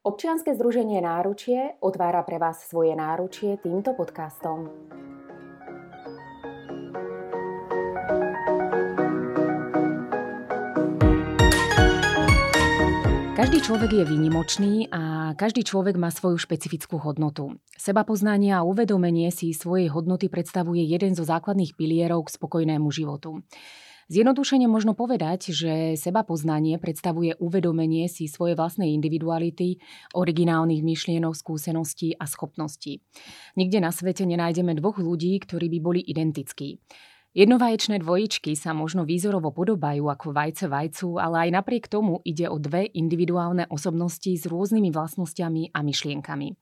Občianske 0.00 0.56
združenie 0.56 1.04
Náručie 1.04 1.76
otvára 1.84 2.24
pre 2.24 2.40
vás 2.40 2.64
svoje 2.64 2.96
náručie 2.96 3.60
týmto 3.60 3.92
podcastom. 3.92 4.72
Každý 13.36 13.60
človek 13.60 14.00
je 14.00 14.04
výnimočný 14.08 14.88
a 14.88 15.36
každý 15.36 15.68
človek 15.68 16.00
má 16.00 16.08
svoju 16.08 16.40
špecifickú 16.40 16.96
hodnotu. 16.96 17.60
Seba 17.76 18.00
poznanie 18.00 18.56
a 18.56 18.64
uvedomenie 18.64 19.28
si 19.28 19.52
svojej 19.52 19.92
hodnoty 19.92 20.32
predstavuje 20.32 20.80
jeden 20.80 21.12
zo 21.12 21.28
základných 21.28 21.76
pilierov 21.76 22.24
k 22.24 22.40
spokojnému 22.40 22.88
životu. 22.88 23.44
Zjednodušene 24.10 24.66
možno 24.66 24.98
povedať, 24.98 25.54
že 25.54 25.94
seba 25.94 26.26
poznanie 26.26 26.82
predstavuje 26.82 27.38
uvedomenie 27.38 28.10
si 28.10 28.26
svojej 28.26 28.58
vlastnej 28.58 28.90
individuality, 28.90 29.78
originálnych 30.18 30.82
myšlienok, 30.82 31.38
skúseností 31.38 32.18
a 32.18 32.26
schopností. 32.26 33.06
Nikde 33.54 33.78
na 33.78 33.94
svete 33.94 34.26
nenájdeme 34.26 34.74
dvoch 34.74 34.98
ľudí, 34.98 35.38
ktorí 35.38 35.70
by 35.70 35.78
boli 35.78 36.00
identickí. 36.02 36.82
Jednovaječné 37.30 38.02
dvojičky 38.02 38.58
sa 38.58 38.74
možno 38.74 39.06
výzorovo 39.06 39.54
podobajú 39.54 40.10
ako 40.10 40.34
vajce 40.34 40.66
vajcu, 40.66 41.14
ale 41.22 41.46
aj 41.46 41.62
napriek 41.62 41.86
tomu 41.86 42.18
ide 42.26 42.50
o 42.50 42.58
dve 42.58 42.90
individuálne 42.90 43.70
osobnosti 43.70 44.34
s 44.34 44.50
rôznymi 44.50 44.90
vlastnosťami 44.90 45.70
a 45.70 45.78
myšlienkami. 45.78 46.58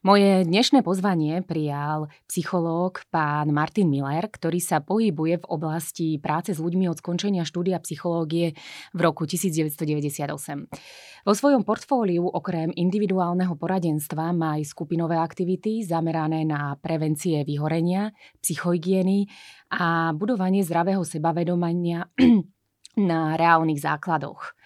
Moje 0.00 0.48
dnešné 0.48 0.80
pozvanie 0.80 1.44
prijal 1.44 2.08
psychológ 2.24 3.04
pán 3.12 3.52
Martin 3.52 3.86
Miller, 3.86 4.26
ktorý 4.32 4.56
sa 4.56 4.80
pohybuje 4.80 5.44
v 5.44 5.48
oblasti 5.52 6.16
práce 6.16 6.56
s 6.56 6.58
ľuďmi 6.58 6.88
od 6.88 6.98
skončenia 6.98 7.46
štúdia 7.46 7.78
psychológie 7.84 8.56
v 8.96 9.00
roku 9.04 9.28
1998. 9.28 10.72
Vo 11.20 11.36
svojom 11.36 11.68
portfóliu 11.68 12.24
okrem 12.24 12.72
individuálneho 12.72 13.52
poradenstva 13.60 14.32
má 14.32 14.56
aj 14.56 14.72
skupinové 14.72 15.20
aktivity 15.20 15.84
zamerané 15.84 16.48
na 16.48 16.80
prevencie 16.80 17.44
vyhorenia, 17.44 18.16
psychohygieny 18.40 19.28
a 19.70 20.10
budovanie 20.12 20.66
zdravého 20.66 21.06
sebavedomania 21.06 22.10
na 23.10 23.38
reálnych 23.38 23.80
základoch. 23.80 24.58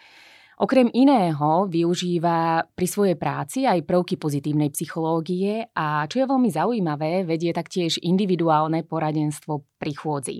Okrem 0.55 0.87
iného 0.95 1.67
využíva 1.67 2.63
pri 2.79 2.87
svojej 2.87 3.19
práci 3.19 3.67
aj 3.67 3.83
prvky 3.83 4.15
pozitívnej 4.15 4.71
psychológie 4.71 5.67
a 5.75 6.07
čo 6.07 6.23
je 6.23 6.31
veľmi 6.31 6.47
zaujímavé, 6.47 7.27
vedie 7.27 7.51
taktiež 7.51 7.99
individuálne 7.99 8.87
poradenstvo 8.87 9.67
pri 9.83 9.93
chôdzi. 9.99 10.37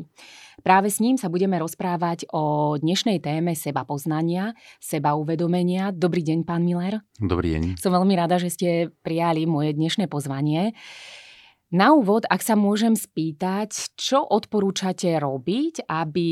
Práve 0.63 0.87
s 0.87 1.03
ním 1.03 1.19
sa 1.19 1.27
budeme 1.27 1.59
rozprávať 1.59 2.31
o 2.31 2.79
dnešnej 2.79 3.19
téme 3.19 3.59
seba 3.59 3.83
poznania, 3.83 4.55
seba 4.79 5.19
uvedomenia. 5.19 5.91
Dobrý 5.91 6.23
deň, 6.23 6.47
pán 6.47 6.63
Miller. 6.63 7.03
Dobrý 7.19 7.59
deň. 7.59 7.83
Som 7.83 7.91
veľmi 7.91 8.15
rada, 8.15 8.39
že 8.39 8.55
ste 8.55 8.69
prijali 9.03 9.51
moje 9.51 9.75
dnešné 9.75 10.07
pozvanie. 10.07 10.79
Na 11.73 11.97
úvod, 11.97 12.29
ak 12.29 12.45
sa 12.45 12.55
môžem 12.59 12.93
spýtať, 12.99 13.97
čo 13.97 14.21
odporúčate 14.21 15.09
robiť, 15.17 15.89
aby 15.89 16.29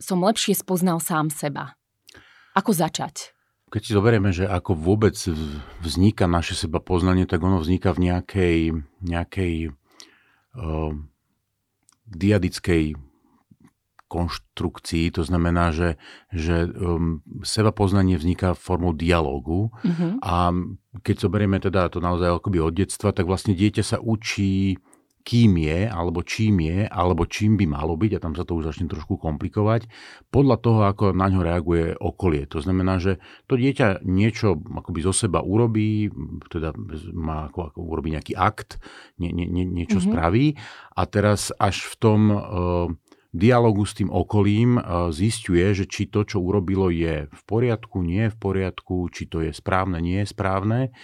som 0.00 0.24
lepšie 0.24 0.58
spoznal 0.58 0.98
sám 0.98 1.30
seba? 1.30 1.78
Ako 2.58 2.74
začať? 2.74 3.34
Keď 3.70 3.82
si 3.82 3.90
zoberieme, 3.90 4.30
že 4.30 4.46
ako 4.46 4.78
vôbec 4.78 5.18
vzniká 5.82 6.30
naše 6.30 6.54
seba 6.54 6.78
poznanie, 6.78 7.26
tak 7.26 7.42
ono 7.42 7.58
vzniká 7.58 7.90
v 7.90 8.06
nejakej, 8.06 8.58
nejakej 9.02 9.54
uh, 10.54 10.92
diadickej 12.06 12.94
konštrukcii, 14.08 15.10
to 15.10 15.26
znamená, 15.26 15.74
že, 15.74 15.96
že 16.30 16.68
um, 16.68 17.24
seba 17.42 17.72
poznanie 17.72 18.20
vzniká 18.20 18.54
formou 18.54 18.92
dialógu 18.94 19.74
uh-huh. 19.82 20.20
a 20.22 20.54
keď 21.02 21.16
zoberieme 21.18 21.58
teda 21.58 21.90
to 21.90 21.98
naozaj 21.98 22.38
akoby 22.38 22.62
od 22.62 22.74
detstva, 22.76 23.10
tak 23.10 23.26
vlastne 23.26 23.56
dieťa 23.56 23.82
sa 23.82 23.98
učí 23.98 24.78
kým 25.24 25.56
je, 25.56 25.88
alebo 25.88 26.20
čím 26.20 26.68
je, 26.68 26.84
alebo 26.84 27.24
čím 27.24 27.56
by 27.56 27.64
malo 27.64 27.96
byť, 27.96 28.20
a 28.20 28.22
tam 28.22 28.36
sa 28.36 28.44
to 28.44 28.60
už 28.60 28.68
začne 28.68 28.92
trošku 28.92 29.16
komplikovať, 29.16 29.88
podľa 30.28 30.56
toho, 30.60 30.80
ako 30.84 31.04
na 31.16 31.32
ňo 31.32 31.40
reaguje 31.40 31.96
okolie. 31.96 32.44
To 32.52 32.60
znamená, 32.60 33.00
že 33.00 33.16
to 33.48 33.56
dieťa 33.56 34.04
niečo 34.04 34.60
akoby 34.60 35.00
zo 35.00 35.16
seba 35.16 35.40
urobí, 35.40 36.12
teda 36.52 36.76
má 37.16 37.48
ako, 37.48 37.72
ako 37.72 37.78
urobí 37.80 38.12
nejaký 38.12 38.36
akt, 38.36 38.76
nie, 39.16 39.32
nie, 39.32 39.48
nie, 39.48 39.64
niečo 39.64 39.96
mm-hmm. 39.96 40.12
spraví 40.12 40.46
a 40.92 41.02
teraz 41.08 41.56
až 41.56 41.88
v 41.88 41.94
tom 41.96 42.20
uh, 42.28 42.40
dialogu 43.34 43.82
s 43.82 43.98
tým 43.98 44.14
okolím 44.14 44.78
uh, 44.78 45.10
zistuje, 45.10 45.74
že 45.74 45.90
či 45.90 46.06
to, 46.06 46.22
čo 46.22 46.38
urobilo, 46.38 46.88
je 46.88 47.26
v 47.26 47.42
poriadku, 47.44 48.06
nie 48.06 48.30
je 48.30 48.32
v 48.32 48.38
poriadku, 48.38 49.10
či 49.10 49.26
to 49.26 49.42
je 49.42 49.50
správne, 49.50 49.98
nie 49.98 50.22
je 50.22 50.30
správne. 50.30 50.94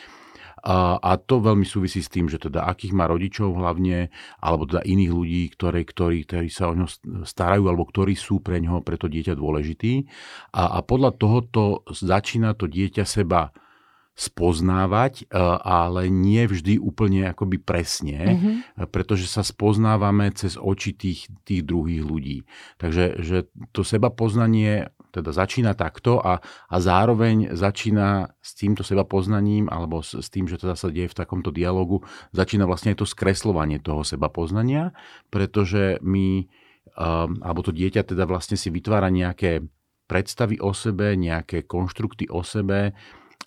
A, 0.61 1.17
to 1.17 1.41
veľmi 1.41 1.65
súvisí 1.65 2.05
s 2.05 2.13
tým, 2.13 2.29
že 2.29 2.37
teda 2.37 2.69
akých 2.69 2.93
má 2.93 3.09
rodičov 3.09 3.57
hlavne, 3.57 4.13
alebo 4.45 4.69
teda 4.69 4.85
iných 4.85 5.13
ľudí, 5.13 5.43
ktorí, 5.57 5.89
ktorí, 5.89 6.29
ktorí 6.29 6.49
sa 6.53 6.69
o 6.69 6.77
ňo 6.77 6.85
starajú, 7.25 7.65
alebo 7.65 7.89
ktorí 7.89 8.13
sú 8.13 8.45
pre 8.45 8.61
ňoho, 8.61 8.85
pre 8.85 9.01
to 9.01 9.09
dieťa 9.09 9.41
dôležití. 9.41 10.05
A, 10.53 10.77
a 10.77 10.79
podľa 10.85 11.17
tohoto 11.17 11.89
začína 11.89 12.53
to 12.53 12.69
dieťa 12.69 13.09
seba 13.09 13.57
spoznávať, 14.15 15.25
e, 15.25 15.39
ale 15.65 16.13
nie 16.13 16.45
vždy 16.45 16.77
úplne 16.77 17.33
akoby 17.33 17.57
presne, 17.57 18.21
mm-hmm. 18.21 18.57
pretože 18.93 19.25
sa 19.31 19.41
spoznávame 19.41 20.29
cez 20.37 20.61
oči 20.61 20.93
tých, 20.93 21.33
tých 21.49 21.63
druhých 21.65 22.05
ľudí. 22.05 22.39
Takže 22.77 23.23
že 23.23 23.49
to 23.73 23.81
seba 23.81 24.13
poznanie 24.13 24.93
teda 25.11 25.35
začína 25.35 25.75
takto 25.75 26.23
a, 26.23 26.39
a 26.71 26.77
zároveň 26.79 27.53
začína 27.59 28.31
s 28.39 28.55
týmto 28.55 28.87
seba 28.87 29.03
poznaním 29.03 29.67
alebo 29.67 30.01
s, 30.01 30.15
s 30.15 30.31
tým, 30.31 30.47
že 30.47 30.57
teda 30.57 30.79
sa 30.79 30.89
deje 30.89 31.11
v 31.11 31.19
takomto 31.19 31.51
dialogu, 31.51 32.07
začína 32.31 32.65
vlastne 32.65 32.95
aj 32.95 33.03
to 33.03 33.07
skreslovanie 33.11 33.83
toho 33.83 34.07
seba 34.07 34.31
poznania, 34.31 34.95
pretože 35.29 35.99
my, 36.01 36.47
um, 36.95 37.43
alebo 37.43 37.61
to 37.67 37.75
dieťa 37.75 38.07
teda 38.07 38.25
vlastne 38.25 38.55
si 38.55 38.71
vytvára 38.71 39.11
nejaké 39.11 39.67
predstavy 40.07 40.59
o 40.59 40.75
sebe, 40.75 41.15
nejaké 41.15 41.67
konštrukty 41.67 42.31
o 42.31 42.43
sebe 42.43 42.95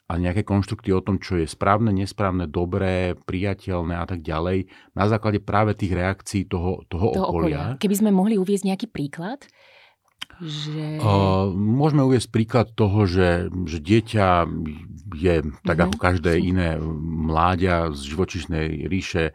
a 0.09 0.19
nejaké 0.19 0.43
konštrukty 0.43 0.91
o 0.91 1.01
tom, 1.01 1.17
čo 1.17 1.39
je 1.39 1.47
správne, 1.47 1.89
nesprávne, 1.95 2.45
dobré, 2.45 3.15
priateľné 3.15 3.95
a 3.97 4.05
tak 4.05 4.21
ďalej, 4.21 4.67
na 4.93 5.05
základe 5.07 5.39
práve 5.39 5.73
tých 5.73 5.95
reakcií 5.95 6.43
toho, 6.45 6.83
toho, 6.91 7.15
toho 7.15 7.25
okolia. 7.31 7.75
okolia. 7.75 7.81
Keby 7.81 7.95
sme 7.97 8.11
mohli 8.11 8.35
uviezť 8.35 8.65
nejaký 8.67 8.87
príklad? 8.91 9.47
Že... 10.41 11.03
Uh, 11.03 11.53
môžeme 11.53 12.01
uvieť 12.01 12.31
príklad 12.33 12.73
toho, 12.73 13.05
že, 13.05 13.53
že 13.69 13.77
dieťa 13.77 14.49
je, 15.13 15.35
tak 15.61 15.77
uh-huh. 15.77 15.94
ako 15.94 15.97
každé 16.01 16.41
iné 16.41 16.75
mláďa 16.81 17.94
z 17.94 18.01
živočišnej 18.13 18.89
ríše, 18.89 19.31
e, 19.31 19.33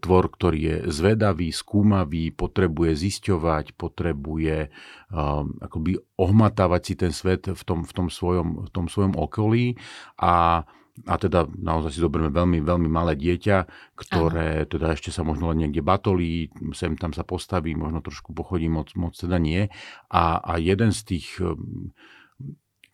tvor, 0.00 0.32
ktorý 0.32 0.58
je 0.58 0.76
zvedavý, 0.88 1.52
skúmavý, 1.52 2.32
potrebuje 2.32 2.96
zisťovať, 2.96 3.76
potrebuje 3.76 4.72
uh, 5.12 5.44
akoby 5.60 6.00
ohmatávať 6.16 6.82
si 6.82 6.94
ten 6.96 7.12
svet 7.12 7.52
v 7.52 7.62
tom, 7.62 7.84
v 7.84 7.92
tom, 7.92 8.08
svojom, 8.08 8.64
v 8.66 8.70
tom 8.72 8.86
svojom 8.88 9.14
okolí 9.16 9.76
a 10.16 10.64
a 11.08 11.14
teda 11.16 11.48
naozaj 11.48 11.96
si 11.96 12.00
zoberieme 12.04 12.32
veľmi, 12.34 12.58
veľmi 12.60 12.88
malé 12.90 13.16
dieťa, 13.16 13.56
ktoré 13.96 14.64
Aha. 14.64 14.68
teda 14.68 14.86
ešte 14.92 15.08
sa 15.14 15.24
možno 15.24 15.48
len 15.54 15.64
niekde 15.64 15.80
batolí, 15.80 16.52
sem 16.76 16.98
tam 16.98 17.16
sa 17.16 17.24
postaví, 17.24 17.72
možno 17.72 18.04
trošku 18.04 18.36
pochodí, 18.36 18.68
moc, 18.68 18.92
moc 18.98 19.16
teda 19.16 19.40
nie. 19.40 19.72
A, 20.12 20.40
a 20.40 20.60
jeden 20.60 20.92
z 20.92 21.00
tých 21.16 21.40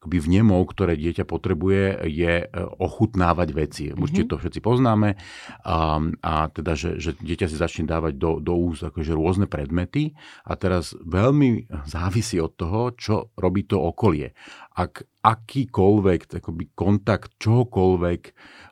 akoby 0.07 0.23
vnemov, 0.23 0.71
ktoré 0.71 0.95
dieťa 0.95 1.27
potrebuje, 1.27 2.07
je 2.07 2.35
e, 2.45 2.49
ochutnávať 2.79 3.49
veci. 3.51 3.85
Mm-hmm. 3.91 3.99
Určite 3.99 4.31
to 4.31 4.39
všetci 4.39 4.61
poznáme. 4.63 5.19
A, 5.67 5.99
a 6.23 6.33
teda, 6.55 6.79
že, 6.79 7.03
že 7.03 7.19
dieťa 7.19 7.51
si 7.51 7.59
začne 7.59 7.91
dávať 7.91 8.15
do, 8.15 8.39
do 8.39 8.55
úst 8.55 8.87
akože 8.87 9.11
rôzne 9.11 9.51
predmety 9.51 10.15
a 10.47 10.55
teraz 10.55 10.95
veľmi 11.03 11.67
závisí 11.91 12.39
od 12.39 12.55
toho, 12.55 12.95
čo 12.95 13.35
robí 13.35 13.67
to 13.67 13.83
okolie. 13.83 14.31
Ak 14.77 15.09
akýkoľvek 15.27 16.39
akoby 16.39 16.71
kontakt 16.79 17.35
čohokoľvek 17.43 18.23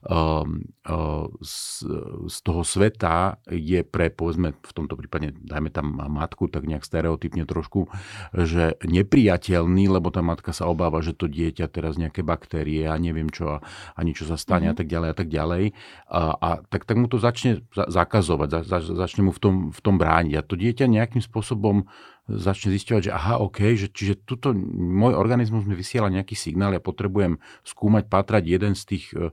um, 0.06 0.62
uh, 0.86 1.26
z, 1.42 1.82
z 2.30 2.36
toho 2.46 2.62
sveta 2.62 3.42
je 3.50 3.82
pre, 3.82 4.14
povedzme, 4.14 4.54
v 4.54 4.72
tomto 4.76 4.94
prípade, 4.94 5.34
dajme 5.34 5.74
tam 5.74 5.98
matku, 5.98 6.46
tak 6.46 6.68
nejak 6.70 6.86
stereotypne 6.86 7.42
trošku, 7.48 7.90
že 8.36 8.78
nepriateľný, 8.86 9.90
lebo 9.90 10.14
tá 10.14 10.22
matka 10.22 10.54
sa 10.54 10.70
obáva, 10.70 11.02
že 11.02 11.16
to 11.16 11.26
dieťa 11.26 11.66
teraz 11.72 11.98
nejaké 11.98 12.22
baktérie 12.22 12.86
a 12.86 12.94
neviem 13.00 13.32
čo 13.32 13.58
a, 13.58 13.64
a 13.98 14.00
niečo 14.06 14.28
sa 14.28 14.38
stane 14.38 14.70
mm-hmm. 14.70 14.76
a 14.76 14.78
tak 14.78 14.86
ďalej 14.86 15.08
a 15.10 15.16
tak 15.16 15.28
ďalej. 15.32 15.64
A, 16.06 16.20
a 16.38 16.48
tak, 16.70 16.86
tak 16.86 16.96
mu 17.02 17.10
to 17.10 17.18
začne 17.18 17.66
zakazovať, 17.74 18.48
za, 18.52 18.60
za, 18.62 18.78
začne 18.94 19.26
mu 19.26 19.32
v 19.34 19.40
tom, 19.42 19.54
v 19.74 19.80
tom 19.82 19.98
brániť. 19.98 20.34
A 20.38 20.46
to 20.46 20.54
dieťa 20.54 20.86
nejakým 20.86 21.24
spôsobom 21.24 21.90
začne 22.24 22.72
zisťovať, 22.72 23.02
že 23.04 23.12
aha, 23.12 23.36
OK, 23.44 23.76
že, 23.76 23.92
čiže 23.92 24.24
tuto 24.24 24.56
môj 24.56 25.12
organizmus 25.12 25.68
mi 25.68 25.76
vysiela 25.76 26.08
nejaký 26.08 26.32
signál, 26.32 26.72
ja 26.72 26.80
potrebujem 26.80 27.36
skúmať, 27.68 28.08
patrať 28.08 28.48
jeden 28.48 28.72
z 28.72 28.82
tých 28.96 29.04
e, 29.12 29.28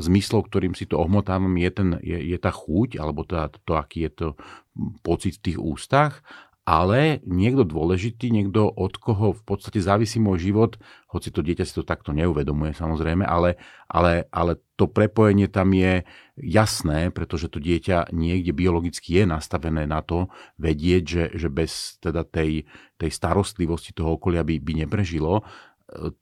zmyslov, 0.00 0.48
ktorým 0.48 0.72
si 0.72 0.88
to 0.88 0.96
ohmotávam, 0.96 1.52
je, 1.60 1.70
ten, 1.70 1.88
je, 2.00 2.16
je 2.16 2.38
tá 2.40 2.48
chuť, 2.48 2.96
alebo 2.96 3.28
tá, 3.28 3.52
to, 3.68 3.76
aký 3.76 4.08
je 4.08 4.12
to 4.12 4.28
pocit 5.04 5.36
v 5.36 5.52
tých 5.52 5.58
ústach. 5.60 6.24
Ale 6.64 7.20
niekto 7.28 7.60
dôležitý, 7.68 8.32
niekto 8.32 8.72
od 8.72 8.96
koho 8.96 9.36
v 9.36 9.42
podstate 9.44 9.84
závisí 9.84 10.16
môj 10.16 10.48
život, 10.48 10.80
hoci 11.12 11.28
to 11.28 11.44
dieťa 11.44 11.68
si 11.68 11.76
to 11.76 11.84
takto 11.84 12.16
neuvedomuje 12.16 12.72
samozrejme, 12.72 13.20
ale, 13.20 13.60
ale, 13.84 14.32
ale 14.32 14.56
to 14.80 14.88
prepojenie 14.88 15.52
tam 15.52 15.76
je 15.76 16.08
jasné, 16.38 17.14
pretože 17.14 17.46
to 17.46 17.62
dieťa 17.62 18.10
niekde 18.10 18.50
biologicky 18.50 19.22
je 19.22 19.24
nastavené 19.26 19.86
na 19.86 20.02
to 20.02 20.26
vedieť, 20.58 21.02
že, 21.06 21.24
že 21.38 21.48
bez 21.50 22.02
teda 22.02 22.26
tej, 22.26 22.66
tej 22.98 23.10
starostlivosti 23.10 23.94
toho 23.94 24.18
okolia 24.18 24.42
by, 24.42 24.58
by 24.58 24.86
neprežilo 24.86 25.40
e, 25.40 25.42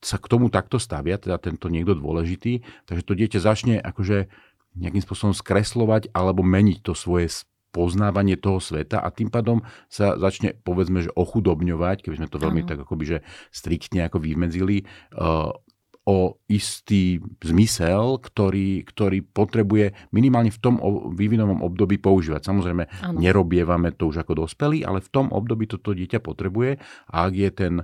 sa 0.05 0.21
k 0.21 0.27
tomu 0.29 0.53
takto 0.53 0.77
stavia, 0.77 1.17
teda 1.17 1.41
tento 1.41 1.73
niekto 1.73 1.97
dôležitý, 1.97 2.61
takže 2.85 3.03
to 3.09 3.17
dieťa 3.17 3.39
začne 3.41 3.75
akože 3.81 4.29
nejakým 4.77 5.05
spôsobom 5.05 5.37
skreslovať 5.37 6.13
alebo 6.13 6.45
meniť 6.45 6.85
to 6.85 6.93
svoje 6.93 7.45
poznávanie 7.73 8.37
toho 8.37 8.61
sveta 8.61 9.01
a 9.01 9.09
tým 9.09 9.33
pádom 9.33 9.65
sa 9.89 10.21
začne, 10.21 10.53
povedzme, 10.61 11.09
že 11.09 11.11
ochudobňovať, 11.17 12.05
keby 12.05 12.21
sme 12.21 12.29
to 12.29 12.37
veľmi 12.37 12.61
uh-huh. 12.69 12.77
tak 12.77 12.85
akoby, 12.85 13.05
že 13.17 13.19
striktne 13.49 14.05
ako 14.13 14.21
vymedzili, 14.21 14.85
uh, 15.17 15.57
o 16.03 16.43
istý 16.51 17.23
zmysel, 17.39 18.19
ktorý, 18.19 18.83
ktorý 18.83 19.23
potrebuje 19.23 19.95
minimálne 20.11 20.51
v 20.51 20.59
tom 20.59 20.75
vývinovom 21.15 21.63
období 21.63 22.03
používať. 22.03 22.43
Samozrejme, 22.43 22.85
ano. 23.07 23.19
nerobievame 23.23 23.95
to 23.95 24.11
už 24.11 24.27
ako 24.27 24.47
dospelí, 24.47 24.83
ale 24.83 24.99
v 24.99 25.11
tom 25.15 25.31
období 25.31 25.71
toto 25.71 25.95
dieťa 25.95 26.19
potrebuje 26.19 26.83
a 27.07 27.17
ak 27.31 27.33
je 27.39 27.51
ten 27.55 27.75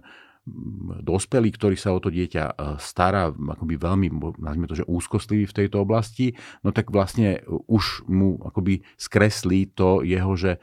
dospelý, 1.04 1.52
ktorý 1.52 1.76
sa 1.76 1.92
o 1.92 2.00
to 2.00 2.08
dieťa 2.08 2.44
e, 2.48 2.52
stará, 2.80 3.28
akoby 3.28 3.74
veľmi, 3.76 4.08
nazvime 4.40 4.64
to, 4.64 4.80
že 4.80 4.88
úzkostlivý 4.88 5.44
v 5.44 5.56
tejto 5.64 5.84
oblasti, 5.84 6.32
no 6.64 6.72
tak 6.72 6.88
vlastne 6.88 7.44
už 7.68 8.08
mu 8.08 8.40
akoby 8.40 8.80
skreslí 8.96 9.76
to 9.76 10.00
jeho, 10.00 10.32
že 10.40 10.56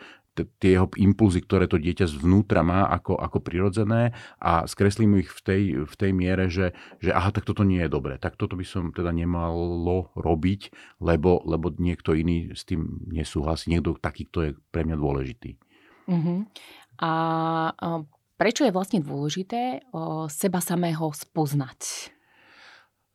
tie 0.59 0.75
jeho 0.75 0.91
impulzy, 0.99 1.39
ktoré 1.39 1.71
to 1.71 1.79
dieťa 1.79 2.11
zvnútra 2.11 2.59
má 2.61 2.91
ako, 2.91 3.15
ako 3.15 3.39
prirodzené 3.39 4.11
a 4.43 4.67
skreslí 4.67 5.07
mu 5.07 5.23
ich 5.23 5.31
v 5.31 5.41
tej, 5.41 5.63
v 5.87 5.95
tej 5.95 6.11
miere, 6.11 6.51
že, 6.51 6.75
že 6.99 7.15
aha, 7.15 7.31
tak 7.31 7.47
toto 7.47 7.63
nie 7.63 7.79
je 7.85 7.89
dobré, 7.89 8.19
tak 8.19 8.35
toto 8.35 8.59
by 8.59 8.67
som 8.67 8.91
teda 8.91 9.15
nemalo 9.15 10.11
robiť, 10.19 10.75
lebo, 10.99 11.39
lebo 11.47 11.71
niekto 11.79 12.11
iný 12.11 12.51
s 12.51 12.67
tým 12.67 13.07
nesúhlasí, 13.07 13.71
niekto 13.71 13.95
taký, 13.95 14.27
kto 14.27 14.39
je 14.43 14.51
pre 14.69 14.83
mňa 14.83 14.97
dôležitý. 14.99 15.55
Uh-huh. 16.05 16.45
A 16.99 17.11
Prečo 18.35 18.67
je 18.67 18.75
vlastne 18.75 18.99
dôležité 18.99 19.87
o, 19.95 20.27
seba 20.27 20.59
samého 20.59 21.07
spoznať? 21.15 22.11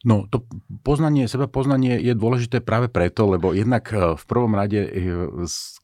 No, 0.00 0.24
to 0.32 0.48
poznanie, 0.80 1.28
seba 1.28 1.44
poznanie 1.44 2.00
je 2.00 2.16
dôležité 2.16 2.64
práve 2.64 2.88
preto, 2.88 3.28
lebo 3.28 3.52
jednak 3.52 3.84
e, 3.92 4.16
v 4.16 4.24
prvom 4.24 4.56
rade, 4.56 4.80
e, 4.80 4.88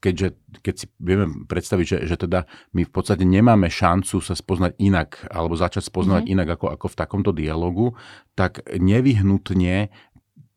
keďže, 0.01 0.41
keď 0.65 0.75
si 0.75 0.87
vieme 0.97 1.45
predstaviť, 1.45 1.85
že, 1.85 1.99
že 2.09 2.17
teda 2.25 2.49
my 2.73 2.89
v 2.89 2.93
podstate 2.97 3.29
nemáme 3.29 3.69
šancu 3.69 4.25
sa 4.25 4.33
spoznať 4.33 4.81
inak, 4.81 5.29
alebo 5.29 5.53
začať 5.53 5.85
spoznať 5.85 6.25
mm-hmm. 6.25 6.33
inak 6.33 6.49
ako, 6.57 6.67
ako 6.73 6.87
v 6.89 6.97
takomto 6.97 7.31
dialogu, 7.37 7.93
tak 8.33 8.65
nevyhnutne 8.73 9.93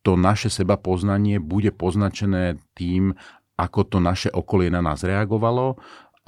to 0.07 0.15
naše 0.15 0.47
seba 0.47 0.79
poznanie 0.79 1.43
bude 1.43 1.75
poznačené 1.75 2.63
tým, 2.79 3.19
ako 3.59 3.79
to 3.83 3.97
naše 3.99 4.31
okolie 4.31 4.71
na 4.71 4.79
nás 4.79 5.03
reagovalo 5.03 5.75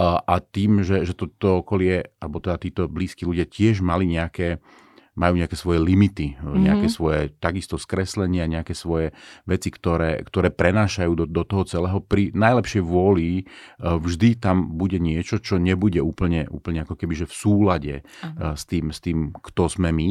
a 0.02 0.36
tým, 0.42 0.82
že, 0.82 1.06
že 1.08 1.14
to, 1.14 1.30
to 1.40 1.62
okolie, 1.62 2.10
alebo 2.20 2.42
teda 2.42 2.58
títo 2.58 2.82
blízki 2.90 3.24
ľudia 3.24 3.46
tiež 3.46 3.80
mali 3.86 4.10
nejaké, 4.10 4.60
majú 5.22 5.38
nejaké 5.38 5.54
svoje 5.54 5.78
limity, 5.78 6.34
mm-hmm. 6.34 6.62
nejaké 6.66 6.88
svoje 6.90 7.30
takisto 7.38 7.78
skreslenia, 7.78 8.50
nejaké 8.50 8.74
svoje 8.74 9.14
veci, 9.46 9.70
ktoré, 9.70 10.26
ktoré 10.26 10.50
prenášajú 10.50 11.14
do, 11.14 11.26
do 11.30 11.46
toho 11.46 11.62
celého. 11.70 12.02
Pri 12.02 12.34
najlepšej 12.34 12.82
vôli 12.82 13.30
e, 13.38 13.44
vždy 13.78 14.42
tam 14.42 14.74
bude 14.74 14.98
niečo, 14.98 15.38
čo 15.38 15.62
nebude 15.62 16.02
úplne, 16.02 16.50
úplne 16.50 16.82
ako 16.82 16.98
keby 16.98 17.14
že 17.14 17.30
v 17.30 17.36
súlade 17.38 17.94
uh-huh. 18.02 18.58
s, 18.58 18.66
tým, 18.66 18.90
s 18.90 18.98
tým, 18.98 19.30
kto 19.30 19.70
sme 19.70 19.94
my. 19.94 20.10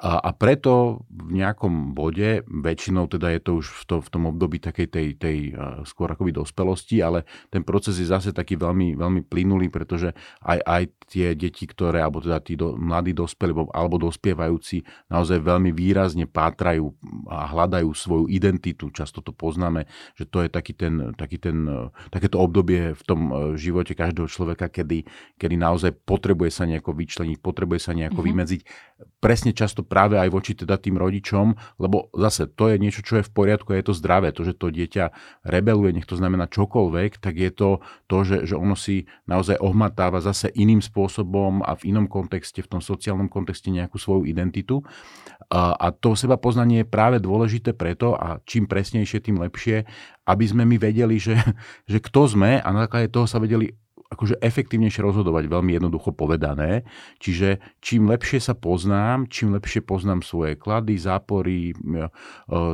A, 0.00 0.16
a 0.16 0.30
preto 0.32 1.04
v 1.12 1.44
nejakom 1.44 1.92
bode, 1.92 2.40
väčšinou 2.48 3.04
teda 3.04 3.36
je 3.36 3.40
to 3.44 3.50
už 3.60 3.66
v, 3.68 3.82
to, 3.84 3.96
v 4.00 4.08
tom 4.08 4.22
období 4.32 4.56
takej 4.56 4.88
tej, 4.88 5.08
tej 5.20 5.38
skôr 5.84 6.08
akoby 6.08 6.32
dospelosti, 6.32 7.04
ale 7.04 7.28
ten 7.52 7.60
proces 7.60 8.00
je 8.00 8.08
zase 8.08 8.32
taký 8.32 8.56
veľmi, 8.56 8.96
veľmi 8.96 9.20
plynulý, 9.28 9.68
pretože 9.68 10.16
aj, 10.40 10.58
aj 10.64 10.82
tie 11.04 11.36
deti, 11.36 11.68
ktoré, 11.68 12.00
alebo 12.00 12.24
teda 12.24 12.40
tí 12.40 12.56
do, 12.56 12.80
mladí 12.80 13.12
dospelí 13.12 13.52
alebo 13.76 14.00
dospievajúci 14.00 14.86
naozaj 15.12 15.36
veľmi 15.42 15.68
výrazne 15.68 16.24
pátrajú 16.24 16.96
a 17.28 17.44
hľadajú 17.52 17.92
svoju 17.92 18.24
identitu. 18.32 18.88
Často 18.88 19.20
to 19.20 19.36
poznáme, 19.36 19.84
že 20.16 20.24
to 20.24 20.40
je 20.40 20.48
taký 20.48 20.72
ten, 20.72 21.12
taký 21.12 21.36
ten, 21.36 21.68
takéto 22.08 22.40
obdobie 22.40 22.96
v 22.96 23.02
tom 23.04 23.20
živote 23.60 23.92
každého 23.92 24.32
človeka, 24.32 24.72
kedy, 24.72 25.04
kedy 25.36 25.54
naozaj 25.60 25.92
potrebuje 26.08 26.56
sa 26.56 26.64
nejako 26.64 26.96
vyčleniť, 26.96 27.38
potrebuje 27.42 27.80
sa 27.84 27.92
nejako 27.92 28.24
mm-hmm. 28.24 28.32
vymedziť. 28.32 28.60
Presne 29.20 29.52
často 29.52 29.84
práve 29.84 30.16
aj 30.16 30.32
voči 30.32 30.52
teda 30.56 30.80
tým 30.80 30.96
rodičom, 30.96 31.76
lebo 31.76 32.08
zase 32.16 32.48
to 32.48 32.72
je 32.72 32.80
niečo, 32.80 33.04
čo 33.04 33.20
je 33.20 33.26
v 33.26 33.32
poriadku 33.32 33.72
a 33.72 33.80
je 33.80 33.92
to 33.92 33.94
zdravé. 33.96 34.32
To, 34.32 34.44
že 34.44 34.56
to 34.56 34.72
dieťa 34.72 35.12
rebeluje, 35.44 35.92
nech 35.92 36.08
to 36.08 36.16
znamená 36.16 36.48
čokoľvek, 36.48 37.20
tak 37.20 37.36
je 37.36 37.50
to 37.52 37.84
to, 38.08 38.16
že, 38.24 38.36
že 38.48 38.54
ono 38.56 38.76
si 38.76 39.04
naozaj 39.28 39.60
ohmatáva 39.60 40.24
zase 40.24 40.48
iným 40.56 40.80
spôsobom 40.80 41.60
a 41.60 41.76
v 41.76 41.92
inom 41.92 42.08
kontexte, 42.08 42.64
v 42.64 42.78
tom 42.78 42.80
sociálnom 42.80 43.28
kontexte 43.28 43.68
nejakú 43.68 44.00
svoju 44.00 44.24
identitu. 44.24 44.80
A, 45.50 45.74
a 45.76 45.86
to 45.90 46.14
seba 46.14 46.38
poznanie 46.38 46.84
je 46.84 46.92
práve 46.92 47.18
dôležité 47.18 47.76
preto 47.76 48.16
a 48.16 48.38
čím 48.48 48.70
presnejšie, 48.70 49.20
tým 49.20 49.42
lepšie, 49.42 49.84
aby 50.24 50.44
sme 50.46 50.62
my 50.64 50.76
vedeli, 50.78 51.18
že, 51.18 51.36
že 51.90 51.98
kto 51.98 52.30
sme 52.30 52.62
a 52.62 52.68
na 52.70 52.86
základe 52.86 53.10
toho 53.10 53.26
sa 53.26 53.42
vedeli 53.42 53.74
akože 54.10 54.42
efektívnejšie 54.42 55.06
rozhodovať, 55.06 55.46
veľmi 55.46 55.78
jednoducho 55.78 56.10
povedané. 56.10 56.82
Čiže 57.22 57.62
čím 57.78 58.10
lepšie 58.10 58.42
sa 58.42 58.58
poznám, 58.58 59.30
čím 59.30 59.54
lepšie 59.54 59.86
poznám 59.86 60.26
svoje 60.26 60.58
klady, 60.58 60.98
zápory, 60.98 61.70
e, 61.70 62.06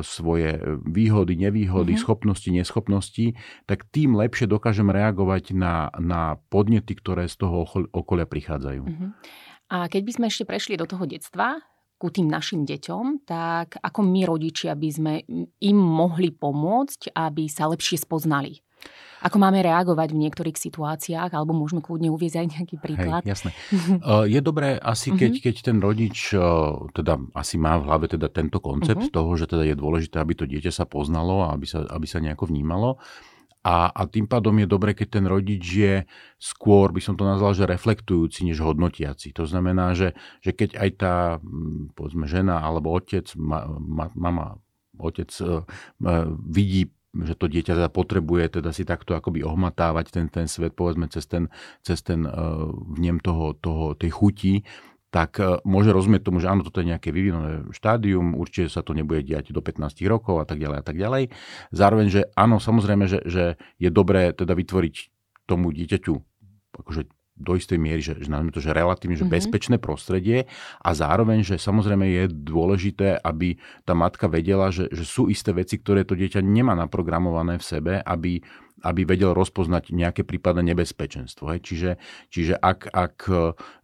svoje 0.01 0.57
výhody, 0.81 1.37
nevýhody, 1.37 1.93
mm-hmm. 1.93 2.03
schopnosti, 2.03 2.49
neschopnosti, 2.49 3.37
tak 3.69 3.85
tým 3.93 4.17
lepšie 4.17 4.49
dokážem 4.49 4.89
reagovať 4.89 5.53
na, 5.53 5.93
na 6.01 6.41
podnety, 6.49 6.97
ktoré 6.97 7.29
z 7.29 7.37
toho 7.37 7.69
okolia 7.93 8.25
prichádzajú. 8.25 8.83
Mm-hmm. 8.83 9.09
A 9.67 9.85
keď 9.93 10.01
by 10.09 10.11
sme 10.17 10.25
ešte 10.33 10.47
prešli 10.49 10.73
do 10.73 10.89
toho 10.89 11.05
detstva, 11.05 11.61
ku 11.97 12.13
tým 12.13 12.29
našim 12.29 12.61
deťom, 12.61 13.25
tak 13.25 13.81
ako 13.81 14.05
my 14.05 14.21
rodičia 14.29 14.77
by 14.77 14.89
sme 14.89 15.13
im 15.57 15.77
mohli 15.77 16.29
pomôcť, 16.29 17.13
aby 17.17 17.49
sa 17.49 17.65
lepšie 17.73 17.97
spoznali? 17.97 18.61
Ako 19.17 19.41
máme 19.41 19.65
reagovať 19.65 20.13
v 20.13 20.21
niektorých 20.29 20.53
situáciách, 20.53 21.33
alebo 21.33 21.57
môžeme 21.57 21.81
kľudne 21.81 22.13
uvieť 22.13 22.45
aj 22.45 22.47
nejaký 22.53 22.75
príklad. 22.77 23.25
Hej, 23.25 23.33
jasné. 23.33 23.49
Je 24.33 24.39
dobré 24.45 24.77
asi, 24.77 25.09
keď, 25.09 25.31
mhm. 25.37 25.41
keď 25.41 25.55
ten 25.65 25.77
rodič 25.81 26.17
teda 26.93 27.13
asi 27.33 27.55
má 27.57 27.81
v 27.81 27.85
hlave 27.89 28.05
teda 28.05 28.29
tento 28.29 28.61
koncept 28.61 29.09
uh-huh. 29.09 29.15
toho, 29.15 29.31
že 29.33 29.49
teda 29.49 29.65
je 29.65 29.75
dôležité, 29.77 30.21
aby 30.21 30.33
to 30.37 30.45
dieťa 30.45 30.69
sa 30.69 30.85
poznalo 30.85 31.49
a 31.49 31.57
aby 31.57 31.65
sa, 31.65 31.81
aby 31.89 32.05
sa 32.05 32.21
nejako 32.21 32.49
vnímalo. 32.49 33.01
A, 33.67 33.91
a 33.91 34.07
tým 34.07 34.31
pádom 34.31 34.55
je 34.63 34.67
dobré, 34.69 34.95
keď 34.95 35.19
ten 35.19 35.25
rodič 35.27 35.63
je 35.65 35.93
skôr, 36.39 36.95
by 36.95 37.03
som 37.03 37.19
to 37.19 37.27
nazval, 37.27 37.51
že 37.51 37.67
reflektujúci, 37.67 38.47
než 38.47 38.63
hodnotiaci. 38.63 39.35
To 39.35 39.43
znamená, 39.43 39.91
že, 39.91 40.15
že 40.39 40.55
keď 40.55 40.79
aj 40.79 40.89
tá, 40.95 41.15
povedzme, 41.91 42.31
žena 42.31 42.63
alebo 42.63 42.95
otec, 42.95 43.27
ma, 43.35 43.67
ma, 43.67 44.07
mama, 44.15 44.47
otec 44.95 45.27
uh, 45.43 45.67
vidí 46.47 46.95
že 47.23 47.33
to 47.33 47.49
dieťa 47.49 47.73
teda 47.77 47.89
potrebuje 47.89 48.61
teda 48.61 48.69
si 48.75 48.83
takto 48.83 49.17
akoby 49.17 49.41
ohmatávať 49.41 50.13
ten, 50.13 50.25
ten 50.29 50.45
svet, 50.45 50.77
povedzme 50.77 51.09
cez 51.09 51.25
ten, 51.25 51.49
cez 51.81 52.01
ten 52.05 52.27
uh, 52.27 52.69
vnem 52.69 53.17
toho, 53.23 53.57
toho, 53.57 53.97
tej 53.97 54.13
chuti, 54.13 54.53
tak 55.09 55.39
uh, 55.39 55.57
môže 55.63 55.89
rozumieť 55.89 56.27
tomu, 56.27 56.43
že 56.43 56.51
áno, 56.51 56.61
toto 56.61 56.83
je 56.83 56.91
nejaké 56.91 57.09
vyvinuté 57.09 57.65
štádium, 57.73 58.37
určite 58.37 58.69
sa 58.69 58.83
to 58.83 58.93
nebude 58.93 59.23
diať 59.25 59.55
do 59.55 59.63
15 59.63 59.97
rokov 60.05 60.43
a 60.43 60.45
tak 60.45 60.61
ďalej 60.61 60.77
a 60.77 60.85
tak 60.85 60.97
ďalej. 60.99 61.23
Zároveň, 61.73 62.07
že 62.11 62.21
áno, 62.35 62.59
samozrejme, 62.59 63.07
že, 63.07 63.23
že 63.25 63.43
je 63.81 63.89
dobré 63.89 64.35
teda 64.35 64.53
vytvoriť 64.53 64.95
tomu 65.47 65.71
dieťaťu 65.71 66.15
akože 66.77 67.09
do 67.37 67.53
istej 67.53 67.77
miery, 67.77 68.01
že, 68.01 68.17
že 68.17 68.29
to, 68.49 68.59
že 68.59 68.73
relatívne 68.73 69.13
že 69.13 69.23
mm-hmm. 69.23 69.37
bezpečné 69.37 69.77
prostredie 69.77 70.49
a 70.81 70.89
zároveň, 70.91 71.45
že 71.45 71.61
samozrejme 71.61 72.05
je 72.09 72.23
dôležité, 72.33 73.21
aby 73.21 73.61
tá 73.85 73.93
matka 73.93 74.25
vedela, 74.25 74.73
že, 74.73 74.89
že 74.89 75.05
sú 75.05 75.29
isté 75.29 75.53
veci, 75.53 75.77
ktoré 75.77 76.03
to 76.03 76.17
dieťa 76.17 76.41
nemá 76.41 76.73
naprogramované 76.73 77.61
v 77.61 77.65
sebe, 77.65 77.93
aby 78.01 78.41
aby 78.85 79.09
vedel 79.09 79.33
rozpoznať 79.33 79.89
nejaké 79.89 80.21
prípadné 80.21 80.73
nebezpečenstvo. 80.73 81.49
Hej. 81.53 81.59
Čiže, 81.65 81.91
čiže 82.29 82.53
ak, 82.57 82.93
ak 82.93 83.15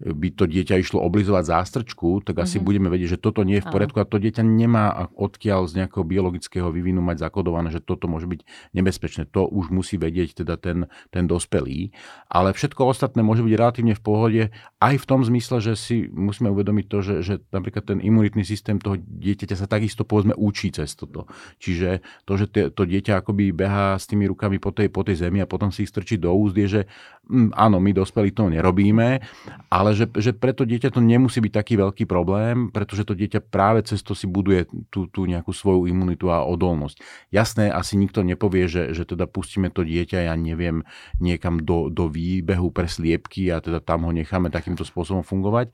by 0.02 0.28
to 0.38 0.46
dieťa 0.46 0.78
išlo 0.78 1.02
oblizovať 1.02 1.44
zástrčku, 1.50 2.22
tak 2.22 2.44
asi 2.44 2.58
mm-hmm. 2.58 2.68
budeme 2.68 2.88
vedieť, 2.94 3.18
že 3.18 3.24
toto 3.24 3.42
nie 3.42 3.58
je 3.58 3.66
v 3.66 3.72
poriadku 3.74 3.98
a 4.02 4.10
to 4.10 4.22
dieťa 4.22 4.46
nemá 4.46 5.10
odkiaľ 5.14 5.66
z 5.66 5.84
nejakého 5.84 6.06
biologického 6.06 6.70
vývinu 6.70 7.02
mať 7.02 7.26
zakodované, 7.26 7.74
že 7.74 7.82
toto 7.82 8.06
môže 8.06 8.30
byť 8.30 8.42
nebezpečné. 8.78 9.30
To 9.34 9.50
už 9.50 9.74
musí 9.74 9.98
vedieť 9.98 10.46
teda 10.46 10.62
ten, 10.62 10.86
ten 11.10 11.26
dospelý. 11.26 11.94
Ale 12.30 12.54
všetko 12.54 12.90
ostatné 12.90 13.26
môže 13.26 13.42
byť 13.42 13.54
relatívne 13.54 13.94
v 13.98 14.04
pohode 14.04 14.42
aj 14.84 14.96
v 15.00 15.06
tom 15.08 15.24
zmysle, 15.24 15.64
že 15.64 15.74
si 15.80 16.06
musíme 16.12 16.52
uvedomiť 16.52 16.86
to, 16.90 16.98
že, 17.02 17.16
že 17.24 17.34
napríklad 17.50 17.88
ten 17.88 18.00
imunitný 18.04 18.44
systém 18.44 18.78
toho 18.78 19.00
dieťaťa 19.00 19.56
sa 19.56 19.68
takisto 19.68 20.04
povedzme 20.04 20.36
učí 20.36 20.70
cez 20.76 20.94
toto. 20.94 21.26
Čiže 21.58 22.04
to, 22.28 22.34
že 22.36 22.46
to 22.52 22.84
dieťa 22.84 23.24
akoby 23.24 23.56
behá 23.56 23.96
s 23.96 24.10
tými 24.10 24.28
rukami 24.28 24.60
po 24.60 24.76
tej 24.76 24.83
tej, 24.84 24.90
po 24.92 25.08
tej 25.08 25.24
zemi 25.24 25.40
a 25.40 25.48
potom 25.48 25.72
si 25.72 25.88
ich 25.88 25.92
strčiť 25.92 26.20
do 26.20 26.36
úst, 26.36 26.60
že 26.60 26.86
mm, 27.32 27.56
áno, 27.56 27.80
my 27.80 27.96
dospelí 27.96 28.36
to 28.36 28.52
nerobíme, 28.52 29.24
ale 29.72 29.90
že, 29.96 30.12
že 30.20 30.36
preto 30.36 30.68
dieťa 30.68 30.92
to 30.92 31.00
nemusí 31.00 31.40
byť 31.40 31.54
taký 31.56 31.74
veľký 31.80 32.04
problém, 32.04 32.68
pretože 32.68 33.08
to 33.08 33.16
dieťa 33.16 33.40
práve 33.48 33.88
cez 33.88 34.04
to 34.04 34.12
si 34.12 34.28
buduje 34.28 34.68
tú, 34.92 35.08
tú 35.08 35.24
nejakú 35.24 35.56
svoju 35.56 35.88
imunitu 35.88 36.28
a 36.28 36.44
odolnosť. 36.44 37.00
Jasné, 37.32 37.72
asi 37.72 37.96
nikto 37.96 38.22
nepovie, 38.28 38.68
že, 38.68 38.92
že 38.92 39.08
teda 39.08 39.26
pustíme 39.26 39.72
to 39.72 39.88
dieťa, 39.88 40.28
ja 40.28 40.36
neviem, 40.36 40.84
niekam 41.24 41.64
do, 41.64 41.88
do 41.88 42.12
výbehu 42.12 42.70
pre 42.76 42.92
sliepky 42.92 43.48
a 43.50 43.64
teda 43.64 43.80
tam 43.80 44.04
ho 44.04 44.12
necháme 44.12 44.52
takýmto 44.52 44.84
spôsobom 44.84 45.24
fungovať, 45.24 45.72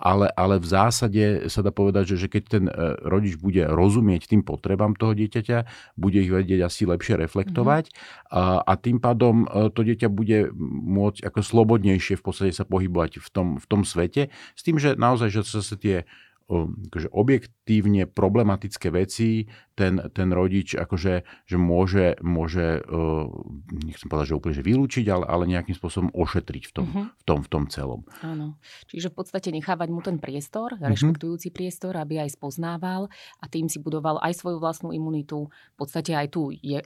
ale, 0.00 0.30
ale 0.36 0.62
v 0.62 0.66
zásade 0.68 1.24
sa 1.48 1.64
dá 1.64 1.74
povedať, 1.74 2.14
že, 2.14 2.26
že 2.26 2.28
keď 2.28 2.42
ten 2.46 2.64
e, 2.68 2.72
rodič 3.02 3.40
bude 3.40 3.64
rozumieť 3.66 4.28
tým 4.30 4.44
potrebám 4.44 4.94
toho 4.94 5.16
dieťaťa, 5.16 5.58
bude 5.96 6.20
ich 6.20 6.30
vedieť 6.30 6.60
asi 6.68 6.84
lepšie 6.84 7.16
reflektovať 7.18 7.88
mm-hmm. 7.88 8.19
A, 8.30 8.62
a 8.62 8.72
tým 8.78 9.02
pádom 9.02 9.44
e, 9.44 9.74
to 9.74 9.82
dieťa 9.82 10.06
bude 10.06 10.54
môcť 10.86 11.26
ako 11.26 11.40
slobodnejšie 11.42 12.14
v 12.14 12.24
podstate 12.24 12.54
sa 12.54 12.62
pohybovať 12.62 13.18
v 13.18 13.28
tom, 13.28 13.48
v 13.58 13.66
tom 13.66 13.82
svete, 13.82 14.30
s 14.54 14.62
tým, 14.62 14.78
že 14.78 14.94
naozaj, 14.94 15.34
že 15.34 15.42
sa 15.46 15.76
tie 15.76 16.06
akože 16.50 17.14
objektívne 17.14 18.10
problematické 18.10 18.90
veci 18.90 19.46
ten, 19.78 20.02
ten 20.10 20.34
rodič 20.34 20.74
akože, 20.74 21.46
že 21.46 21.56
môže, 21.56 22.18
môže 22.26 22.82
nechcem 23.70 24.10
povedať, 24.10 24.34
že 24.34 24.38
úplne 24.38 24.54
že 24.58 24.66
vylúčiť, 24.66 25.06
ale, 25.08 25.24
ale 25.30 25.44
nejakým 25.46 25.78
spôsobom 25.78 26.10
ošetriť 26.10 26.62
v 26.66 26.72
tom, 26.74 26.86
uh-huh. 26.90 27.06
v 27.06 27.22
tom, 27.22 27.38
v 27.46 27.48
tom 27.48 27.64
celom. 27.70 28.00
Áno. 28.26 28.58
Čiže 28.90 29.14
v 29.14 29.16
podstate 29.22 29.54
nechávať 29.54 29.88
mu 29.94 30.02
ten 30.02 30.18
priestor, 30.18 30.74
uh-huh. 30.74 30.90
rešpektujúci 30.90 31.54
priestor, 31.54 31.94
aby 31.94 32.26
aj 32.26 32.34
spoznával 32.34 33.06
a 33.38 33.44
tým 33.46 33.70
si 33.70 33.78
budoval 33.78 34.18
aj 34.18 34.34
svoju 34.34 34.58
vlastnú 34.58 34.90
imunitu. 34.90 35.46
V 35.48 35.76
podstate 35.78 36.18
aj 36.18 36.34
tu 36.34 36.50
je 36.50 36.82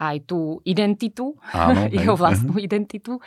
aj 0.00 0.28
tú 0.28 0.60
identitu, 0.62 1.36
Áno, 1.52 1.88
jeho 1.94 2.14
vlastnú 2.14 2.56
uh-huh. 2.56 2.66
identitu, 2.68 3.18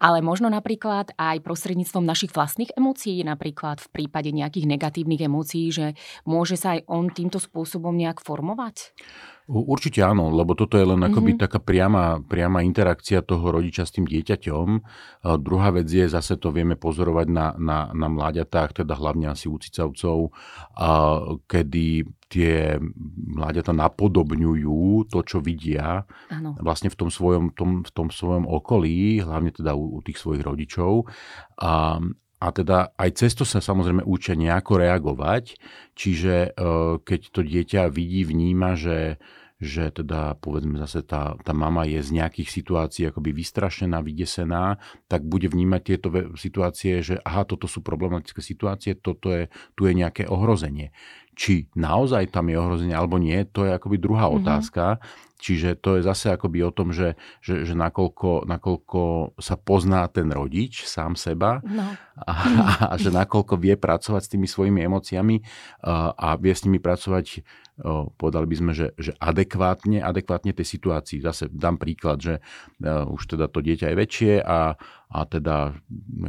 ale 0.00 0.24
možno 0.24 0.48
napríklad 0.48 1.12
aj 1.16 1.40
prostredníctvom 1.44 2.04
našich 2.04 2.32
vlastných 2.32 2.72
emócií, 2.74 3.20
napríklad 3.24 3.80
v 3.80 3.88
prípade 3.92 4.32
nejakých 4.32 4.66
negatívnych 4.68 5.22
emócií, 5.24 5.72
že 5.72 5.86
môže 6.24 6.56
sa 6.56 6.76
aj 6.76 6.88
on 6.88 7.10
týmto 7.12 7.36
spôsobom 7.40 7.94
nejak 7.94 8.24
formovať? 8.24 8.96
Určite 9.44 10.00
áno, 10.00 10.32
lebo 10.32 10.56
toto 10.56 10.80
je 10.80 10.88
len 10.88 11.04
akoby 11.04 11.36
mm-hmm. 11.36 11.44
taká 11.44 11.60
priama, 11.60 12.16
priama 12.24 12.64
interakcia 12.64 13.20
toho 13.20 13.52
rodiča 13.52 13.84
s 13.84 13.92
tým 13.92 14.08
dieťaťom. 14.08 14.68
A 15.28 15.36
druhá 15.36 15.68
vec 15.68 15.84
je, 15.84 16.08
zase 16.08 16.40
to 16.40 16.48
vieme 16.48 16.80
pozorovať 16.80 17.28
na, 17.28 17.52
na, 17.60 17.92
na 17.92 18.08
mláďatách, 18.08 18.80
teda 18.80 18.96
hlavne 18.96 19.28
asi 19.28 19.52
u 19.52 19.60
cicavcov, 19.60 20.32
a 20.80 21.20
kedy 21.44 22.08
tie 22.34 22.82
mláďata 23.38 23.70
napodobňujú 23.70 25.06
to, 25.06 25.22
čo 25.22 25.38
vidia 25.38 26.02
ano. 26.26 26.58
vlastne 26.58 26.90
v 26.90 26.98
tom 26.98 27.10
svojom, 27.14 27.54
tom, 27.54 27.86
v 27.86 27.90
tom 27.94 28.10
svojom 28.10 28.50
okolí, 28.50 29.22
hlavne 29.22 29.54
teda 29.54 29.78
u, 29.78 29.98
u 29.98 30.00
tých 30.02 30.18
svojich 30.18 30.42
rodičov. 30.42 31.06
A, 31.62 32.02
a 32.42 32.46
teda 32.50 32.90
aj 32.98 33.10
cez 33.14 33.38
to 33.38 33.46
sa 33.46 33.62
samozrejme 33.62 34.02
učia 34.02 34.34
nejako 34.34 34.82
reagovať, 34.82 35.54
čiže 35.94 36.34
e, 36.34 36.68
keď 36.98 37.20
to 37.30 37.40
dieťa 37.46 37.82
vidí, 37.94 38.26
vníma, 38.26 38.74
že, 38.74 39.22
že 39.62 39.94
teda 39.94 40.34
povedzme 40.42 40.76
zase 40.82 41.06
tá, 41.06 41.38
tá 41.40 41.54
mama 41.54 41.86
je 41.86 42.02
z 42.02 42.10
nejakých 42.18 42.50
situácií 42.50 43.02
akoby 43.08 43.30
vystrašená, 43.30 44.02
vydesená, 44.02 44.82
tak 45.06 45.22
bude 45.22 45.46
vnímať 45.46 45.80
tieto 45.86 46.10
situácie, 46.34 47.00
že 47.00 47.22
aha, 47.22 47.46
toto 47.46 47.70
sú 47.70 47.80
problematické 47.80 48.42
situácie, 48.42 48.98
toto 48.98 49.30
je, 49.30 49.46
tu 49.78 49.86
je 49.86 49.94
nejaké 49.94 50.26
ohrozenie. 50.26 50.90
Či 51.34 51.68
naozaj 51.74 52.30
tam 52.30 52.48
je 52.48 52.56
ohrozenie 52.56 52.94
alebo 52.94 53.18
nie, 53.18 53.42
to 53.50 53.66
je 53.66 53.74
akoby 53.74 53.98
druhá 53.98 54.30
mm-hmm. 54.30 54.40
otázka. 54.42 55.02
Čiže 55.44 55.76
to 55.76 56.00
je 56.00 56.08
zase 56.08 56.32
akoby 56.32 56.64
o 56.64 56.72
tom, 56.72 56.88
že, 56.88 57.20
že, 57.44 57.68
že 57.68 57.76
nakoľko, 57.76 58.48
nakoľko 58.48 59.34
sa 59.36 59.60
pozná 59.60 60.08
ten 60.08 60.32
rodič 60.32 60.88
sám 60.88 61.20
seba 61.20 61.60
no. 61.60 61.84
a, 62.16 62.32
a 62.88 62.94
že 62.96 63.12
nakoľko 63.12 63.60
vie 63.60 63.76
pracovať 63.76 64.22
s 64.24 64.32
tými 64.32 64.48
svojimi 64.48 64.80
emóciami 64.88 65.44
a, 65.84 66.16
a 66.16 66.28
vie 66.40 66.56
s 66.56 66.64
nimi 66.64 66.80
pracovať, 66.80 67.44
povedali 68.14 68.46
by 68.46 68.56
sme, 68.56 68.72
že, 68.72 68.94
že 68.94 69.12
adekvátne, 69.18 69.98
adekvátne 69.98 70.54
tej 70.54 70.66
situácii. 70.78 71.18
Zase 71.18 71.50
dám 71.50 71.74
príklad, 71.74 72.22
že 72.22 72.34
uh, 72.38 73.02
už 73.10 73.34
teda 73.34 73.50
to 73.50 73.58
dieťa 73.58 73.90
je 73.90 73.96
väčšie 73.98 74.32
a, 74.38 74.78
a 75.10 75.18
teda 75.26 75.74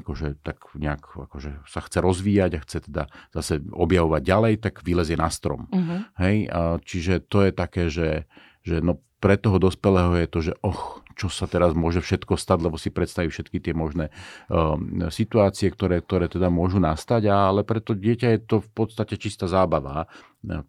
akože, 0.01 0.41
tak 0.41 0.73
nejak 0.73 1.05
akože 1.05 1.61
sa 1.69 1.85
chce 1.85 2.01
rozvíjať 2.01 2.51
a 2.57 2.63
chce 2.65 2.77
teda 2.89 3.03
zase 3.29 3.61
objavovať 3.61 4.21
ďalej, 4.25 4.53
tak 4.57 4.81
vylezie 4.81 5.21
na 5.21 5.29
strom. 5.29 5.69
Uh-huh. 5.69 6.01
Hej? 6.17 6.49
A, 6.49 6.81
čiže 6.81 7.21
to 7.21 7.45
je 7.45 7.51
také, 7.53 7.93
že 7.93 8.25
že 8.65 8.81
no 8.81 8.97
pre 9.21 9.37
toho 9.37 9.61
dospelého 9.61 10.17
je 10.17 10.27
to, 10.27 10.39
že 10.41 10.53
och, 10.65 11.04
čo 11.15 11.31
sa 11.31 11.47
teraz 11.47 11.71
môže 11.71 12.03
všetko 12.03 12.35
stať, 12.35 12.59
lebo 12.61 12.75
si 12.75 12.91
predstaví 12.91 13.31
všetky 13.31 13.57
tie 13.63 13.73
možné 13.73 14.11
um, 14.51 15.07
situácie, 15.09 15.71
ktoré, 15.71 16.03
ktoré 16.03 16.27
teda 16.27 16.51
môžu 16.51 16.77
nastať, 16.83 17.31
ale 17.31 17.63
pre 17.63 17.79
to 17.79 17.95
dieťa 17.95 18.27
je 18.35 18.39
to 18.43 18.57
v 18.59 18.69
podstate 18.75 19.15
čistá 19.15 19.47
zábava 19.47 20.05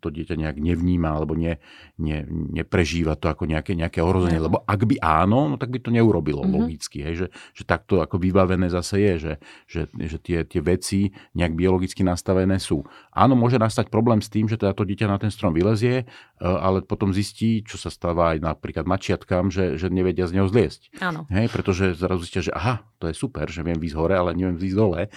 to 0.00 0.08
dieťa 0.08 0.34
nejak 0.36 0.56
nevníma 0.56 1.12
alebo 1.12 1.36
ne, 1.36 1.60
ne, 2.00 2.24
neprežíva 2.28 3.14
to 3.16 3.28
ako 3.28 3.44
nejaké, 3.44 3.76
nejaké 3.76 4.00
ohrozenie. 4.00 4.40
Lebo 4.40 4.64
ak 4.64 4.80
by 4.88 4.96
áno, 5.00 5.52
no 5.52 5.56
tak 5.60 5.70
by 5.72 5.78
to 5.82 5.92
neurobilo 5.92 6.42
mm-hmm. 6.42 6.56
logicky. 6.56 7.04
Hej, 7.04 7.14
že, 7.14 7.26
že 7.52 7.62
takto 7.68 8.00
ako 8.00 8.16
vybavené 8.16 8.72
zase 8.72 8.96
je, 9.02 9.14
že, 9.18 9.34
že, 9.68 9.82
že 9.92 10.16
tie, 10.20 10.38
tie 10.48 10.60
veci 10.64 11.12
nejak 11.36 11.52
biologicky 11.52 12.00
nastavené 12.02 12.56
sú. 12.56 12.82
Áno, 13.12 13.36
môže 13.36 13.60
nastať 13.60 13.92
problém 13.92 14.24
s 14.24 14.32
tým, 14.32 14.48
že 14.48 14.56
teda 14.56 14.72
to 14.72 14.88
dieťa 14.88 15.06
na 15.08 15.18
ten 15.20 15.28
strom 15.32 15.52
vylezie, 15.52 16.02
e, 16.02 16.04
ale 16.40 16.80
potom 16.82 17.12
zistí, 17.12 17.60
čo 17.60 17.76
sa 17.76 17.92
stáva 17.92 18.36
aj 18.36 18.42
napríklad 18.42 18.88
mačiatkám, 18.88 19.52
že, 19.52 19.76
že 19.76 19.92
nevedia 19.92 20.24
z 20.24 20.35
neho 20.36 20.46
zliesť. 20.46 20.92
Áno. 21.00 21.24
Hej, 21.32 21.48
pretože 21.48 21.96
zrazu 21.96 22.22
zistia, 22.28 22.44
že 22.44 22.52
aha, 22.52 22.84
to 23.00 23.08
je 23.08 23.14
super, 23.16 23.48
že 23.48 23.64
viem 23.64 23.80
výsť 23.80 23.96
hore, 23.96 24.14
ale 24.16 24.36
neviem 24.36 24.60
výsť 24.60 24.76
dole. 24.76 25.08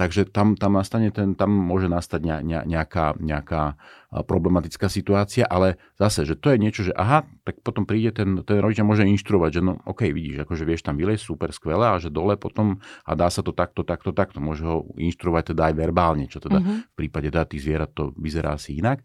Takže 0.00 0.32
tam, 0.32 0.56
tam 0.56 0.80
nastane 0.80 1.12
ten, 1.12 1.36
tam 1.36 1.52
môže 1.52 1.92
nastať 1.92 2.20
nejaká, 2.64 3.20
nejaká 3.20 3.76
problematická 4.24 4.92
situácia, 4.92 5.48
ale 5.48 5.80
zase, 5.96 6.28
že 6.28 6.36
to 6.36 6.52
je 6.52 6.58
niečo, 6.60 6.84
že 6.84 6.92
aha, 6.92 7.24
tak 7.48 7.64
potom 7.64 7.88
príde 7.88 8.12
ten, 8.12 8.44
ten 8.44 8.60
rodič 8.60 8.80
a 8.80 8.88
môže 8.88 9.08
inštruovať, 9.08 9.50
že 9.56 9.62
no 9.64 9.80
OK, 9.88 10.12
vidíš, 10.12 10.44
akože 10.44 10.64
vieš 10.68 10.84
tam 10.84 11.00
vyliesť, 11.00 11.24
super, 11.24 11.48
skvelé, 11.48 11.88
a 11.88 11.96
že 11.96 12.12
dole 12.12 12.36
potom 12.36 12.76
a 13.08 13.12
dá 13.16 13.32
sa 13.32 13.40
to 13.40 13.56
takto, 13.56 13.84
takto, 13.88 14.12
takto. 14.12 14.40
Môže 14.40 14.68
ho 14.68 14.84
inštruovať 15.00 15.56
teda 15.56 15.72
aj 15.72 15.74
verbálne, 15.76 16.28
čo 16.28 16.44
teda 16.44 16.60
uh-huh. 16.60 16.92
v 16.92 16.94
prípade 16.96 17.32
teda 17.32 17.48
tých 17.48 17.64
zvierat 17.64 17.96
to 17.96 18.12
vyzerá 18.20 18.60
asi 18.60 18.76
inak. 18.76 19.00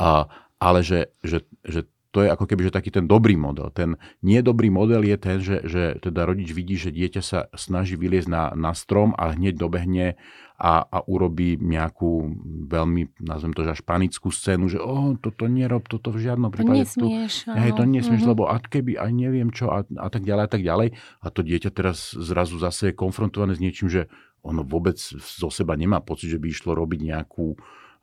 A, 0.00 0.24
ale 0.56 0.80
že, 0.80 1.12
že, 1.20 1.44
že 1.60 1.84
to 2.08 2.24
je 2.24 2.28
ako 2.32 2.48
keby 2.48 2.68
že 2.68 2.72
taký 2.72 2.88
ten 2.88 3.04
dobrý 3.04 3.36
model. 3.36 3.68
Ten 3.68 4.00
niedobrý 4.24 4.72
model 4.72 5.04
je 5.04 5.16
ten, 5.20 5.36
že, 5.44 5.60
že 5.68 6.00
teda 6.00 6.24
rodič 6.24 6.56
vidí, 6.56 6.80
že 6.80 6.88
dieťa 6.88 7.20
sa 7.20 7.40
snaží 7.52 8.00
vyliezť 8.00 8.28
na, 8.32 8.56
na 8.56 8.72
strom 8.72 9.12
a 9.12 9.36
hneď 9.36 9.60
dobehne 9.60 10.16
a, 10.58 10.82
a 10.82 10.98
urobí 11.06 11.54
nejakú 11.54 12.34
veľmi, 12.66 13.22
nazvem 13.22 13.54
to, 13.54 13.62
že 13.62 13.78
až 13.78 13.82
panickú 13.86 14.32
scénu, 14.32 14.66
že 14.66 14.82
oh, 14.82 15.14
toto 15.20 15.46
nerob, 15.46 15.86
toto 15.86 16.10
v 16.10 16.26
žiadnom 16.26 16.50
prípade. 16.50 16.82
To 16.98 17.06
nesmieš. 17.06 17.46
Tu, 17.46 17.54
hej, 17.54 17.70
to 17.78 17.84
nesmieš, 17.86 18.26
mm-hmm. 18.26 18.32
lebo 18.34 18.50
a 18.50 18.58
keby 18.58 18.98
aj 18.98 19.10
neviem 19.14 19.54
čo 19.54 19.70
a, 19.70 19.86
a 19.86 20.08
tak 20.10 20.26
ďalej 20.26 20.42
a 20.42 20.50
tak 20.50 20.62
ďalej. 20.66 20.88
A 21.22 21.26
to 21.30 21.46
dieťa 21.46 21.70
teraz 21.70 22.16
zrazu 22.16 22.58
zase 22.58 22.90
je 22.90 22.98
konfrontované 22.98 23.54
s 23.54 23.62
niečím, 23.62 23.86
že 23.86 24.10
ono 24.42 24.66
vôbec 24.66 24.98
zo 24.98 25.48
seba 25.52 25.78
nemá 25.78 26.02
pocit, 26.02 26.34
že 26.34 26.42
by 26.42 26.50
išlo 26.50 26.74
robiť 26.74 27.00
nejakú 27.06 27.54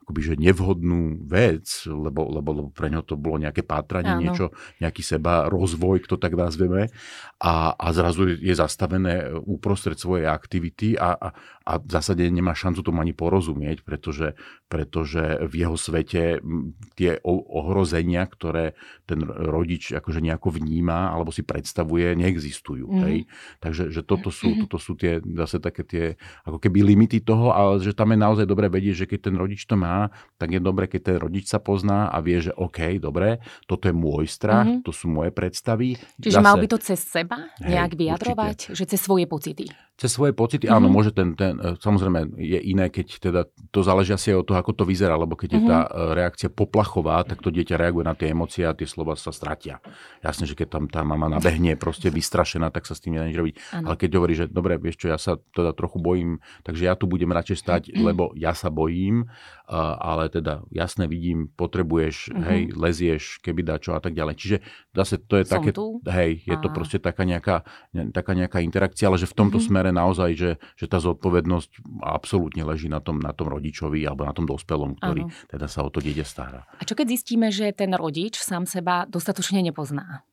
akoby, 0.06 0.22
že 0.22 0.36
nevhodnú 0.38 1.26
vec, 1.26 1.66
lebo, 1.90 2.30
lebo, 2.30 2.50
lebo 2.54 2.70
pre 2.70 2.94
ňo 2.94 3.02
to 3.02 3.18
bolo 3.18 3.42
nejaké 3.42 3.66
pátranie, 3.66 4.14
Áno. 4.14 4.22
niečo, 4.22 4.46
nejaký 4.78 5.02
seba 5.02 5.50
rozvoj, 5.50 6.06
kto 6.06 6.22
tak 6.22 6.38
nazveme, 6.38 6.94
a, 7.42 7.74
a 7.74 7.88
zrazu 7.90 8.38
je 8.38 8.54
zastavené 8.54 9.34
uprostred 9.34 9.98
svojej 9.98 10.30
aktivity 10.30 10.94
a, 10.94 11.18
a, 11.18 11.28
a 11.66 11.82
v 11.82 11.90
zásade 11.90 12.22
nemá 12.30 12.54
šancu 12.54 12.86
tomu 12.86 13.02
ani 13.02 13.18
porozumieť, 13.18 13.82
pretože, 13.82 14.38
pretože 14.70 15.42
v 15.50 15.66
jeho 15.66 15.74
svete 15.74 16.38
tie 16.94 17.18
ohrozenia, 17.26 18.30
ktoré 18.30 18.78
ten 19.10 19.26
rodič 19.26 19.90
akože 19.90 20.22
nejako 20.22 20.54
vníma 20.62 21.10
alebo 21.10 21.34
si 21.34 21.42
predstavuje, 21.42 22.14
neexistujú. 22.14 22.86
Mm. 22.86 23.02
Hej? 23.02 23.18
Takže 23.66 23.90
že 23.90 24.06
toto 24.06 24.30
sú, 24.30 24.54
mm. 24.54 24.60
toto 24.70 24.78
sú 24.78 24.94
tie 24.94 25.26
zase 25.26 25.58
také 25.58 25.82
tie 25.82 26.06
ako 26.46 26.62
keby 26.62 26.86
limity 26.86 27.26
toho, 27.26 27.50
ale 27.50 27.82
že 27.82 27.98
tam 27.98 28.14
je 28.14 28.20
naozaj 28.22 28.46
dobre 28.46 28.70
vedieť, 28.70 29.06
že 29.06 29.10
keď 29.10 29.34
ten 29.34 29.36
rodič 29.36 29.66
to 29.66 29.74
má, 29.74 30.14
tak 30.38 30.54
je 30.54 30.62
dobre, 30.62 30.86
keď 30.86 31.02
ten 31.02 31.18
rodič 31.18 31.50
sa 31.50 31.58
pozná 31.58 32.14
a 32.14 32.22
vie, 32.22 32.46
že 32.46 32.54
OK, 32.54 33.02
dobre, 33.02 33.42
toto 33.66 33.90
je 33.90 33.96
môj 33.98 34.30
strach, 34.30 34.70
mm-hmm. 34.70 34.86
to 34.86 34.94
sú 34.94 35.10
moje 35.10 35.34
predstavy. 35.34 35.98
Čiže 36.22 36.38
Zase, 36.38 36.46
mal 36.46 36.62
by 36.62 36.68
to 36.70 36.78
cez 36.78 37.02
seba 37.02 37.50
nejak 37.58 37.98
hej, 37.98 38.00
vyjadrovať, 38.06 38.58
určite. 38.70 38.78
že 38.78 38.84
cez 38.86 39.00
svoje 39.02 39.26
pocity. 39.26 39.66
Cez 39.96 40.12
svoje 40.12 40.36
pocity, 40.36 40.68
mm-hmm. 40.68 40.76
áno, 40.76 40.88
mhm. 40.92 40.94
môže 40.94 41.12
ten, 41.16 41.40
ten, 41.40 41.56
e, 41.56 41.80
samozrejme 41.80 42.36
je 42.36 42.60
iné, 42.60 42.92
keď 42.92 43.08
teda 43.24 43.42
to 43.72 43.80
záleží 43.80 44.12
asi 44.12 44.36
aj 44.36 44.44
od 44.44 44.46
toho, 44.52 44.60
ako 44.60 44.72
to 44.76 44.84
vyzerá, 44.84 45.16
lebo 45.16 45.40
keď 45.40 45.56
mm-hmm. 45.56 45.68
je 45.68 45.72
tá 45.72 45.80
mhm. 45.88 45.90
e, 45.90 46.02
reakcia 46.20 46.50
poplachová, 46.52 47.24
tak 47.24 47.40
to 47.40 47.48
dieťa 47.48 47.80
reaguje 47.80 48.04
na 48.04 48.12
tie 48.12 48.36
emócie 48.36 48.68
a 48.68 48.76
tie 48.76 48.84
slova 48.84 49.16
sa 49.16 49.32
stratia. 49.32 49.80
Jasne, 50.20 50.44
že 50.44 50.56
keď 50.60 50.68
tam 50.68 50.84
tá 50.92 51.08
mama 51.08 51.32
nabehne 51.32 51.80
proste 51.80 52.12
vystrašená, 52.12 52.76
tak 52.76 52.84
sa 52.84 52.94
s 52.94 53.00
tým 53.00 53.16
nedá 53.16 53.32
nič 53.32 53.40
robiť. 53.40 53.56
Ano. 53.72 53.86
Ale 53.92 53.96
keď 53.96 54.10
hovorí, 54.20 54.34
že 54.36 54.46
dobre, 54.52 54.76
vieš 54.76 55.00
čo, 55.00 55.08
ja 55.08 55.16
sa 55.16 55.40
teda 55.56 55.72
trochu 55.72 56.04
bojím, 56.04 56.44
takže 56.68 56.92
ja 56.92 57.00
tu 57.00 57.08
budem 57.08 57.32
radšej 57.32 57.58
stať, 57.64 57.82
mm-hmm. 57.88 58.04
lebo 58.04 58.36
ja 58.36 58.52
sa 58.52 58.68
bojím, 58.68 59.32
ale 59.72 60.30
teda 60.30 60.62
jasne 60.70 61.08
vidím, 61.10 61.50
potrebuješ, 61.56 62.30
mm-hmm. 62.30 62.44
hej, 62.52 62.62
lezieš, 62.76 63.24
keby 63.42 63.64
dá 63.66 63.80
čo 63.80 63.98
a 63.98 64.04
tak 64.04 64.14
ďalej. 64.14 64.36
Čiže 64.38 64.58
zase 64.94 65.24
to 65.24 65.40
je 65.42 65.46
Som 65.48 65.54
také, 65.58 65.72
tu? 65.72 66.04
hej, 66.06 66.44
je 66.46 66.56
a... 66.56 66.62
to 66.62 66.70
proste 66.70 67.02
taká 67.02 67.26
nejaká, 67.26 67.66
taká 68.14 68.38
nejaká 68.38 68.60
interakcia, 68.62 69.10
ale 69.10 69.18
že 69.18 69.32
v 69.32 69.38
tomto 69.40 69.58
mm-hmm. 69.58 69.72
smere 69.72 69.85
naozaj, 69.92 70.32
že, 70.38 70.52
že 70.80 70.86
tá 70.86 70.98
zodpovednosť 71.02 72.02
absolútne 72.02 72.64
leží 72.64 72.88
na 72.88 73.04
tom, 73.04 73.20
na 73.20 73.34
tom 73.34 73.52
rodičovi 73.52 74.06
alebo 74.06 74.26
na 74.26 74.34
tom 74.34 74.48
dospelom, 74.48 74.98
ktorý 74.98 75.28
ano. 75.28 75.34
teda 75.52 75.66
sa 75.68 75.84
o 75.84 75.90
to 75.90 76.00
dieťa 76.00 76.26
stará. 76.26 76.66
A 76.80 76.84
čo 76.88 76.94
keď 76.96 77.14
zistíme, 77.14 77.50
že 77.50 77.74
ten 77.76 77.92
rodič 77.94 78.40
sám 78.40 78.66
seba 78.66 79.06
dostatočne 79.06 79.62
nepozná? 79.62 80.26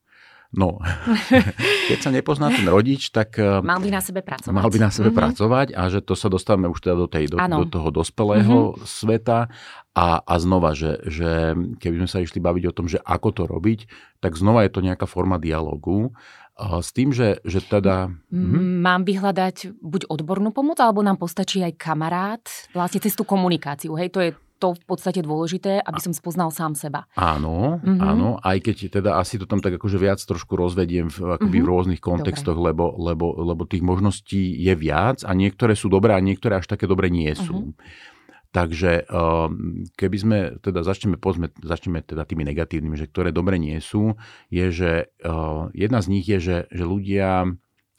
No, 0.52 0.84
keď 1.88 1.98
sa 1.98 2.12
nepozná 2.12 2.52
ten 2.52 2.68
rodič, 2.68 3.08
tak... 3.08 3.40
Eh, 3.40 3.64
mal 3.64 3.80
by 3.80 3.88
na 3.88 4.04
sebe 4.04 4.20
pracovať. 4.20 4.52
Mal 4.52 4.68
by 4.68 4.78
na 4.84 4.90
sebe 4.92 5.08
mm-hmm. 5.08 5.22
pracovať 5.24 5.66
a 5.72 5.82
že 5.88 6.04
to 6.04 6.12
sa 6.12 6.28
dostávame 6.28 6.68
už 6.68 6.84
teda 6.84 6.96
do, 7.00 7.08
tej, 7.08 7.32
do, 7.32 7.40
do 7.40 7.64
toho 7.64 7.88
dospelého 7.88 8.76
mm-hmm. 8.76 8.84
sveta 8.84 9.48
a, 9.96 10.06
a 10.20 10.34
znova, 10.36 10.76
že, 10.76 11.00
že 11.08 11.56
keby 11.80 12.04
sme 12.04 12.08
sa 12.08 12.20
išli 12.20 12.44
baviť 12.44 12.64
o 12.68 12.76
tom, 12.76 12.84
že 12.84 13.00
ako 13.00 13.28
to 13.32 13.42
robiť, 13.48 13.88
tak 14.20 14.36
znova 14.36 14.68
je 14.68 14.76
to 14.76 14.84
nejaká 14.84 15.08
forma 15.08 15.40
dialogu 15.40 16.12
s 16.58 16.90
tým, 16.92 17.10
že, 17.10 17.40
že 17.42 17.64
teda... 17.64 18.12
Mhm. 18.28 18.84
Mám 18.84 19.02
vyhľadať 19.08 19.80
buď 19.80 20.08
odbornú 20.08 20.52
pomoc, 20.52 20.78
alebo 20.78 21.00
nám 21.00 21.16
postačí 21.16 21.64
aj 21.64 21.78
kamarát, 21.80 22.44
vlastne 22.76 23.00
cez 23.00 23.16
tú 23.16 23.24
komunikáciu. 23.24 23.96
Hej, 23.96 24.10
to 24.12 24.20
je 24.20 24.30
to 24.62 24.78
v 24.78 24.84
podstate 24.86 25.26
dôležité, 25.26 25.82
aby 25.82 25.98
som 25.98 26.14
spoznal 26.14 26.54
sám 26.54 26.78
seba. 26.78 27.10
Áno, 27.18 27.82
mm-hmm. 27.82 27.98
áno, 27.98 28.38
aj 28.38 28.62
keď 28.62 29.02
teda 29.02 29.18
asi 29.18 29.34
to 29.34 29.50
tam 29.50 29.58
tak 29.58 29.74
akože 29.74 29.98
viac 29.98 30.22
trošku 30.22 30.54
rozvediem 30.54 31.10
v, 31.10 31.34
akoby 31.34 31.58
mm-hmm. 31.58 31.66
v 31.66 31.70
rôznych 31.74 31.98
kontextoch, 31.98 32.54
lebo, 32.54 32.94
lebo, 32.94 33.34
lebo 33.42 33.66
tých 33.66 33.82
možností 33.82 34.54
je 34.62 34.70
viac 34.78 35.26
a 35.26 35.34
niektoré 35.34 35.74
sú 35.74 35.90
dobré 35.90 36.14
a 36.14 36.22
niektoré 36.22 36.62
až 36.62 36.70
také 36.70 36.86
dobré 36.86 37.10
nie 37.10 37.34
sú. 37.34 37.74
Mm-hmm. 37.74 38.20
Takže 38.52 39.08
ehm, 39.08 39.88
keby 39.96 40.16
sme, 40.20 40.38
teda 40.60 40.84
začneme, 40.84 41.16
pozme, 41.16 41.48
začneme 41.56 42.04
teda 42.04 42.28
tými 42.28 42.44
negatívnymi, 42.44 43.00
že 43.00 43.08
ktoré 43.08 43.32
dobre 43.32 43.56
nie 43.56 43.80
sú, 43.80 44.20
je, 44.52 44.68
že 44.68 44.92
ehm, 45.24 45.72
jedna 45.72 46.04
z 46.04 46.06
nich 46.12 46.28
je, 46.28 46.38
že, 46.38 46.58
že 46.68 46.84
ľudia 46.84 47.48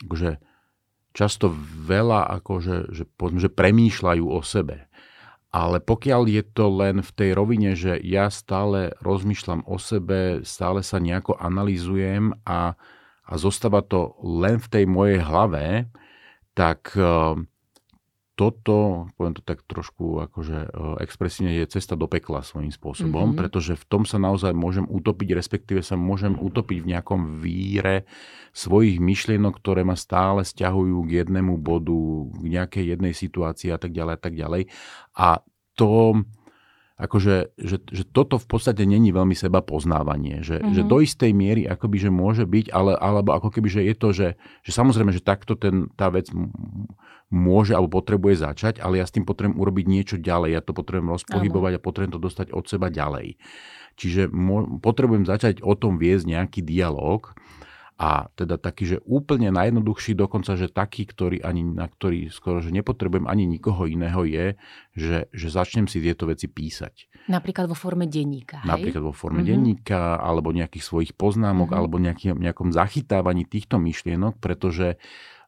akože 0.05 0.37
často 1.13 1.49
veľa 1.89 2.29
akože, 2.41 2.93
že, 2.93 3.03
povedzme, 3.17 3.41
že 3.41 3.49
premýšľajú 3.49 4.25
o 4.29 4.41
sebe. 4.45 4.85
Ale 5.53 5.81
pokiaľ 5.81 6.21
je 6.29 6.43
to 6.45 6.65
len 6.69 7.05
v 7.05 7.11
tej 7.13 7.29
rovine, 7.37 7.77
že 7.77 7.97
ja 8.01 8.29
stále 8.29 8.93
rozmýšľam 9.01 9.65
o 9.69 9.77
sebe, 9.77 10.41
stále 10.45 10.81
sa 10.81 10.97
nejako 10.97 11.37
analizujem 11.37 12.33
a, 12.45 12.73
a 13.25 13.33
zostáva 13.37 13.85
to 13.85 14.17
len 14.21 14.57
v 14.57 14.67
tej 14.69 14.85
mojej 14.89 15.21
hlave, 15.21 15.89
tak 16.57 16.93
ehm, 16.93 17.49
toto, 18.33 19.07
poviem 19.13 19.37
to 19.37 19.45
tak 19.45 19.61
trošku 19.69 20.25
akože 20.25 20.57
e, 20.65 20.69
expresívne, 21.05 21.53
je 21.53 21.69
cesta 21.69 21.93
do 21.93 22.09
pekla 22.09 22.41
svojím 22.41 22.73
spôsobom, 22.73 23.29
mm-hmm. 23.29 23.39
pretože 23.39 23.77
v 23.77 23.85
tom 23.85 24.03
sa 24.09 24.17
naozaj 24.17 24.57
môžem 24.57 24.89
utopiť, 24.89 25.37
respektíve 25.37 25.85
sa 25.85 25.93
môžem 25.93 26.33
utopiť 26.33 26.77
v 26.81 26.89
nejakom 26.97 27.37
víre 27.37 28.09
svojich 28.49 28.97
myšlienok, 28.97 29.53
ktoré 29.61 29.85
ma 29.85 29.93
stále 29.93 30.41
stiahujú 30.41 31.05
k 31.05 31.21
jednému 31.21 31.61
bodu, 31.61 31.93
k 32.41 32.45
nejakej 32.49 32.85
jednej 32.97 33.13
situácii 33.13 33.69
a 33.69 33.77
tak 33.77 33.93
ďalej 33.93 34.13
a 34.17 34.21
tak 34.21 34.33
ďalej. 34.33 34.61
A 35.13 35.27
to 35.77 36.25
akože, 36.93 37.57
že, 37.57 37.77
že 37.89 38.03
toto 38.05 38.37
v 38.37 38.45
podstate 38.45 38.85
není 38.85 39.09
veľmi 39.09 39.33
seba 39.33 39.65
poznávanie, 39.65 40.45
že, 40.45 40.61
mm-hmm. 40.61 40.73
že 40.77 40.81
do 40.85 40.97
istej 41.01 41.31
miery 41.33 41.65
akoby, 41.65 41.97
že 41.97 42.09
môže 42.13 42.45
byť, 42.45 42.69
ale, 42.69 42.93
alebo 42.93 43.33
ako 43.33 43.49
keby, 43.49 43.67
že 43.69 43.81
je 43.81 43.95
to, 43.97 44.09
že, 44.13 44.27
že 44.61 44.71
samozrejme, 44.71 45.09
že 45.09 45.25
takto 45.25 45.57
ten, 45.57 45.89
tá 45.97 46.13
vec 46.13 46.29
môže 47.33 47.73
alebo 47.73 47.97
potrebuje 47.97 48.45
začať, 48.45 48.77
ale 48.77 49.01
ja 49.01 49.09
s 49.09 49.13
tým 49.13 49.25
potrebujem 49.25 49.57
urobiť 49.57 49.85
niečo 49.89 50.15
ďalej, 50.21 50.53
ja 50.53 50.61
to 50.61 50.77
potrebujem 50.77 51.09
rozpohybovať 51.17 51.71
a 51.75 51.83
potrebujem 51.83 52.13
to 52.13 52.21
dostať 52.21 52.47
od 52.53 52.65
seba 52.69 52.93
ďalej. 52.93 53.41
Čiže 53.97 54.29
mo, 54.29 54.77
potrebujem 54.77 55.25
začať 55.25 55.65
o 55.65 55.73
tom 55.73 55.97
viesť 55.97 56.29
nejaký 56.29 56.61
dialog, 56.61 57.33
a 57.93 58.25
teda 58.33 58.57
taký, 58.57 58.97
že 58.97 58.97
úplne 59.05 59.53
najjednoduchší, 59.53 60.17
dokonca, 60.17 60.57
že 60.57 60.65
taký, 60.65 61.05
ktorý 61.05 61.45
ani, 61.45 61.61
na 61.61 61.85
ktorý 61.85 62.33
skoro, 62.33 62.57
že 62.57 62.73
nepotrebujem 62.73 63.29
ani 63.29 63.45
nikoho 63.45 63.85
iného 63.85 64.25
je, 64.25 64.57
že, 64.97 65.29
že 65.29 65.47
začnem 65.53 65.85
si 65.85 66.01
tieto 66.01 66.25
veci 66.25 66.49
písať. 66.49 67.13
Napríklad 67.29 67.69
vo 67.69 67.77
forme 67.77 68.09
denníka. 68.09 68.65
Hej? 68.65 68.69
Napríklad 68.69 69.03
vo 69.05 69.15
forme 69.15 69.45
mm-hmm. 69.45 69.53
denníka, 69.53 70.17
alebo 70.19 70.51
nejakých 70.51 70.83
svojich 70.83 71.11
poznámok, 71.13 71.71
mm-hmm. 71.71 71.79
alebo 71.79 71.95
nejaký, 72.01 72.25
nejakom 72.33 72.73
zachytávaní 72.73 73.45
týchto 73.45 73.79
myšlienok, 73.79 74.41
pretože 74.41 74.99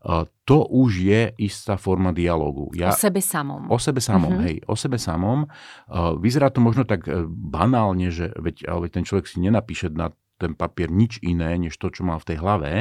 uh, 0.06 0.24
to 0.48 0.64
už 0.70 0.92
je 1.02 1.22
istá 1.42 1.76
forma 1.82 2.16
dialogu. 2.16 2.72
Ja, 2.78 2.94
o 2.94 2.96
sebe 2.96 3.20
samom. 3.20 3.68
O 3.68 3.82
sebe 3.82 4.00
samom, 4.00 4.38
mm-hmm. 4.38 4.46
hej, 4.48 4.56
o 4.70 4.76
sebe 4.78 5.02
samom. 5.02 5.50
Uh, 5.90 6.16
vyzerá 6.16 6.54
to 6.54 6.64
možno 6.64 6.86
tak 6.88 7.10
uh, 7.10 7.28
banálne, 7.28 8.08
že 8.14 8.32
veď, 8.38 8.70
ale 8.72 8.88
ten 8.88 9.04
človek 9.04 9.28
si 9.28 9.42
nenapíše 9.42 9.92
na 9.92 10.14
ten 10.36 10.54
papier 10.54 10.92
nič 10.92 11.20
iné, 11.24 11.56
než 11.56 11.76
to, 11.80 11.92
čo 11.92 12.04
mal 12.04 12.20
v 12.20 12.28
tej 12.34 12.38
hlave. 12.40 12.72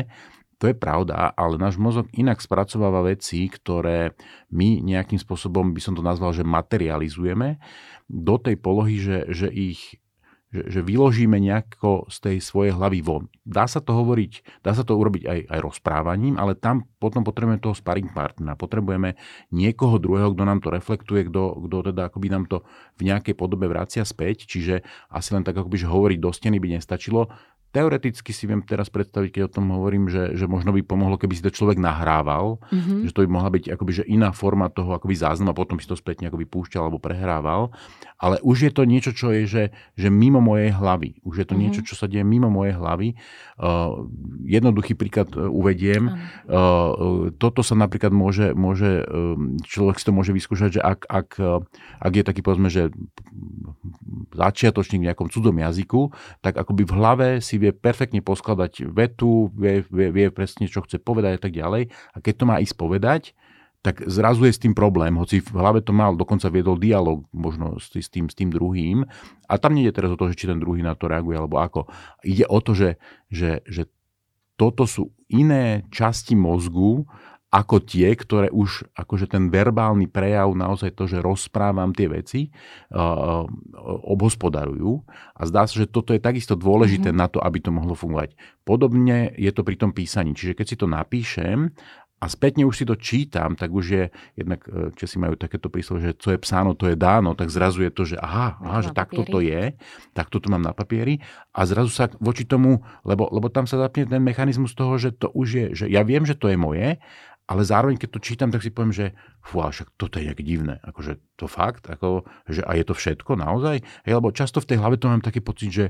To 0.63 0.71
je 0.71 0.77
pravda, 0.77 1.35
ale 1.35 1.59
náš 1.59 1.77
mozog 1.77 2.07
inak 2.15 2.39
spracováva 2.39 3.05
veci, 3.05 3.51
ktoré 3.51 4.15
my 4.55 4.81
nejakým 4.81 5.19
spôsobom, 5.19 5.75
by 5.75 5.81
som 5.83 5.95
to 5.99 6.03
nazval, 6.03 6.31
že 6.31 6.47
materializujeme 6.47 7.59
do 8.07 8.35
tej 8.39 8.57
polohy, 8.63 8.97
že, 9.03 9.19
že 9.35 9.49
ich 9.51 9.99
že, 10.55 10.71
že 10.71 10.81
vyložíme 10.87 11.35
nejako 11.43 12.07
z 12.07 12.17
tej 12.23 12.37
svojej 12.39 12.71
hlavy 12.79 13.03
von. 13.03 13.27
Dá 13.43 13.67
sa 13.67 13.83
to 13.83 13.91
hovoriť, 13.91 14.63
dá 14.63 14.71
sa 14.71 14.87
to 14.87 14.95
urobiť 14.95 15.27
aj, 15.27 15.41
aj 15.51 15.61
rozprávaním, 15.67 16.39
ale 16.39 16.55
tam 16.55 16.87
potom 17.03 17.27
potrebujeme 17.27 17.59
toho 17.59 17.75
sparring 17.75 18.15
partnera. 18.15 18.55
Potrebujeme 18.55 19.19
niekoho 19.51 19.99
druhého, 19.99 20.31
kto 20.31 20.45
nám 20.47 20.63
to 20.63 20.71
reflektuje, 20.71 21.27
kto, 21.27 21.67
kto 21.67 21.91
teda 21.91 22.07
akoby 22.07 22.29
nám 22.31 22.47
to 22.47 22.63
v 22.95 23.11
nejakej 23.11 23.35
podobe 23.35 23.67
vracia 23.67 24.07
späť. 24.07 24.47
Čiže 24.47 24.87
asi 25.11 25.35
len 25.35 25.43
tak 25.43 25.59
akoby, 25.59 25.75
že 25.75 25.91
hovoriť 25.91 26.19
do 26.23 26.31
steny 26.31 26.63
by 26.63 26.79
nestačilo 26.79 27.35
teoreticky 27.75 28.31
si 28.31 28.47
viem 28.47 28.63
teraz 28.63 28.87
predstaviť, 28.87 29.35
keď 29.35 29.43
o 29.51 29.55
tom 29.59 29.75
hovorím, 29.75 30.07
že, 30.07 30.39
že 30.39 30.47
možno 30.47 30.71
by 30.71 30.87
pomohlo, 30.87 31.19
keby 31.19 31.35
si 31.35 31.43
to 31.43 31.51
človek 31.51 31.83
nahrával, 31.83 32.63
mm-hmm. 32.71 33.11
že 33.11 33.11
to 33.11 33.27
by 33.27 33.29
mohla 33.35 33.51
byť 33.51 33.75
akoby, 33.75 33.93
že 33.99 34.05
iná 34.07 34.31
forma 34.31 34.71
toho 34.71 34.95
akoby 34.95 35.19
záznam 35.19 35.51
a 35.51 35.59
potom 35.59 35.83
si 35.83 35.91
to 35.91 35.99
späť 35.99 36.23
akoby 36.31 36.47
púšťal 36.47 36.87
alebo 36.87 37.03
prehrával. 37.03 37.75
Ale 38.23 38.39
už 38.47 38.71
je 38.71 38.73
to 38.73 38.87
niečo, 38.87 39.11
čo 39.11 39.35
je, 39.35 39.43
že, 39.51 39.65
že 39.99 40.09
mimo 40.09 40.39
mojej 40.39 40.71
hlavy. 40.71 41.19
Už 41.27 41.43
je 41.43 41.47
to 41.51 41.59
mm-hmm. 41.59 41.63
niečo, 41.67 41.83
čo 41.83 41.99
sa 41.99 42.07
deje 42.07 42.23
mimo 42.23 42.47
mojej 42.47 42.79
hlavy. 42.79 43.19
Uh, 43.59 44.07
jednoduchý 44.47 44.95
príklad 44.95 45.35
uh, 45.35 45.51
uvediem. 45.51 46.15
Uh, 46.47 47.35
toto 47.35 47.67
sa 47.67 47.75
napríklad 47.75 48.15
môže, 48.15 48.55
môže 48.55 49.03
uh, 49.03 49.35
človek 49.67 49.99
si 49.99 50.07
to 50.07 50.13
môže 50.15 50.31
vyskúšať, 50.31 50.79
že 50.79 50.81
ak, 50.81 51.11
ak, 51.11 51.29
ak 51.99 52.13
je 52.15 52.23
taký 52.23 52.41
povedzme, 52.41 52.71
že 52.71 52.95
začiatočník 54.31 55.03
v 55.03 55.09
nejakom 55.11 55.29
cudzom 55.29 55.59
jazyku, 55.59 56.15
tak 56.39 56.55
akoby 56.55 56.87
v 56.87 56.93
hlave 56.95 57.29
si 57.43 57.59
vie 57.65 57.73
perfektne 57.73 58.21
poskladať 58.21 58.85
vetu, 58.93 59.49
vie, 59.57 59.81
vie, 59.89 60.09
vie 60.13 60.27
presne, 60.29 60.69
čo 60.69 60.85
chce 60.85 61.01
povedať 61.01 61.39
a 61.39 61.41
tak 61.41 61.57
ďalej. 61.57 61.89
A 62.13 62.17
keď 62.21 62.35
to 62.37 62.45
má 62.45 62.57
ísť 62.61 62.77
povedať, 62.77 63.23
tak 63.85 64.01
zrazu 64.09 64.49
je 64.49 64.57
s 64.57 64.63
tým 64.65 64.73
problém, 64.73 65.13
hoci 65.21 65.45
v 65.45 65.61
hlave 65.61 65.85
to 65.85 65.93
mal, 65.93 66.17
dokonca 66.17 66.49
viedol 66.49 66.81
dialog 66.81 67.29
možno 67.37 67.77
s, 67.77 67.93
tým, 67.93 68.33
s 68.33 68.35
tým 68.37 68.49
druhým. 68.49 69.05
A 69.45 69.61
tam 69.61 69.77
nie 69.77 69.85
teraz 69.93 70.09
o 70.09 70.17
to, 70.17 70.33
že 70.33 70.41
či 70.41 70.49
ten 70.49 70.57
druhý 70.57 70.81
na 70.81 70.97
to 70.97 71.05
reaguje 71.05 71.37
alebo 71.37 71.61
ako. 71.61 71.85
Ide 72.25 72.49
o 72.49 72.59
to, 72.65 72.73
že, 72.73 72.97
že, 73.29 73.61
že 73.69 73.93
toto 74.57 74.89
sú 74.89 75.13
iné 75.29 75.85
časti 75.93 76.33
mozgu 76.33 77.05
ako 77.55 77.87
tie, 77.87 78.11
ktoré 78.19 78.51
už 78.51 78.83
akože 78.99 79.31
ten 79.31 79.47
verbálny 79.47 80.11
prejav, 80.11 80.51
naozaj 80.59 80.91
to, 80.99 81.07
že 81.07 81.23
rozprávam 81.23 81.95
tie 81.95 82.11
veci, 82.11 82.51
uh, 82.91 83.47
obhospodarujú. 84.11 85.07
A 85.39 85.47
zdá 85.47 85.63
sa, 85.71 85.79
že 85.79 85.87
toto 85.87 86.11
je 86.11 86.19
takisto 86.19 86.59
dôležité 86.59 87.15
mm-hmm. 87.15 87.23
na 87.23 87.31
to, 87.31 87.39
aby 87.39 87.63
to 87.63 87.71
mohlo 87.71 87.95
fungovať. 87.95 88.35
Podobne 88.67 89.31
je 89.39 89.55
to 89.55 89.63
pri 89.63 89.79
tom 89.79 89.95
písaní. 89.95 90.35
Čiže 90.35 90.59
keď 90.59 90.67
si 90.67 90.77
to 90.83 90.91
napíšem 90.91 91.71
a 92.25 92.27
spätne 92.27 92.65
už 92.65 92.75
si 92.81 92.85
to 92.89 92.97
čítam, 92.97 93.53
tak 93.53 93.69
už 93.69 93.85
je, 93.85 94.05
jednak 94.33 94.65
e, 94.65 95.05
si 95.05 95.21
majú 95.21 95.37
takéto 95.37 95.69
príslovo, 95.69 96.01
že 96.01 96.17
co 96.17 96.33
je 96.33 96.41
psáno, 96.41 96.73
to 96.73 96.89
je 96.89 96.97
dáno, 96.97 97.37
tak 97.37 97.53
zrazu 97.53 97.85
je 97.85 97.93
to, 97.93 98.03
že 98.09 98.17
aha, 98.17 98.57
aha 98.65 98.81
že 98.81 98.97
takto 98.97 99.29
to 99.29 99.45
je, 99.45 99.77
takto 100.17 100.41
to 100.41 100.49
mám 100.49 100.65
na 100.65 100.73
papieri 100.73 101.21
a 101.53 101.69
zrazu 101.69 101.93
sa 101.93 102.09
voči 102.25 102.49
tomu, 102.49 102.81
lebo, 103.05 103.29
lebo 103.29 103.53
tam 103.53 103.69
sa 103.69 103.77
zapne 103.77 104.09
ten 104.09 104.25
mechanizmus 104.25 104.73
toho, 104.73 104.97
že 104.97 105.13
to 105.13 105.29
už 105.37 105.49
je, 105.53 105.67
že 105.85 105.87
ja 105.93 106.01
viem, 106.01 106.25
že 106.25 106.33
to 106.33 106.49
je 106.49 106.57
moje 106.57 106.97
ale 107.45 107.61
zároveň, 107.61 108.01
keď 108.01 108.11
to 108.17 108.25
čítam, 108.25 108.49
tak 108.49 108.65
si 108.65 108.73
poviem, 108.73 108.95
že 108.97 109.13
fú, 109.45 109.61
ale 109.61 109.77
však 109.77 110.01
toto 110.01 110.17
je 110.17 110.33
nejak 110.33 110.41
divné. 110.41 110.81
Akože 110.81 111.21
to 111.37 111.45
fakt, 111.45 111.85
ako, 111.93 112.25
že 112.49 112.65
a 112.65 112.73
je 112.73 112.85
to 112.89 112.97
všetko 112.97 113.37
naozaj? 113.37 113.85
Hej, 114.09 114.13
lebo 114.17 114.33
často 114.33 114.65
v 114.65 114.69
tej 114.73 114.81
hlave 114.81 114.97
to 114.97 115.13
mám 115.13 115.21
taký 115.21 115.45
pocit, 115.45 115.69
že 115.69 115.87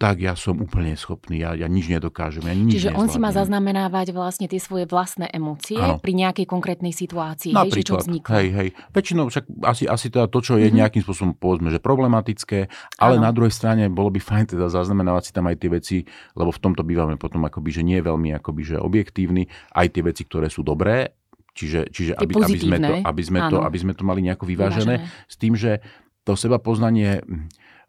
tak 0.00 0.16
ja 0.24 0.32
som 0.32 0.56
úplne 0.64 0.96
schopný, 0.96 1.44
ja, 1.44 1.52
ja 1.52 1.68
nič 1.68 1.92
nedokážem, 1.92 2.40
ja 2.48 2.56
nič 2.56 2.80
Čiže 2.80 2.96
on 2.96 3.12
si 3.12 3.20
má 3.20 3.36
zaznamenávať 3.36 4.16
vlastne 4.16 4.48
tie 4.48 4.56
svoje 4.56 4.88
vlastné 4.88 5.28
emócie 5.28 5.76
ano. 5.76 6.00
pri 6.00 6.16
nejakej 6.16 6.48
konkrétnej 6.48 6.96
situácii, 6.96 7.52
hej, 7.52 7.68
že 7.68 7.84
čo 7.84 8.00
vzniklo. 8.00 8.32
Hej, 8.32 8.48
hej. 8.48 8.68
Väčšinou 8.96 9.28
však 9.28 9.44
asi, 9.60 9.84
asi 9.84 10.08
teda 10.08 10.32
to, 10.32 10.40
čo 10.40 10.56
je 10.56 10.72
mm-hmm. 10.72 10.80
nejakým 10.80 11.02
spôsobom 11.04 11.36
povedzme, 11.36 11.68
že 11.68 11.84
problematické, 11.84 12.72
ale 12.96 13.20
ano. 13.20 13.28
na 13.28 13.30
druhej 13.36 13.52
strane 13.52 13.92
bolo 13.92 14.08
by 14.08 14.24
fajn 14.24 14.56
teda 14.56 14.72
zaznamenávať 14.72 15.22
si 15.28 15.32
tam 15.36 15.52
aj 15.52 15.56
tie 15.60 15.68
veci, 15.68 15.96
lebo 16.32 16.48
v 16.48 16.60
tomto 16.64 16.80
bývame 16.80 17.20
potom 17.20 17.44
akoby, 17.44 17.68
že 17.68 17.82
nie 17.84 18.00
je 18.00 18.08
veľmi 18.08 18.32
akoby, 18.40 18.62
že 18.64 18.76
objektívny, 18.80 19.52
aj 19.76 19.86
tie 19.92 20.00
veci, 20.00 20.24
ktoré 20.24 20.48
sú 20.48 20.64
dobré, 20.64 21.12
Čiže, 21.50 21.90
čiže 21.90 22.12
aby, 22.14 22.32
aby, 22.40 22.56
sme 22.62 22.78
to, 22.78 22.94
aby, 23.02 23.22
sme 23.26 23.40
to, 23.50 23.58
aby 23.58 23.78
sme 23.82 23.92
to 23.98 24.06
mali 24.06 24.22
nejako 24.22 24.46
vyvážené, 24.46 25.02
vyvážené. 25.02 25.28
s 25.28 25.34
tým, 25.34 25.58
že 25.58 25.82
to 26.22 26.38
seba 26.38 26.62
poznanie 26.62 27.26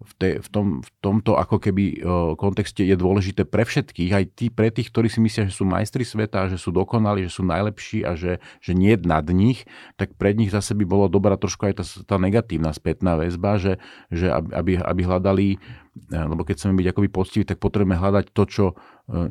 v, 0.02 0.14
te, 0.18 0.30
v, 0.42 0.48
tom, 0.50 0.68
v 0.82 0.90
tomto 1.00 1.38
ako 1.38 1.62
keby 1.62 1.84
o, 2.02 2.34
kontexte 2.34 2.82
je 2.82 2.98
dôležité 2.98 3.46
pre 3.46 3.64
všetkých, 3.64 4.12
aj 4.12 4.26
tí, 4.34 4.46
pre 4.50 4.74
tých, 4.74 4.90
ktorí 4.90 5.08
si 5.08 5.22
myslia, 5.22 5.48
že 5.48 5.56
sú 5.56 5.64
majstri 5.64 6.04
sveta, 6.04 6.50
že 6.50 6.58
sú 6.58 6.74
dokonali, 6.74 7.26
že 7.26 7.32
sú 7.32 7.46
najlepší 7.46 8.04
a 8.04 8.18
že, 8.18 8.42
že 8.60 8.72
nie 8.74 8.98
nad 9.02 9.24
nich, 9.30 9.70
tak 9.96 10.18
pred 10.18 10.36
nich 10.36 10.50
zase 10.50 10.74
by 10.74 10.84
bolo 10.84 11.06
dobrá 11.08 11.38
trošku 11.38 11.70
aj 11.70 11.74
tá, 11.82 11.86
tá 11.86 12.16
negatívna 12.18 12.74
spätná 12.74 13.16
väzba, 13.16 13.62
že, 13.62 13.74
že 14.10 14.30
aby, 14.30 14.82
aby 14.82 15.02
hľadali 15.06 15.48
E, 15.92 16.16
lebo 16.16 16.48
keď 16.48 16.56
chceme 16.56 16.80
byť 16.80 16.88
akoby 16.96 17.10
poctiví, 17.12 17.44
tak 17.44 17.60
potrebujeme 17.60 18.00
hľadať 18.00 18.32
to, 18.32 18.44
čo 18.48 18.66
e, 18.72 18.76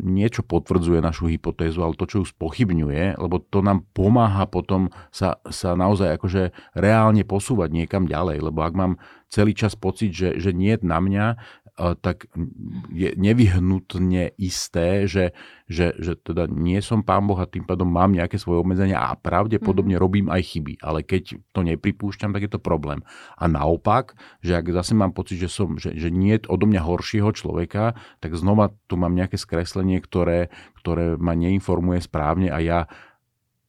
niečo 0.05 0.45
potvrdzuje 0.45 1.01
našu 1.01 1.33
hypotézu, 1.33 1.81
ale 1.81 1.97
to, 1.97 2.05
čo 2.05 2.17
ju 2.21 2.27
spochybňuje, 2.29 3.17
lebo 3.17 3.41
to 3.41 3.65
nám 3.65 3.89
pomáha 3.97 4.45
potom 4.45 4.93
sa, 5.09 5.41
sa 5.49 5.73
naozaj 5.73 6.21
akože 6.21 6.53
reálne 6.77 7.25
posúvať 7.25 7.73
niekam 7.73 8.05
ďalej, 8.05 8.45
lebo 8.45 8.61
ak 8.61 8.75
mám 8.77 8.93
celý 9.33 9.57
čas 9.57 9.73
pocit, 9.79 10.13
že, 10.13 10.37
že 10.37 10.53
nie 10.53 10.77
na 10.85 11.01
mňa, 11.01 11.27
tak 12.05 12.29
je 12.93 13.17
nevyhnutne 13.17 14.37
isté, 14.37 15.09
že, 15.09 15.33
že, 15.71 15.95
že 16.03 16.19
teda 16.19 16.51
nie 16.51 16.83
som 16.83 17.07
pán 17.07 17.31
Boh 17.31 17.39
a 17.39 17.47
tým 17.47 17.63
pádom 17.63 17.87
mám 17.87 18.11
nejaké 18.11 18.43
svoje 18.43 18.59
obmedzenia 18.59 18.99
a 18.99 19.15
pravdepodobne 19.15 19.95
mm-hmm. 19.95 20.03
robím 20.03 20.27
aj 20.27 20.43
chyby. 20.43 20.83
Ale 20.83 21.07
keď 21.07 21.39
to 21.55 21.63
nepripúšťam, 21.63 22.35
tak 22.35 22.43
je 22.43 22.51
to 22.51 22.59
problém. 22.59 23.07
A 23.39 23.47
naopak, 23.47 24.19
že 24.43 24.59
ak 24.59 24.67
zase 24.75 24.99
mám 24.99 25.15
pocit, 25.15 25.39
že, 25.39 25.47
som, 25.47 25.79
že, 25.79 25.95
že 25.95 26.11
nie 26.11 26.35
je 26.35 26.51
odo 26.51 26.67
mňa 26.67 26.83
horšieho 26.83 27.31
človeka, 27.31 27.95
tak 28.19 28.35
znova 28.35 28.75
tu 28.91 28.99
mám 28.99 29.15
nejaké 29.15 29.39
skreslenie, 29.39 30.03
ktoré, 30.03 30.51
ktoré 30.83 31.15
ma 31.15 31.39
neinformuje 31.39 32.03
správne 32.03 32.51
a 32.51 32.59
ja 32.59 32.91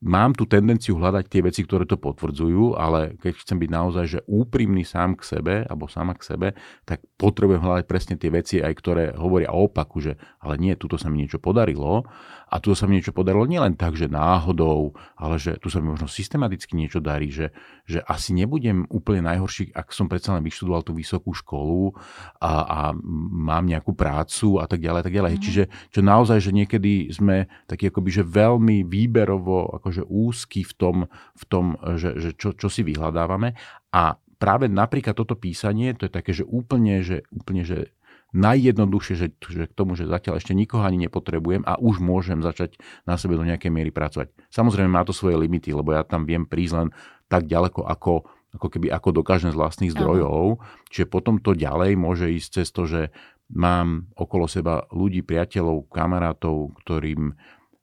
mám 0.02 0.34
tú 0.34 0.50
tendenciu 0.50 0.98
hľadať 0.98 1.26
tie 1.30 1.42
veci, 1.46 1.62
ktoré 1.62 1.86
to 1.86 2.02
potvrdzujú, 2.02 2.74
ale 2.74 3.16
keď 3.22 3.46
chcem 3.46 3.58
byť 3.62 3.70
naozaj 3.70 4.06
že 4.10 4.20
úprimný 4.26 4.82
sám 4.82 5.14
k 5.14 5.24
sebe, 5.38 5.56
alebo 5.70 5.86
sama 5.86 6.18
k 6.18 6.26
sebe, 6.26 6.48
tak 6.90 7.06
potrebujem 7.22 7.62
hľadať 7.62 7.86
presne 7.86 8.16
tie 8.18 8.34
veci, 8.34 8.58
aj 8.58 8.74
ktoré 8.82 9.04
hovoria 9.14 9.54
o 9.54 9.70
opaku, 9.70 10.02
že 10.02 10.18
ale 10.42 10.58
nie, 10.58 10.74
tuto 10.74 10.98
sa 10.98 11.08
mi 11.08 11.22
niečo 11.22 11.38
podarilo 11.38 12.10
a 12.52 12.60
tu 12.60 12.76
sa 12.76 12.84
mi 12.84 13.00
niečo 13.00 13.16
podarilo 13.16 13.48
nielen 13.48 13.80
tak, 13.80 13.96
že 13.96 14.12
náhodou, 14.12 14.92
ale 15.16 15.40
že 15.40 15.56
tu 15.56 15.72
sa 15.72 15.80
mi 15.80 15.88
možno 15.88 16.12
systematicky 16.12 16.76
niečo 16.76 17.00
darí, 17.00 17.32
že, 17.32 17.56
že 17.88 18.04
asi 18.04 18.36
nebudem 18.36 18.84
úplne 18.92 19.24
najhorší, 19.24 19.72
ak 19.72 19.96
som 19.96 20.12
predsa 20.12 20.36
len 20.36 20.44
vyštudoval 20.44 20.84
tú 20.84 20.92
vysokú 20.92 21.32
školu 21.32 21.96
a, 22.44 22.52
a 22.68 22.80
mám 23.32 23.64
nejakú 23.64 23.96
prácu 23.96 24.60
a 24.60 24.68
tak 24.68 24.84
ďalej, 24.84 25.08
tak 25.08 25.16
ďalej. 25.16 25.34
Mm. 25.40 25.42
Čiže 25.48 25.64
čo 25.96 26.00
naozaj, 26.04 26.44
že 26.44 26.52
niekedy 26.52 27.16
sme 27.16 27.48
takí 27.72 27.88
akoby, 27.88 28.20
že 28.20 28.24
veľmi 28.28 28.84
výberovo 28.84 29.72
akože 29.80 30.04
úzky 30.12 30.68
v 30.68 30.74
tom, 30.76 30.98
v 31.40 31.44
tom 31.48 31.80
že, 31.96 32.20
že 32.20 32.30
čo, 32.36 32.52
čo 32.52 32.68
si 32.68 32.84
vyhľadávame 32.84 33.56
a 33.96 34.20
práve 34.42 34.66
napríklad 34.66 35.14
toto 35.14 35.38
písanie, 35.38 35.94
to 35.94 36.10
je 36.10 36.12
také, 36.12 36.34
že 36.34 36.42
úplne, 36.44 37.06
že, 37.06 37.24
úplne, 37.30 37.62
že 37.62 37.94
najjednoduchšie, 38.32 39.16
že, 39.20 39.28
že 39.36 39.68
k 39.68 39.74
tomu, 39.76 40.00
že 40.00 40.08
zatiaľ 40.08 40.40
ešte 40.40 40.56
nikoho 40.56 40.88
ani 40.88 41.08
nepotrebujem 41.08 41.68
a 41.68 41.76
už 41.76 42.00
môžem 42.00 42.40
začať 42.40 42.80
na 43.04 43.20
sebe 43.20 43.36
do 43.36 43.44
nejakej 43.44 43.72
miery 43.72 43.92
pracovať. 43.92 44.32
Samozrejme 44.48 44.88
má 44.88 45.04
to 45.04 45.12
svoje 45.12 45.36
limity, 45.36 45.76
lebo 45.76 45.92
ja 45.92 46.08
tam 46.08 46.24
viem 46.24 46.48
prísť 46.48 46.74
len 46.80 46.88
tak 47.28 47.48
ďaleko, 47.48 47.84
ako, 47.84 48.28
ako 48.56 48.68
keby 48.72 48.88
ako 48.92 49.10
dokážem 49.24 49.52
z 49.52 49.60
vlastných 49.60 49.92
zdrojov. 49.92 50.60
Aha. 50.60 50.64
Čiže 50.88 51.12
potom 51.12 51.44
to 51.44 51.52
ďalej 51.56 52.00
môže 52.00 52.32
ísť 52.32 52.50
cez 52.64 52.68
to, 52.72 52.88
že 52.88 53.12
mám 53.52 54.08
okolo 54.16 54.48
seba 54.48 54.88
ľudí, 54.96 55.28
priateľov, 55.28 55.92
kamarátov, 55.92 56.72
ktorým 56.84 57.36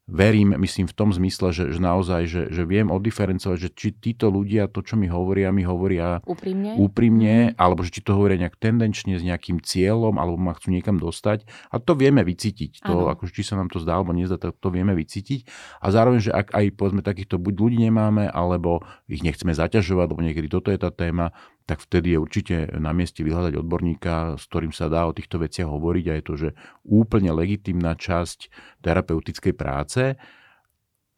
verím, 0.08 0.56
myslím 0.56 0.88
v 0.88 0.96
tom 0.96 1.12
zmysle, 1.12 1.52
že, 1.52 1.64
že 1.68 1.80
naozaj, 1.84 2.22
že, 2.24 2.42
že 2.48 2.62
viem 2.64 2.88
oddiferencovať, 2.88 3.58
že 3.60 3.70
či 3.76 3.88
títo 3.92 4.32
ľudia 4.32 4.66
to, 4.72 4.80
čo 4.80 4.96
mi 4.96 5.04
hovoria, 5.04 5.52
mi 5.52 5.68
hovoria 5.68 6.24
úprimne, 6.24 6.80
úprimne 6.80 7.52
mm. 7.52 7.60
alebo 7.60 7.84
že 7.84 7.92
či 7.92 8.00
to 8.00 8.16
hovoria 8.16 8.40
nejak 8.40 8.56
tendenčne 8.56 9.20
s 9.20 9.22
nejakým 9.22 9.60
cieľom, 9.60 10.16
alebo 10.16 10.40
ma 10.40 10.56
chcú 10.56 10.72
niekam 10.72 10.96
dostať. 10.96 11.44
A 11.68 11.76
to 11.76 11.92
vieme 11.92 12.24
vycítiť. 12.24 12.88
To, 12.88 13.12
ako, 13.12 13.28
či 13.28 13.44
sa 13.44 13.60
nám 13.60 13.68
to 13.68 13.84
zdá, 13.84 14.00
alebo 14.00 14.16
nezdá, 14.16 14.40
to, 14.40 14.56
to 14.56 14.68
vieme 14.72 14.96
vycítiť. 14.96 15.44
A 15.84 15.92
zároveň, 15.92 16.24
že 16.24 16.32
ak 16.32 16.56
aj 16.56 16.64
povedzme 16.72 17.04
takýchto 17.04 17.36
buď 17.36 17.54
ľudí 17.60 17.78
nemáme, 17.84 18.32
alebo 18.32 18.80
ich 19.04 19.20
nechceme 19.20 19.52
zaťažovať, 19.52 20.06
lebo 20.08 20.24
niekedy 20.24 20.48
toto 20.48 20.72
je 20.72 20.80
tá 20.80 20.88
téma, 20.88 21.36
tak 21.68 21.84
vtedy 21.84 22.16
je 22.16 22.18
určite 22.18 22.56
na 22.80 22.96
mieste 22.96 23.20
vyhľadať 23.20 23.60
odborníka, 23.60 24.40
s 24.40 24.48
ktorým 24.48 24.72
sa 24.72 24.88
dá 24.88 25.04
o 25.04 25.12
týchto 25.12 25.36
veciach 25.36 25.68
hovoriť 25.68 26.04
a 26.08 26.16
je 26.16 26.24
to, 26.24 26.34
že 26.40 26.48
úplne 26.88 27.28
legitimná 27.36 27.92
časť 27.92 28.48
terapeutickej 28.80 29.52
práce, 29.52 30.16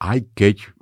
aj 0.03 0.19
keď 0.35 0.75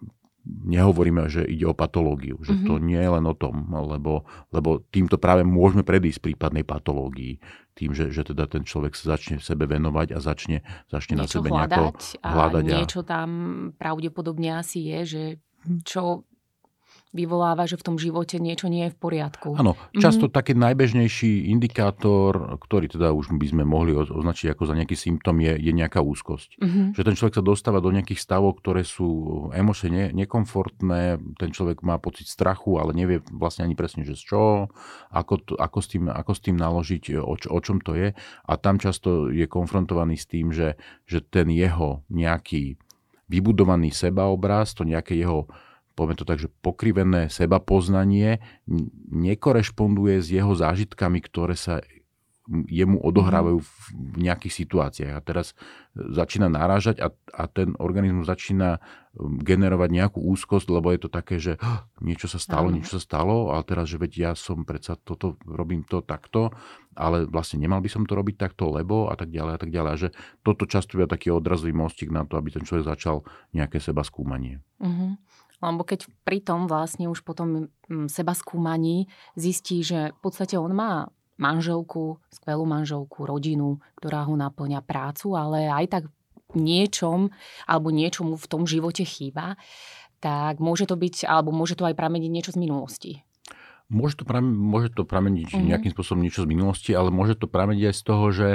nehovoríme, 0.48 1.28
že 1.28 1.44
ide 1.44 1.68
o 1.68 1.76
patológiu, 1.76 2.40
že 2.40 2.57
mm-hmm. 2.57 2.68
to 2.72 2.74
nie 2.81 2.96
je 2.96 3.11
len 3.12 3.26
o 3.28 3.37
tom, 3.37 3.68
lebo, 3.68 4.24
lebo 4.48 4.81
týmto 4.88 5.20
práve 5.20 5.44
môžeme 5.44 5.85
predísť 5.85 6.24
prípadnej 6.24 6.64
patológii, 6.64 7.37
tým, 7.76 7.92
že, 7.92 8.09
že 8.09 8.24
teda 8.24 8.48
ten 8.48 8.64
človek 8.64 8.96
sa 8.96 9.20
začne 9.20 9.44
sebe 9.44 9.68
venovať 9.68 10.16
a 10.16 10.18
začne, 10.24 10.64
začne 10.88 11.20
na 11.20 11.28
sebe 11.28 11.52
nejako 11.52 11.92
hľadať. 12.24 12.64
A 12.64 12.78
niečo 12.81 13.04
tam 13.04 13.28
pravdepodobne 13.76 14.57
asi 14.57 14.88
je, 14.88 14.98
že 15.04 15.22
čo 15.85 16.24
vyvoláva, 17.12 17.64
že 17.64 17.81
v 17.81 17.87
tom 17.92 17.97
živote 17.97 18.37
niečo 18.37 18.68
nie 18.68 18.88
je 18.88 18.94
v 18.94 18.99
poriadku. 18.99 19.57
Áno, 19.57 19.75
často 19.97 20.29
mm-hmm. 20.29 20.38
taký 20.38 20.53
najbežnejší 20.57 21.49
indikátor, 21.49 22.59
ktorý 22.61 22.92
teda 22.92 23.16
už 23.16 23.33
by 23.37 23.47
sme 23.49 23.64
mohli 23.64 23.97
označiť 23.97 24.53
ako 24.53 24.62
za 24.68 24.75
nejaký 24.77 24.97
symptom, 24.97 25.40
je, 25.40 25.57
je 25.57 25.73
nejaká 25.73 26.05
úzkosť. 26.05 26.61
Mm-hmm. 26.61 26.87
Že 26.94 27.03
ten 27.05 27.14
človek 27.16 27.35
sa 27.40 27.44
dostáva 27.44 27.81
do 27.81 27.88
nejakých 27.88 28.21
stavov, 28.21 28.61
ktoré 28.61 28.85
sú 28.85 29.09
emočne 29.57 30.12
nekomfortné, 30.12 31.18
ten 31.40 31.51
človek 31.51 31.81
má 31.81 31.97
pocit 31.97 32.29
strachu, 32.29 32.77
ale 32.77 32.92
nevie 32.92 33.25
vlastne 33.33 33.64
ani 33.64 33.73
presne, 33.73 34.05
že 34.05 34.14
z 34.14 34.23
čo, 34.29 34.42
ako, 35.09 35.35
to, 35.40 35.53
ako, 35.57 35.79
s, 35.81 35.88
tým, 35.88 36.12
ako 36.12 36.33
s 36.37 36.40
tým 36.44 36.57
naložiť, 36.61 37.18
o, 37.18 37.35
čo, 37.40 37.49
o 37.49 37.59
čom 37.64 37.81
to 37.81 37.97
je. 37.97 38.12
A 38.44 38.53
tam 38.61 38.77
často 38.77 39.33
je 39.33 39.49
konfrontovaný 39.49 40.21
s 40.21 40.29
tým, 40.29 40.53
že, 40.53 40.77
že 41.09 41.25
ten 41.25 41.49
jeho 41.49 42.05
nejaký 42.12 42.77
vybudovaný 43.29 43.92
sebaobraz, 43.92 44.73
to 44.73 44.88
nejaké 44.88 45.16
jeho 45.16 45.49
poviem 45.99 46.15
to 46.15 46.23
tak, 46.23 46.39
že 46.39 46.47
pokrivené 46.63 47.27
seba 47.27 47.59
poznanie 47.59 48.39
nekorešponduje 49.11 50.23
s 50.23 50.31
jeho 50.31 50.55
zážitkami, 50.55 51.19
ktoré 51.19 51.59
sa 51.59 51.83
jemu 52.49 52.97
odohrávajú 53.05 53.61
v 53.61 53.71
nejakých 54.25 54.65
situáciách. 54.65 55.13
A 55.13 55.21
teraz 55.21 55.53
začína 55.93 56.49
narážať 56.49 56.97
a, 57.05 57.13
a 57.37 57.45
ten 57.45 57.77
organizmus 57.77 58.25
začína 58.25 58.81
generovať 59.21 59.91
nejakú 59.93 60.21
úzkosť, 60.23 60.73
lebo 60.73 60.89
je 60.95 61.01
to 61.03 61.11
také, 61.13 61.37
že 61.37 61.61
niečo 62.01 62.31
sa 62.31 62.41
stalo, 62.41 62.73
niečo 62.73 62.97
sa 62.97 63.03
stalo, 63.03 63.53
ale 63.53 63.67
teraz, 63.69 63.91
že 63.93 64.01
veď 64.01 64.13
ja 64.17 64.33
som 64.33 64.65
predsa 64.65 64.97
toto, 64.97 65.37
robím 65.45 65.85
to 65.85 66.01
takto, 66.01 66.55
ale 66.97 67.29
vlastne 67.29 67.61
nemal 67.61 67.85
by 67.85 67.91
som 67.91 68.09
to 68.09 68.17
robiť 68.17 68.41
takto, 68.41 68.73
lebo 68.73 69.13
a 69.13 69.15
tak 69.19 69.29
ďalej 69.29 69.53
a 69.53 69.61
tak 69.61 69.71
ďalej. 69.75 69.91
A 69.93 70.01
že 70.01 70.09
toto 70.41 70.65
často 70.65 70.97
je 70.97 71.05
taký 71.05 71.29
odrazový 71.35 71.77
mostík 71.77 72.09
na 72.09 72.25
to, 72.25 72.41
aby 72.41 72.49
ten 72.55 72.65
človek 72.65 72.89
začal 72.89 73.27
nejaké 73.53 73.83
seba 73.83 74.01
skúmanie. 74.07 74.63
Uh-huh. 74.81 75.19
Lebo 75.59 75.83
keď 75.83 76.07
pri 76.23 76.38
tom 76.38 76.71
vlastne 76.71 77.11
už 77.11 77.27
potom 77.27 77.71
mm, 77.90 78.07
seba 78.07 78.33
skúmaní 78.35 79.11
zistí, 79.35 79.83
že 79.83 80.14
v 80.14 80.18
podstate 80.23 80.55
on 80.55 80.71
má 80.71 81.11
manželku, 81.38 82.18
skvelú 82.31 82.66
manželku, 82.66 83.27
rodinu, 83.27 83.79
ktorá 83.99 84.27
ho 84.27 84.35
naplňa 84.35 84.83
prácu, 84.83 85.38
ale 85.38 85.71
aj 85.71 85.87
tak 85.87 86.05
niečom 86.55 87.31
alebo 87.68 87.94
niečomu 87.94 88.35
v 88.35 88.47
tom 88.51 88.66
živote 88.66 89.07
chýba, 89.07 89.55
tak 90.18 90.59
môže 90.59 90.90
to 90.90 90.99
byť, 90.99 91.31
alebo 91.31 91.55
môže 91.55 91.79
to 91.79 91.87
aj 91.87 91.94
prameniť 91.94 92.31
niečo 92.31 92.53
z 92.55 92.59
minulosti. 92.59 93.12
Môže 93.88 94.21
to, 94.21 94.25
prameniť, 94.29 94.59
môže 94.59 94.88
to 94.92 95.03
prameniť 95.07 95.49
mm-hmm. 95.49 95.68
nejakým 95.73 95.92
spôsobom 95.97 96.21
niečo 96.21 96.44
z 96.44 96.51
minulosti, 96.51 96.92
ale 96.92 97.09
môže 97.09 97.40
to 97.40 97.49
prameniť 97.49 97.88
aj 97.88 97.94
z 97.97 98.03
toho, 98.05 98.27
že 98.35 98.49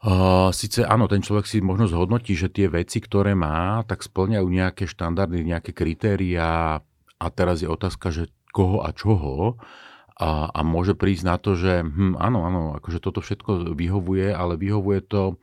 Uh, 0.00 0.48
Sice 0.56 0.88
áno, 0.88 1.04
ten 1.12 1.20
človek 1.20 1.44
si 1.44 1.60
možno 1.60 1.84
zhodnotí, 1.84 2.32
že 2.32 2.48
tie 2.48 2.72
veci, 2.72 3.04
ktoré 3.04 3.36
má, 3.36 3.84
tak 3.84 4.00
splňajú 4.00 4.48
nejaké 4.48 4.88
štandardy, 4.88 5.44
nejaké 5.44 5.76
kritériá 5.76 6.80
a 7.20 7.26
teraz 7.28 7.60
je 7.60 7.68
otázka, 7.68 8.08
že 8.08 8.32
koho 8.48 8.80
a 8.80 8.96
čoho. 8.96 9.60
A, 10.20 10.52
a 10.52 10.60
môže 10.64 10.96
prísť 10.96 11.24
na 11.24 11.36
to, 11.36 11.52
že 11.56 11.84
hm, 11.84 12.16
áno, 12.16 12.44
áno, 12.48 12.60
akože 12.80 13.00
toto 13.00 13.20
všetko 13.20 13.76
vyhovuje, 13.76 14.32
ale 14.32 14.56
vyhovuje 14.56 15.00
to 15.04 15.40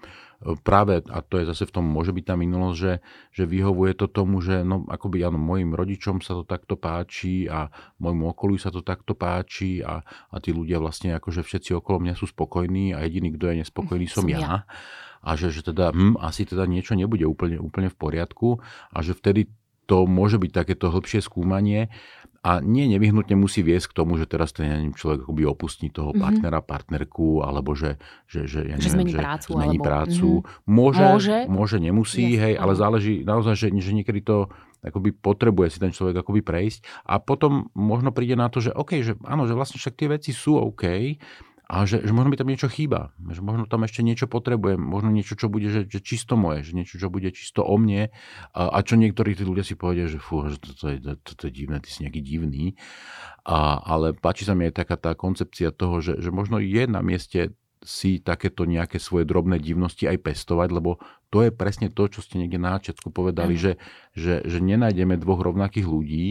práve, 0.61 1.01
a 1.09 1.19
to 1.25 1.41
je 1.41 1.49
zase 1.49 1.65
v 1.65 1.81
tom, 1.81 1.85
môže 1.89 2.13
byť 2.13 2.25
tá 2.29 2.35
minulosť, 2.37 2.77
že, 2.77 2.93
že 3.33 3.43
vyhovuje 3.49 3.97
to 3.97 4.05
tomu, 4.05 4.37
že 4.37 4.61
no, 4.61 4.85
akoby 4.85 5.25
áno, 5.25 5.41
mojim 5.41 5.73
rodičom 5.73 6.21
sa 6.21 6.37
to 6.37 6.45
takto 6.45 6.77
páči 6.77 7.49
a 7.49 7.73
môjmu 7.97 8.37
okoliu 8.37 8.61
sa 8.61 8.69
to 8.69 8.85
takto 8.85 9.17
páči 9.17 9.81
a, 9.81 10.05
a 10.05 10.35
tí 10.37 10.53
ľudia 10.53 10.77
vlastne 10.77 11.17
akože 11.17 11.41
všetci 11.41 11.73
okolo 11.81 12.05
mňa 12.05 12.13
sú 12.13 12.29
spokojní 12.29 12.93
a 12.93 13.01
jediný, 13.09 13.33
kto 13.33 13.49
je 13.49 13.55
nespokojný, 13.65 14.05
som, 14.05 14.25
som 14.25 14.29
ja. 14.29 14.39
ja. 14.39 14.55
A 15.25 15.33
že, 15.33 15.49
že 15.49 15.65
teda, 15.65 15.89
hm, 15.89 16.21
asi 16.21 16.45
teda 16.45 16.69
niečo 16.69 16.93
nebude 16.93 17.25
úplne, 17.25 17.57
úplne 17.57 17.89
v 17.89 17.97
poriadku 17.97 18.61
a 18.93 19.01
že 19.01 19.17
vtedy 19.17 19.49
to 19.87 20.03
môže 20.03 20.37
byť 20.37 20.51
takéto 20.51 20.91
hĺbšie 20.91 21.23
skúmanie 21.23 21.87
a 22.47 22.63
nie 22.63 22.87
nevyhnutne 22.87 23.35
musí 23.35 23.59
viesť 23.59 23.91
k 23.91 23.97
tomu, 23.99 24.15
že 24.15 24.23
teraz 24.23 24.55
ten 24.55 24.71
ja 24.71 24.79
neviem, 24.79 24.95
človek 24.95 25.27
akoby 25.27 25.43
opustí 25.43 25.91
toho 25.91 26.15
mm-hmm. 26.15 26.23
partnera, 26.23 26.59
partnerku, 26.63 27.43
alebo 27.43 27.75
že, 27.75 27.99
že, 28.23 28.47
že, 28.47 28.63
ja 28.63 28.79
neviem, 28.79 28.87
že 28.87 28.95
zmení 28.95 29.11
že 29.11 29.19
prácu. 29.19 29.49
Zmení 29.51 29.75
alebo... 29.75 29.87
prácu. 29.91 30.29
Mm-hmm. 30.39 30.71
Môže, 30.71 31.03
môže, 31.03 31.37
môže, 31.51 31.77
nemusí, 31.83 32.39
yes, 32.39 32.39
hej, 32.39 32.53
ale 32.55 32.73
záleží 32.79 33.27
naozaj, 33.27 33.59
že, 33.59 33.67
že 33.75 33.91
niekedy 33.91 34.23
to 34.23 34.47
akoby 34.79 35.11
potrebuje 35.11 35.75
si 35.75 35.77
ten 35.83 35.91
človek 35.91 36.23
akoby 36.23 36.39
prejsť 36.39 36.87
a 37.03 37.19
potom 37.19 37.67
možno 37.75 38.15
príde 38.15 38.39
na 38.39 38.47
to, 38.47 38.63
že 38.63 38.71
OK, 38.71 39.03
že 39.03 39.19
áno, 39.27 39.43
že 39.43 39.57
vlastne 39.57 39.81
však 39.81 39.97
tie 39.99 40.07
veci 40.07 40.31
sú 40.31 40.55
OK, 40.55 41.17
a 41.67 41.83
že, 41.83 41.99
že 41.99 42.15
možno 42.15 42.31
mi 42.31 42.39
tam 42.39 42.47
niečo 42.47 42.71
chýba, 42.71 43.11
že 43.19 43.43
možno 43.43 43.67
tam 43.67 43.83
ešte 43.83 43.99
niečo 43.99 44.31
potrebujem, 44.31 44.79
možno 44.79 45.11
niečo, 45.11 45.35
čo 45.35 45.51
bude 45.51 45.67
že, 45.67 45.83
že 45.83 45.99
čisto 45.99 46.39
moje, 46.39 46.63
že 46.63 46.71
niečo, 46.71 46.95
čo 46.95 47.11
bude 47.11 47.27
čisto 47.35 47.59
o 47.59 47.75
mne 47.75 48.07
a, 48.55 48.71
a 48.71 48.79
čo 48.87 48.95
niektorí 48.95 49.35
tí 49.35 49.43
ľudia 49.43 49.67
si 49.67 49.75
povedia, 49.75 50.07
že 50.07 50.15
fú, 50.15 50.47
že 50.47 50.63
toto 50.63 50.87
je, 50.87 50.97
to, 51.03 51.31
to 51.35 51.43
je 51.51 51.53
divné, 51.53 51.83
ty 51.83 51.91
si 51.91 52.07
nejaký 52.07 52.23
divný. 52.23 52.79
A, 53.43 53.83
ale 53.83 54.15
páči 54.15 54.47
sa 54.47 54.55
mi 54.55 54.71
aj 54.71 54.79
taká 54.79 54.95
tá 54.95 55.11
koncepcia 55.11 55.75
toho, 55.75 55.99
že, 55.99 56.23
že 56.23 56.31
možno 56.31 56.63
je 56.63 56.87
na 56.87 57.03
mieste 57.03 57.51
si 57.83 58.19
takéto 58.21 58.65
nejaké 58.65 58.97
svoje 58.97 59.27
drobné 59.27 59.61
divnosti 59.61 60.09
aj 60.09 60.17
pestovať, 60.21 60.69
lebo 60.73 60.97
to 61.27 61.43
je 61.43 61.51
presne 61.51 61.91
to, 61.91 62.07
čo 62.07 62.23
ste 62.23 62.39
niekde 62.39 62.55
na 62.55 62.79
začiatku 62.79 63.11
povedali, 63.11 63.59
že, 63.59 63.75
že, 64.15 64.41
že 64.47 64.59
nenájdeme 64.63 65.19
dvoch 65.19 65.43
rovnakých 65.43 65.83
ľudí 65.83 66.27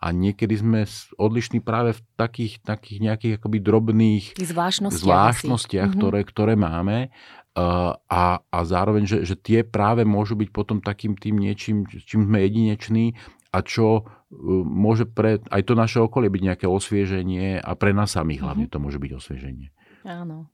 a 0.00 0.10
niekedy 0.10 0.54
sme 0.56 0.80
odlišní 1.20 1.60
práve 1.60 1.94
v 1.96 2.00
takých, 2.16 2.64
takých 2.64 2.98
nejakých 3.04 3.32
akoby 3.36 3.58
drobných 3.60 4.24
zvláštnostiach, 4.40 5.04
zvláštnostiach 5.04 5.90
mhm. 5.92 5.96
ktoré, 6.00 6.20
ktoré 6.24 6.54
máme 6.56 7.12
a, 7.58 8.38
a 8.38 8.58
zároveň, 8.62 9.04
že, 9.04 9.18
že 9.26 9.34
tie 9.34 9.66
práve 9.66 10.06
môžu 10.06 10.38
byť 10.38 10.48
potom 10.54 10.78
takým 10.78 11.18
tým 11.18 11.42
niečím, 11.42 11.84
čím 11.90 12.30
sme 12.30 12.46
jedineční 12.46 13.18
a 13.50 13.58
čo 13.64 13.86
e, 13.98 14.02
môže 14.62 15.08
pre 15.08 15.42
aj 15.50 15.62
to 15.66 15.74
naše 15.74 15.98
okolie 15.98 16.30
byť 16.30 16.42
nejaké 16.44 16.66
osvieženie 16.70 17.58
a 17.58 17.72
pre 17.74 17.90
nás 17.90 18.14
samých 18.14 18.44
hlavne 18.44 18.66
mhm. 18.68 18.72
to 18.72 18.78
môže 18.78 18.98
byť 19.02 19.10
osvieženie. 19.10 19.68
Áno. 20.08 20.48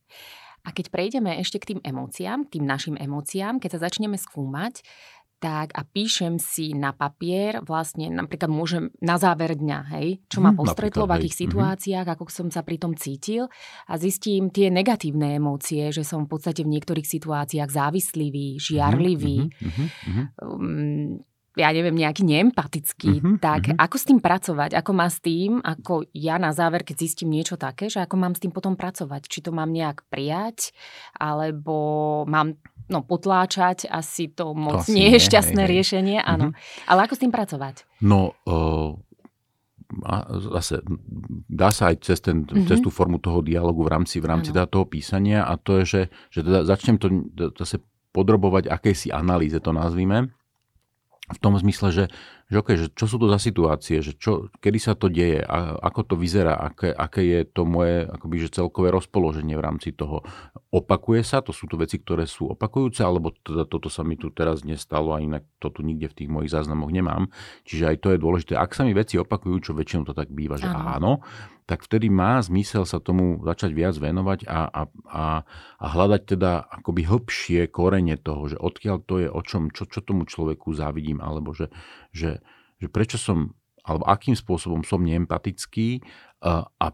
A 0.65 0.73
keď 0.75 0.91
prejdeme 0.91 1.39
ešte 1.39 1.61
k 1.63 1.77
tým 1.77 1.81
emóciám, 1.85 2.49
k 2.49 2.59
tým 2.59 2.65
našim 2.67 2.97
emóciám, 2.99 3.61
keď 3.63 3.79
sa 3.79 3.85
začneme 3.87 4.19
skúmať, 4.19 4.83
tak 5.45 5.77
a 5.77 5.85
píšem 5.85 6.41
si 6.41 6.73
na 6.73 6.97
papier, 6.97 7.61
vlastne 7.61 8.09
napríklad 8.09 8.49
môžem 8.49 8.89
na 9.05 9.21
záver 9.21 9.61
dňa, 9.61 9.81
hej, 9.93 10.25
čo 10.33 10.41
ma 10.41 10.57
mhm, 10.57 10.57
postretlo, 10.57 11.05
v 11.05 11.21
akých. 11.21 11.37
Mhm. 11.37 11.43
situáciách, 11.45 12.07
ako 12.09 12.23
som 12.33 12.49
sa 12.49 12.65
pri 12.65 12.81
tom 12.81 12.97
cítil 12.97 13.53
a 13.85 14.01
zistím 14.01 14.49
tie 14.49 14.73
negatívne 14.73 15.37
emócie, 15.37 15.93
že 15.93 16.01
som 16.01 16.25
v 16.25 16.33
podstate 16.33 16.65
v 16.65 16.73
niektorých 16.81 17.05
situáciách 17.05 17.69
závislivý, 17.69 18.57
žiarlivý, 18.57 19.53
mm-hmm, 19.53 19.87
mm-hmm. 20.09 20.27
Um, 20.41 21.21
ja 21.55 21.71
neviem, 21.71 21.95
nejaký 21.95 22.27
neempatický, 22.27 23.13
uh-huh, 23.23 23.37
tak 23.39 23.71
uh-huh. 23.71 23.79
ako 23.79 23.97
s 23.97 24.05
tým 24.11 24.19
pracovať? 24.19 24.75
Ako 24.75 24.91
má 24.91 25.07
s 25.07 25.23
tým, 25.23 25.63
ako 25.63 26.03
ja 26.11 26.35
na 26.43 26.51
záver, 26.51 26.83
keď 26.83 27.07
zistím 27.07 27.31
niečo 27.31 27.55
také, 27.55 27.87
že 27.87 28.03
ako 28.03 28.19
mám 28.19 28.35
s 28.35 28.43
tým 28.43 28.51
potom 28.51 28.75
pracovať? 28.75 29.31
Či 29.31 29.39
to 29.47 29.51
mám 29.55 29.71
nejak 29.71 30.03
prijať, 30.11 30.75
alebo 31.15 32.27
mám 32.27 32.59
no, 32.91 33.07
potláčať, 33.07 33.87
asi 33.87 34.35
to 34.35 34.51
moc 34.53 34.83
to 34.83 34.91
nie 34.91 35.15
je 35.15 35.23
šťastné 35.31 35.63
hej, 35.63 35.71
riešenie, 35.71 36.19
hej. 36.19 36.27
áno. 36.27 36.51
Uh-huh. 36.51 36.91
Ale 36.91 37.07
ako 37.07 37.15
s 37.15 37.23
tým 37.23 37.31
pracovať? 37.31 37.87
No, 38.03 38.35
uh, 38.51 38.99
zase 40.59 40.83
dá 41.47 41.71
sa 41.71 41.95
aj 41.95 42.03
cez, 42.03 42.19
ten, 42.19 42.43
uh-huh. 42.43 42.67
cez 42.67 42.83
tú 42.83 42.91
formu 42.91 43.23
toho 43.23 43.47
dialogu 43.47 43.87
v 43.87 43.95
rámci, 43.95 44.19
v 44.19 44.27
rámci 44.27 44.51
teda 44.51 44.67
toho 44.67 44.91
písania 44.91 45.47
a 45.47 45.55
to 45.55 45.79
je, 45.79 45.85
že, 45.87 46.03
že 46.35 46.41
teda 46.43 46.67
začnem 46.67 46.99
to 46.99 47.07
zase 47.63 47.79
podrobovať 48.11 48.67
akejsi 48.67 49.15
analýze, 49.15 49.55
to 49.63 49.71
nazvime 49.71 50.35
v 51.25 51.39
tom 51.41 51.57
zmysle, 51.57 51.89
že, 51.89 52.05
že, 52.53 52.57
okay, 52.61 52.77
že 52.77 52.93
čo 52.93 53.09
sú 53.09 53.17
to 53.17 53.33
za 53.33 53.41
situácie, 53.41 54.05
že 54.05 54.13
čo, 54.13 54.53
kedy 54.61 54.77
sa 54.77 54.93
to 54.93 55.09
deje, 55.09 55.41
a, 55.41 55.81
ako 55.81 56.13
to 56.13 56.15
vyzerá, 56.21 56.53
aké, 56.53 56.93
aké 56.93 57.25
je 57.25 57.41
to 57.49 57.65
moje 57.65 58.05
akoby, 58.05 58.37
že 58.45 58.61
celkové 58.61 58.93
rozpoloženie 58.93 59.57
v 59.57 59.65
rámci 59.65 59.97
toho. 59.97 60.21
Opakuje 60.69 61.25
sa, 61.25 61.41
to 61.41 61.57
sú 61.57 61.65
to 61.65 61.81
veci, 61.81 61.97
ktoré 61.97 62.29
sú 62.29 62.53
opakujúce, 62.53 63.01
alebo 63.01 63.33
teda 63.33 63.65
toto 63.65 63.89
sa 63.89 64.05
mi 64.05 64.21
tu 64.21 64.29
teraz 64.37 64.69
nestalo 64.69 65.17
a 65.17 65.25
inak 65.25 65.49
to 65.65 65.73
tu 65.73 65.81
nikde 65.81 66.13
v 66.13 66.17
tých 66.25 66.29
mojich 66.29 66.53
záznamoch 66.53 66.93
nemám. 66.93 67.33
Čiže 67.65 67.97
aj 67.97 67.97
to 68.05 68.09
je 68.13 68.19
dôležité. 68.21 68.53
Ak 68.61 68.77
sa 68.77 68.85
mi 68.85 68.93
veci 68.93 69.17
opakujú, 69.17 69.57
čo 69.65 69.73
väčšinou 69.73 70.05
to 70.05 70.13
tak 70.13 70.29
býva, 70.29 70.61
že 70.61 70.69
áno, 70.69 70.85
áno 70.93 71.13
tak 71.65 71.81
vtedy 71.89 72.13
má 72.13 72.45
zmysel 72.45 72.85
sa 72.85 73.01
tomu 73.01 73.41
začať 73.41 73.73
viac 73.73 73.97
venovať 73.97 74.45
a, 74.45 74.69
a, 74.69 74.83
a, 75.09 75.25
a 75.81 75.87
hľadať 75.89 76.23
teda 76.37 76.61
akoby 76.61 77.09
hĺbšie 77.09 77.73
korene 77.73 78.21
toho, 78.21 78.53
že 78.53 78.57
odkiaľ 78.61 78.97
to 79.09 79.25
je, 79.25 79.29
o 79.33 79.41
čom, 79.41 79.73
čo, 79.73 79.89
čo 79.89 80.05
tomu 80.05 80.29
človeku 80.29 80.77
závidím, 80.77 81.25
alebo 81.25 81.57
že, 81.57 81.73
že, 82.13 82.45
že 82.77 82.87
prečo 82.93 83.17
som, 83.17 83.57
alebo 83.81 84.05
akým 84.05 84.37
spôsobom 84.37 84.85
som 84.85 85.01
neempatický 85.01 86.05
a, 86.45 86.69
a 86.69 86.87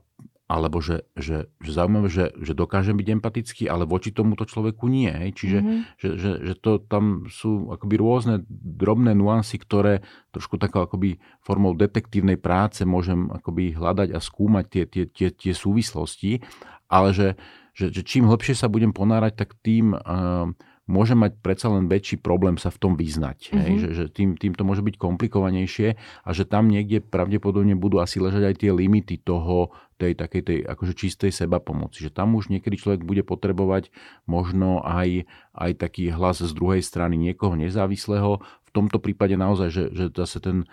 alebo 0.50 0.82
že, 0.82 1.06
že, 1.14 1.46
že 1.62 1.70
zaujímavé, 1.70 2.10
že, 2.10 2.34
že 2.42 2.58
dokážem 2.58 2.98
byť 2.98 3.08
empatický, 3.22 3.64
ale 3.70 3.86
voči 3.86 4.10
tomuto 4.10 4.42
človeku 4.42 4.90
nie. 4.90 5.30
Čiže 5.30 5.58
mm-hmm. 5.62 5.80
že, 5.94 6.08
že, 6.18 6.30
že 6.42 6.54
to 6.58 6.82
tam 6.82 7.30
sú 7.30 7.70
akoby 7.70 7.94
rôzne 7.94 8.42
drobné 8.50 9.14
nuancy, 9.14 9.62
ktoré 9.62 10.02
trošku 10.34 10.58
takou 10.58 10.82
akoby 10.82 11.22
formou 11.46 11.78
detektívnej 11.78 12.34
práce 12.34 12.82
môžem 12.82 13.30
akoby 13.30 13.78
hľadať 13.78 14.10
a 14.10 14.18
skúmať 14.18 14.64
tie, 14.66 14.84
tie, 14.90 15.04
tie, 15.06 15.28
tie 15.30 15.52
súvislosti, 15.54 16.42
ale 16.90 17.14
že, 17.14 17.38
že, 17.70 17.94
že 17.94 18.02
čím 18.02 18.26
hlbšie 18.26 18.58
sa 18.58 18.66
budem 18.66 18.90
ponárať, 18.90 19.38
tak 19.38 19.54
tým 19.62 19.94
uh, 19.94 20.50
môže 20.90 21.14
mať 21.14 21.38
predsa 21.38 21.70
len 21.70 21.86
väčší 21.86 22.18
problém 22.18 22.58
sa 22.58 22.74
v 22.74 22.78
tom 22.82 22.92
vyznať. 22.98 23.54
Mm-hmm. 23.54 23.60
Hej? 23.62 23.70
Mhm. 23.70 23.78
Že, 23.78 23.88
že 23.94 24.04
tým, 24.10 24.30
tým 24.34 24.52
to 24.58 24.66
môže 24.66 24.82
byť 24.82 24.98
komplikovanejšie 24.98 25.88
a 26.26 26.30
že 26.34 26.42
tam 26.42 26.66
niekde 26.66 26.98
pravdepodobne 26.98 27.78
budú 27.78 28.02
asi 28.02 28.18
ležať 28.18 28.50
aj 28.50 28.54
tie 28.58 28.70
limity 28.74 29.22
toho, 29.22 29.70
tej 30.00 30.16
takej 30.16 30.42
tej 30.42 30.58
akože 30.64 30.96
čistej 30.96 31.30
seba 31.30 31.60
pomoci. 31.60 32.00
Že 32.00 32.16
tam 32.16 32.32
už 32.32 32.48
niekedy 32.48 32.80
človek 32.80 33.04
bude 33.04 33.20
potrebovať 33.20 33.92
možno 34.24 34.80
aj, 34.80 35.28
aj 35.52 35.70
taký 35.76 36.08
hlas 36.08 36.40
z 36.40 36.50
druhej 36.56 36.80
strany 36.80 37.20
niekoho 37.20 37.52
nezávislého. 37.52 38.40
V 38.40 38.70
tomto 38.72 39.02
prípade 39.02 39.34
naozaj, 39.36 39.68
že, 39.68 39.84
že 39.92 40.04
zase 40.14 40.40
ten, 40.40 40.64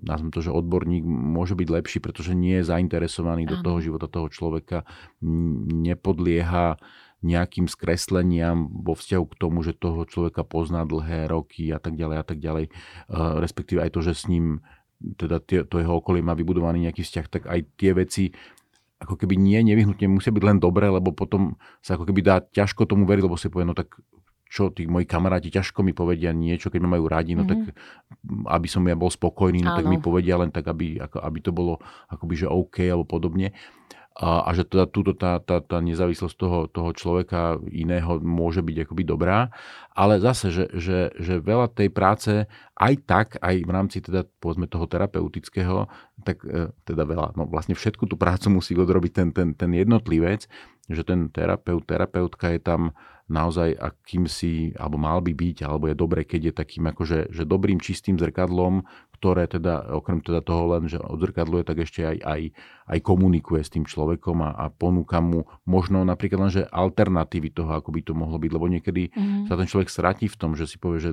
nazvem 0.00 0.30
to, 0.32 0.40
že 0.40 0.54
odborník 0.54 1.04
môže 1.04 1.58
byť 1.58 1.68
lepší, 1.68 1.98
pretože 2.00 2.32
nie 2.32 2.62
je 2.62 2.70
zainteresovaný 2.70 3.44
Aha. 3.44 3.52
do 3.52 3.56
toho 3.60 3.78
života 3.84 4.08
toho 4.08 4.32
človeka, 4.32 4.88
nepodlieha 5.84 6.80
nejakým 7.18 7.66
skresleniam 7.66 8.70
vo 8.70 8.94
vzťahu 8.94 9.24
k 9.26 9.38
tomu, 9.38 9.66
že 9.66 9.74
toho 9.74 10.06
človeka 10.06 10.46
pozná 10.46 10.86
dlhé 10.86 11.26
roky 11.26 11.74
a 11.74 11.82
tak 11.82 11.98
ďalej 11.98 12.16
a 12.22 12.24
tak 12.24 12.38
ďalej, 12.38 12.64
respektíve 13.42 13.82
aj 13.82 13.90
to, 13.90 14.00
že 14.06 14.12
s 14.14 14.24
ním 14.30 14.62
teda 14.98 15.42
to 15.42 15.76
jeho 15.78 15.98
okolie 15.98 16.22
má 16.22 16.34
vybudovaný 16.34 16.86
nejaký 16.86 17.02
vzťah, 17.06 17.26
tak 17.30 17.42
aj 17.46 17.60
tie 17.78 17.90
veci 17.94 18.24
ako 18.98 19.14
keby 19.14 19.38
nie 19.38 19.62
nevyhnutne 19.62 20.10
musia 20.10 20.34
byť 20.34 20.42
len 20.42 20.58
dobré, 20.58 20.90
lebo 20.90 21.14
potom 21.14 21.54
sa 21.78 21.94
ako 21.94 22.10
keby 22.10 22.20
dá 22.22 22.42
ťažko 22.42 22.82
tomu 22.82 23.06
veriť, 23.06 23.22
lebo 23.22 23.38
si 23.38 23.46
povie, 23.46 23.70
no 23.70 23.78
tak 23.78 23.94
čo 24.48 24.72
tí 24.72 24.88
moji 24.88 25.04
kamaráti 25.04 25.52
ťažko 25.52 25.84
mi 25.84 25.92
povedia 25.92 26.32
niečo, 26.32 26.72
keď 26.72 26.80
ma 26.82 26.98
majú 26.98 27.06
rádi, 27.06 27.36
no 27.36 27.44
mm-hmm. 27.44 27.68
tak 27.68 27.78
aby 28.48 28.66
som 28.66 28.82
ja 28.88 28.96
bol 28.96 29.12
spokojný, 29.12 29.60
no 29.62 29.76
Áno. 29.76 29.78
tak 29.78 29.86
mi 29.86 30.00
povedia 30.00 30.40
len 30.40 30.50
tak, 30.50 30.66
aby, 30.66 30.98
ako, 30.98 31.20
aby 31.20 31.38
to 31.44 31.52
bolo 31.52 31.78
akoby, 32.08 32.34
že 32.42 32.46
OK 32.48 32.82
alebo 32.88 33.06
podobne 33.06 33.54
a, 34.18 34.42
a 34.42 34.50
že 34.50 34.66
teda 34.66 34.90
túto 34.90 35.14
tá, 35.14 35.38
tá, 35.38 35.62
tá 35.62 35.78
nezávislosť 35.78 36.34
toho, 36.34 36.58
toho 36.66 36.90
človeka 36.90 37.62
iného 37.70 38.18
môže 38.18 38.66
byť 38.66 38.90
akoby 38.90 39.06
dobrá, 39.06 39.54
ale 39.94 40.18
zase, 40.18 40.50
že, 40.50 40.66
že, 40.74 41.14
že 41.14 41.38
veľa 41.38 41.70
tej 41.70 41.88
práce 41.94 42.50
aj 42.74 42.94
tak, 43.06 43.28
aj 43.38 43.62
v 43.62 43.70
rámci 43.70 44.02
teda 44.02 44.26
povedzme 44.42 44.66
toho 44.66 44.90
terapeutického, 44.90 45.86
tak 46.26 46.42
e, 46.42 46.74
teda 46.82 47.06
veľa, 47.06 47.38
no 47.38 47.46
vlastne 47.46 47.78
všetku 47.78 48.10
tú 48.10 48.18
prácu 48.18 48.50
musí 48.58 48.74
odrobiť 48.74 49.12
ten, 49.14 49.28
ten, 49.30 49.48
ten 49.54 49.70
jednotlivec, 49.70 50.50
že 50.90 51.02
ten 51.06 51.30
terapeut, 51.30 51.86
terapeutka 51.86 52.50
je 52.50 52.58
tam 52.58 52.98
naozaj 53.28 53.76
akýmsi, 53.76 54.74
alebo 54.80 54.96
mal 54.96 55.20
by 55.20 55.36
byť, 55.36 55.62
alebo 55.62 55.86
je 55.92 55.94
dobre, 55.94 56.24
keď 56.24 56.50
je 56.50 56.52
takým 56.56 56.88
akože 56.90 57.28
že 57.28 57.44
dobrým 57.44 57.76
čistým 57.78 58.16
zrkadlom, 58.16 58.88
ktoré 59.18 59.50
teda, 59.50 59.90
okrem 59.98 60.22
teda 60.22 60.38
toho 60.46 60.78
len, 60.78 60.86
že 60.86 61.02
odzrkadluje, 61.02 61.66
tak 61.66 61.82
ešte 61.82 62.06
aj, 62.06 62.16
aj, 62.22 62.40
aj 62.86 62.98
komunikuje 63.02 63.66
s 63.66 63.74
tým 63.74 63.82
človekom 63.82 64.38
a, 64.46 64.54
a 64.54 64.64
ponúka 64.70 65.18
mu 65.18 65.50
možno 65.66 66.06
napríklad 66.06 66.38
len, 66.46 66.52
že 66.54 66.70
alternatívy 66.70 67.50
toho, 67.50 67.74
ako 67.74 67.90
by 67.90 68.00
to 68.06 68.14
mohlo 68.14 68.38
byť, 68.38 68.50
lebo 68.54 68.66
niekedy 68.70 69.10
mm. 69.10 69.50
sa 69.50 69.58
ten 69.58 69.66
človek 69.66 69.90
stratí 69.90 70.30
v 70.30 70.38
tom, 70.38 70.54
že 70.54 70.70
si 70.70 70.78
povie, 70.78 71.02
že 71.02 71.12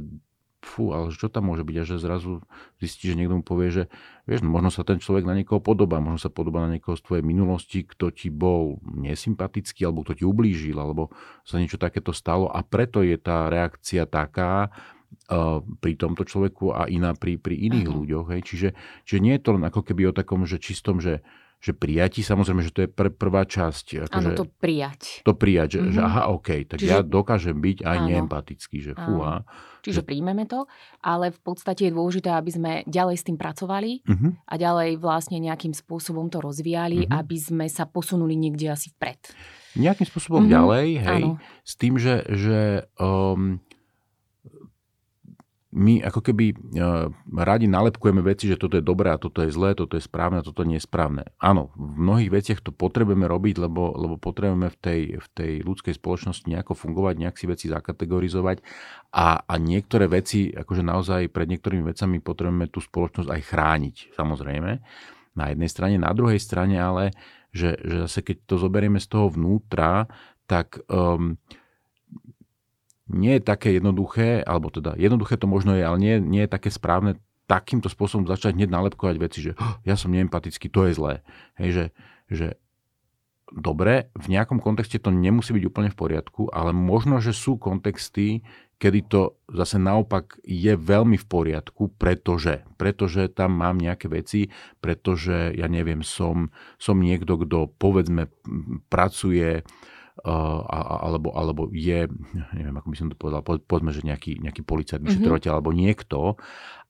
fú, 0.65 0.91
ale 0.91 1.13
čo 1.13 1.29
tam 1.29 1.53
môže 1.53 1.61
byť? 1.61 1.75
A 1.77 1.83
že 1.85 2.01
zrazu 2.01 2.41
zistí, 2.81 3.13
že 3.13 3.15
niekto 3.15 3.37
mu 3.37 3.45
povie, 3.45 3.69
že 3.69 3.83
vieš, 4.25 4.41
no, 4.41 4.49
možno 4.49 4.73
sa 4.73 4.81
ten 4.81 4.97
človek 4.97 5.23
na 5.23 5.37
niekoho 5.37 5.61
podobá, 5.61 6.01
možno 6.01 6.17
sa 6.17 6.33
podobá 6.33 6.65
na 6.65 6.73
niekoho 6.73 6.97
z 6.97 7.05
tvojej 7.05 7.23
minulosti, 7.23 7.85
kto 7.85 8.09
ti 8.09 8.33
bol 8.33 8.81
nesympatický, 8.81 9.85
alebo 9.85 10.01
kto 10.01 10.17
ti 10.17 10.23
ublížil, 10.25 10.75
alebo 10.75 11.13
sa 11.45 11.61
niečo 11.61 11.77
takéto 11.77 12.09
stalo 12.09 12.49
a 12.49 12.65
preto 12.65 13.05
je 13.05 13.15
tá 13.21 13.47
reakcia 13.47 14.09
taká, 14.09 14.73
pri 15.79 15.93
tomto 15.97 16.23
človeku 16.27 16.75
a 16.75 16.87
iná 16.91 17.15
pri, 17.15 17.39
pri 17.39 17.55
iných 17.57 17.87
uh-huh. 17.87 17.99
ľuďoch. 18.03 18.27
Hej. 18.35 18.41
Čiže, 18.45 18.69
čiže 19.07 19.19
nie 19.23 19.33
je 19.35 19.43
to 19.43 19.55
len 19.55 19.63
ako 19.65 19.81
keby 19.81 20.09
o 20.09 20.13
takom, 20.15 20.43
že 20.43 20.59
čistom, 20.61 20.99
že 20.99 21.25
že 21.65 21.73
prijati, 21.73 22.21
samozrejme, 22.21 22.61
že 22.61 22.69
to 22.69 22.85
je 22.85 22.89
pr- 22.93 23.09
prvá 23.09 23.41
časť. 23.41 24.05
Áno, 24.13 24.37
to 24.37 24.45
prijať. 24.45 25.25
To 25.25 25.33
prijať, 25.33 25.67
že, 25.73 25.79
mm-hmm. 25.81 25.95
že 25.97 26.01
mhm. 26.01 26.05
aha, 26.05 26.21
OK, 26.29 26.49
tak 26.69 26.77
Čiže... 26.77 26.91
ja 26.93 26.99
dokážem 27.01 27.57
byť 27.57 27.77
aj 27.81 27.97
áno. 27.97 28.05
neempatický, 28.05 28.77
že 28.85 28.93
fúha. 28.93 29.41
Čiže 29.81 30.01
že... 30.01 30.05
príjmeme 30.05 30.45
to, 30.45 30.69
ale 31.01 31.33
v 31.33 31.39
podstate 31.41 31.89
je 31.89 31.95
dôležité, 31.97 32.29
aby 32.37 32.51
sme 32.53 32.71
ďalej 32.85 33.15
s 33.17 33.23
tým 33.25 33.37
pracovali 33.41 34.05
mm-hmm. 34.05 34.31
a 34.45 34.53
ďalej 34.61 34.89
vlastne 35.01 35.41
nejakým 35.41 35.73
spôsobom 35.73 36.29
to 36.29 36.37
rozvíjali, 36.37 37.05
mm-hmm. 37.05 37.17
aby 37.17 37.37
sme 37.41 37.65
sa 37.65 37.89
posunuli 37.89 38.37
niekde 38.37 38.69
asi 38.69 38.93
vpred. 38.93 39.33
Nejakým 39.73 40.05
spôsobom 40.05 40.45
mm-hmm. 40.45 40.55
ďalej, 40.55 40.87
hej, 41.01 41.23
áno. 41.25 41.41
s 41.65 41.73
tým, 41.81 41.97
že, 41.97 42.21
že 42.29 42.85
um, 43.01 43.57
my 45.75 45.99
ako 46.07 46.31
keby 46.31 46.55
uh, 46.55 47.11
radi 47.35 47.67
nalepkujeme 47.67 48.23
veci, 48.23 48.47
že 48.47 48.55
toto 48.55 48.79
je 48.79 48.85
dobré 48.85 49.11
a 49.11 49.19
toto 49.19 49.43
je 49.43 49.51
zlé, 49.51 49.75
toto 49.75 49.99
je 49.99 50.03
správne 50.07 50.39
a 50.39 50.47
toto 50.47 50.63
nie 50.63 50.79
je 50.79 50.87
správne. 50.87 51.27
Áno, 51.35 51.75
v 51.75 51.99
mnohých 51.99 52.31
veciach 52.31 52.59
to 52.63 52.71
potrebujeme 52.71 53.27
robiť, 53.27 53.59
lebo, 53.59 53.91
lebo 53.91 54.15
potrebujeme 54.15 54.71
v 54.71 54.77
tej, 54.79 55.01
v 55.19 55.27
tej 55.35 55.51
ľudskej 55.67 55.99
spoločnosti 55.99 56.47
nejako 56.47 56.79
fungovať, 56.79 57.13
nejak 57.19 57.35
si 57.35 57.45
veci 57.51 57.65
zakategorizovať 57.67 58.63
a, 59.11 59.43
a 59.43 59.53
niektoré 59.59 60.07
veci, 60.07 60.47
akože 60.55 60.79
naozaj 60.79 61.27
pred 61.27 61.51
niektorými 61.51 61.91
vecami 61.91 62.23
potrebujeme 62.23 62.71
tú 62.71 62.79
spoločnosť 62.79 63.27
aj 63.27 63.41
chrániť, 63.43 63.95
samozrejme. 64.15 64.71
Na 65.35 65.45
jednej 65.51 65.67
strane, 65.67 65.99
na 65.99 66.15
druhej 66.15 66.39
strane 66.39 66.79
ale, 66.79 67.11
že, 67.51 67.75
že 67.83 68.07
zase 68.07 68.23
keď 68.23 68.47
to 68.47 68.55
zoberieme 68.55 69.03
z 69.03 69.11
toho 69.11 69.27
vnútra, 69.27 70.07
tak 70.47 70.79
um, 70.87 71.35
nie 73.09 73.37
je 73.37 73.43
také 73.43 73.77
jednoduché, 73.77 74.41
alebo 74.41 74.73
teda 74.73 74.97
jednoduché 74.97 75.37
to 75.37 75.45
možno 75.45 75.77
je, 75.77 75.83
ale 75.85 75.97
nie, 76.01 76.17
nie 76.17 76.41
je 76.45 76.53
také 76.53 76.73
správne 76.73 77.21
takýmto 77.45 77.89
spôsobom 77.93 78.25
začať 78.25 78.57
hneď 78.57 78.73
nalepkovať 78.73 79.15
veci, 79.21 79.39
že 79.45 79.51
oh, 79.61 79.77
ja 79.85 79.93
som 79.93 80.09
neempatický, 80.09 80.65
to 80.73 80.89
je 80.89 80.97
zlé. 80.97 81.13
Hej, 81.61 81.69
že, 81.69 81.85
že 82.25 82.47
dobre, 83.53 84.09
v 84.17 84.27
nejakom 84.33 84.57
kontexte 84.57 84.97
to 84.97 85.13
nemusí 85.13 85.53
byť 85.53 85.63
úplne 85.69 85.89
v 85.93 85.99
poriadku, 85.99 86.49
ale 86.49 86.73
možno, 86.73 87.21
že 87.21 87.37
sú 87.37 87.61
kontexty, 87.61 88.41
kedy 88.81 88.99
to 89.07 89.21
zase 89.53 89.77
naopak 89.77 90.41
je 90.41 90.73
veľmi 90.75 91.15
v 91.15 91.25
poriadku, 91.29 91.93
pretože, 91.95 92.65
pretože 92.75 93.29
tam 93.31 93.55
mám 93.55 93.77
nejaké 93.77 94.09
veci, 94.09 94.51
pretože 94.81 95.53
ja 95.55 95.69
neviem, 95.69 96.01
som, 96.01 96.51
som 96.81 96.97
niekto, 96.99 97.39
kto 97.39 97.71
povedzme 97.77 98.27
pracuje 98.89 99.63
alebo, 100.23 101.35
alebo 101.35 101.67
je, 101.75 102.07
neviem, 102.55 102.75
ako 102.79 102.87
by 102.87 102.95
som 102.95 103.07
to 103.11 103.19
povedal, 103.19 103.43
povedzme, 103.43 103.91
že 103.91 104.07
nejaký, 104.07 104.39
nejaký 104.39 104.63
policajt, 104.63 105.03
mhm. 105.03 105.07
vyšetrovateľ 105.11 105.51
mm-hmm. 105.51 105.59
alebo 105.59 105.71
niekto 105.75 106.19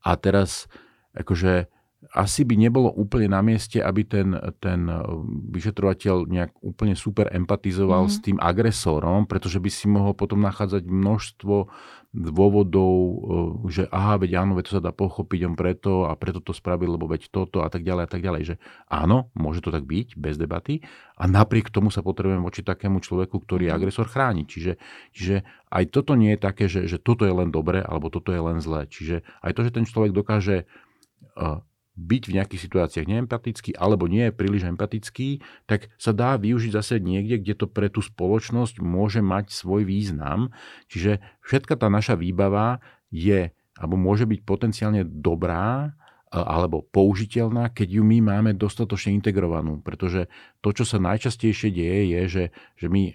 a 0.06 0.12
teraz 0.20 0.70
akože 1.18 1.72
asi 2.14 2.46
by 2.46 2.56
nebolo 2.60 2.94
úplne 2.94 3.34
na 3.34 3.42
mieste, 3.42 3.82
aby 3.82 4.06
ten, 4.06 4.38
ten 4.62 4.86
vyšetrovateľ 5.52 6.30
nejak 6.30 6.52
úplne 6.62 6.94
super 6.94 7.32
empatizoval 7.34 8.06
mm-hmm. 8.06 8.22
s 8.22 8.24
tým 8.24 8.38
agresorom, 8.38 9.26
pretože 9.26 9.58
by 9.58 9.70
si 9.74 9.90
mohol 9.90 10.14
potom 10.14 10.44
nachádzať 10.46 10.86
množstvo 10.86 11.56
dôvodov, 12.16 12.94
e, 12.96 13.16
že 13.68 13.84
aha, 13.92 14.16
veď 14.16 14.40
áno, 14.40 14.56
veď 14.56 14.64
to 14.72 14.76
sa 14.80 14.84
dá 14.84 14.96
pochopiť 14.96 15.40
on 15.52 15.56
preto 15.60 16.08
a 16.08 16.16
preto 16.16 16.40
to 16.40 16.56
spravil, 16.56 16.96
lebo 16.96 17.12
veď 17.12 17.28
toto 17.28 17.60
a 17.66 17.68
tak 17.68 17.84
ďalej 17.84 18.04
a 18.08 18.10
tak 18.10 18.22
ďalej, 18.24 18.42
že 18.48 18.56
áno, 18.88 19.34
môže 19.36 19.60
to 19.60 19.76
tak 19.76 19.84
byť, 19.84 20.16
bez 20.16 20.40
debaty 20.40 20.80
a 21.20 21.28
napriek 21.28 21.68
tomu 21.68 21.92
sa 21.92 22.00
potrebujem 22.00 22.40
voči 22.40 22.64
takému 22.64 23.04
človeku, 23.04 23.44
ktorý 23.44 23.68
je 23.68 23.72
mhm. 23.76 23.78
agresor 23.78 24.08
chrániť. 24.08 24.46
Čiže, 24.48 24.74
čiže 25.12 25.36
aj 25.68 25.84
toto 25.92 26.16
nie 26.16 26.38
je 26.38 26.40
také, 26.40 26.72
že, 26.72 26.88
že 26.88 27.02
toto 27.02 27.28
je 27.28 27.36
len 27.36 27.52
dobré 27.52 27.84
alebo 27.84 28.08
toto 28.08 28.32
je 28.32 28.40
len 28.40 28.64
zlé. 28.64 28.88
Čiže 28.88 29.28
aj 29.44 29.52
to, 29.52 29.62
že 29.68 29.76
ten 29.76 29.84
človek 29.84 30.16
dokáže 30.16 30.64
uh, 31.36 31.60
byť 31.96 32.24
v 32.28 32.36
nejakých 32.36 32.64
situáciách 32.68 33.08
neempatický 33.08 33.72
alebo 33.80 34.12
nie 34.12 34.28
je 34.28 34.36
príliš 34.36 34.68
empatický, 34.68 35.40
tak 35.64 35.88
sa 35.96 36.12
dá 36.12 36.36
využiť 36.36 36.72
zase 36.76 37.00
niekde, 37.00 37.40
kde 37.40 37.56
to 37.56 37.66
pre 37.72 37.88
tú 37.88 38.04
spoločnosť 38.04 38.84
môže 38.84 39.24
mať 39.24 39.56
svoj 39.56 39.88
význam. 39.88 40.52
Čiže 40.92 41.24
všetka 41.44 41.80
tá 41.80 41.88
naša 41.88 42.20
výbava 42.20 42.84
je 43.10 43.56
alebo 43.76 43.96
môže 44.00 44.24
byť 44.24 44.40
potenciálne 44.48 45.02
dobrá 45.04 45.96
alebo 46.36 46.84
použiteľná, 46.84 47.72
keď 47.72 48.02
ju 48.02 48.04
my 48.04 48.20
máme 48.20 48.52
dostatočne 48.60 49.16
integrovanú. 49.16 49.80
Pretože 49.80 50.28
to, 50.60 50.76
čo 50.76 50.84
sa 50.84 51.00
najčastejšie 51.00 51.72
deje, 51.72 52.02
je, 52.12 52.22
že, 52.28 52.46
že 52.76 52.88
my 52.92 53.04
e, 53.08 53.14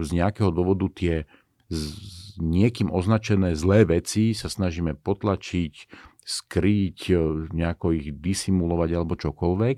z 0.00 0.08
nejakého 0.16 0.48
dôvodu 0.48 0.88
tie 0.88 1.28
s 1.68 2.32
niekým 2.40 2.88
označené 2.88 3.52
zlé 3.52 3.84
veci 3.84 4.32
sa 4.32 4.48
snažíme 4.48 4.96
potlačiť, 4.96 5.74
skryť, 6.28 6.98
e, 7.08 7.16
nejako 7.56 7.96
ich 7.96 8.12
disimulovať 8.12 8.90
alebo 8.92 9.16
čokoľvek. 9.16 9.76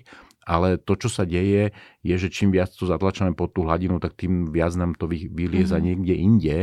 Ale 0.50 0.82
to, 0.82 0.98
čo 0.98 1.06
sa 1.12 1.22
deje, 1.22 1.70
je, 2.02 2.14
že 2.16 2.32
čím 2.32 2.50
viac 2.50 2.74
to 2.74 2.82
zatlačame 2.82 3.38
pod 3.38 3.54
tú 3.54 3.62
hladinu, 3.62 4.02
tak 4.02 4.18
tým 4.18 4.50
viac 4.50 4.74
nám 4.74 4.98
to 4.98 5.06
vylieza 5.06 5.78
mm-hmm. 5.78 5.86
niekde 5.86 6.14
inde 6.16 6.58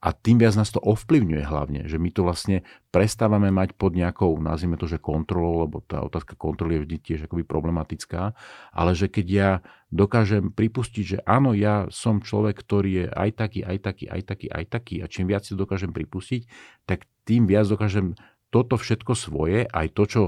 a 0.00 0.08
tým 0.10 0.42
viac 0.42 0.58
nás 0.58 0.72
to 0.74 0.82
ovplyvňuje 0.82 1.44
hlavne. 1.46 1.86
Že 1.86 2.02
my 2.02 2.10
to 2.10 2.26
vlastne 2.26 2.56
prestávame 2.90 3.52
mať 3.54 3.78
pod 3.78 3.94
nejakou, 3.94 4.32
nazvime 4.42 4.74
to, 4.74 4.90
že 4.90 4.98
kontrolou, 4.98 5.68
lebo 5.68 5.84
tá 5.84 6.02
otázka 6.02 6.34
kontroly 6.34 6.80
je 6.80 6.82
vždy 6.88 6.96
tiež 6.98 7.20
akoby 7.28 7.44
problematická, 7.46 8.32
ale 8.74 8.96
že 8.96 9.06
keď 9.06 9.26
ja 9.28 9.50
dokážem 9.92 10.50
pripustiť, 10.50 11.04
že 11.04 11.18
áno, 11.22 11.52
ja 11.52 11.86
som 11.94 12.24
človek, 12.24 12.58
ktorý 12.58 12.90
je 12.90 13.06
aj 13.12 13.30
taký, 13.38 13.60
aj 13.62 13.78
taký, 13.86 14.04
aj 14.08 14.22
taký, 14.24 14.46
aj 14.50 14.64
taký 14.66 14.94
a 15.04 15.06
čím 15.06 15.30
viac 15.30 15.44
si 15.44 15.52
dokážem 15.54 15.92
pripustiť, 15.94 16.42
tak 16.88 17.06
tým 17.28 17.44
viac 17.44 17.68
dokážem 17.68 18.16
toto 18.48 18.80
všetko 18.80 19.12
svoje, 19.12 19.68
aj 19.68 19.86
to, 19.92 20.02
čo 20.08 20.22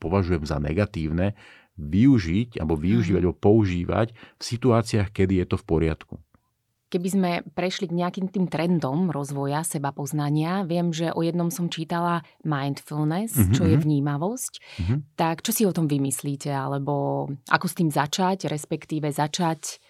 považujem 0.00 0.44
za 0.44 0.60
negatívne, 0.60 1.36
využiť 1.74 2.62
alebo 2.62 2.78
využívať 2.78 3.22
mhm. 3.22 3.28
alebo 3.30 3.42
používať 3.42 4.08
v 4.14 4.42
situáciách, 4.42 5.08
kedy 5.10 5.42
je 5.42 5.46
to 5.48 5.56
v 5.58 5.66
poriadku. 5.66 6.14
Keby 6.94 7.08
sme 7.10 7.30
prešli 7.58 7.90
k 7.90 7.96
nejakým 7.98 8.30
tým 8.30 8.46
trendom 8.46 9.10
rozvoja 9.10 9.66
seba 9.66 9.90
poznania, 9.90 10.62
viem, 10.62 10.94
že 10.94 11.10
o 11.10 11.26
jednom 11.26 11.50
som 11.50 11.66
čítala 11.66 12.22
mindfulness, 12.46 13.34
mm-hmm. 13.34 13.54
čo 13.58 13.66
je 13.66 13.74
mhm. 13.74 13.82
vnímavosť. 13.82 14.52
Mm-hmm. 14.62 14.98
Tak 15.18 15.42
čo 15.42 15.50
si 15.50 15.66
o 15.66 15.74
tom 15.74 15.90
vymyslíte? 15.90 16.54
Alebo 16.54 17.26
ako 17.50 17.66
s 17.66 17.74
tým 17.74 17.90
začať, 17.90 18.46
respektíve 18.46 19.10
začať 19.10 19.82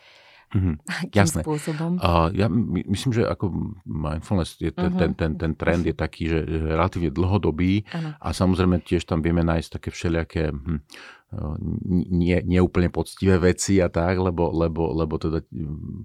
Mm-hmm. 0.54 0.74
Akým 0.86 1.18
Jasné. 1.18 1.42
spôsobom? 1.42 1.98
Uh, 1.98 2.30
ja 2.30 2.46
my, 2.46 2.86
myslím, 2.86 3.10
že 3.10 3.26
ako 3.26 3.74
mindfulness, 3.82 4.54
je 4.62 4.70
ten, 4.70 4.94
uh-huh. 4.94 5.02
ten, 5.02 5.10
ten, 5.18 5.32
ten 5.34 5.52
trend 5.58 5.82
je 5.82 5.90
taký, 5.90 6.30
že 6.30 6.46
relatívne 6.46 7.10
dlhodobý 7.10 7.82
uh-huh. 7.82 8.14
a 8.22 8.28
samozrejme 8.30 8.78
tiež 8.86 9.02
tam 9.02 9.18
vieme 9.18 9.42
nájsť 9.42 9.68
také 9.82 9.90
všelijaké 9.90 10.54
hm, 10.54 10.78
nie, 12.14 12.38
neúplne 12.46 12.94
poctivé 12.94 13.42
veci 13.42 13.82
a 13.82 13.90
tak, 13.90 14.22
lebo, 14.22 14.54
lebo, 14.54 14.94
lebo 14.94 15.18
teda 15.18 15.42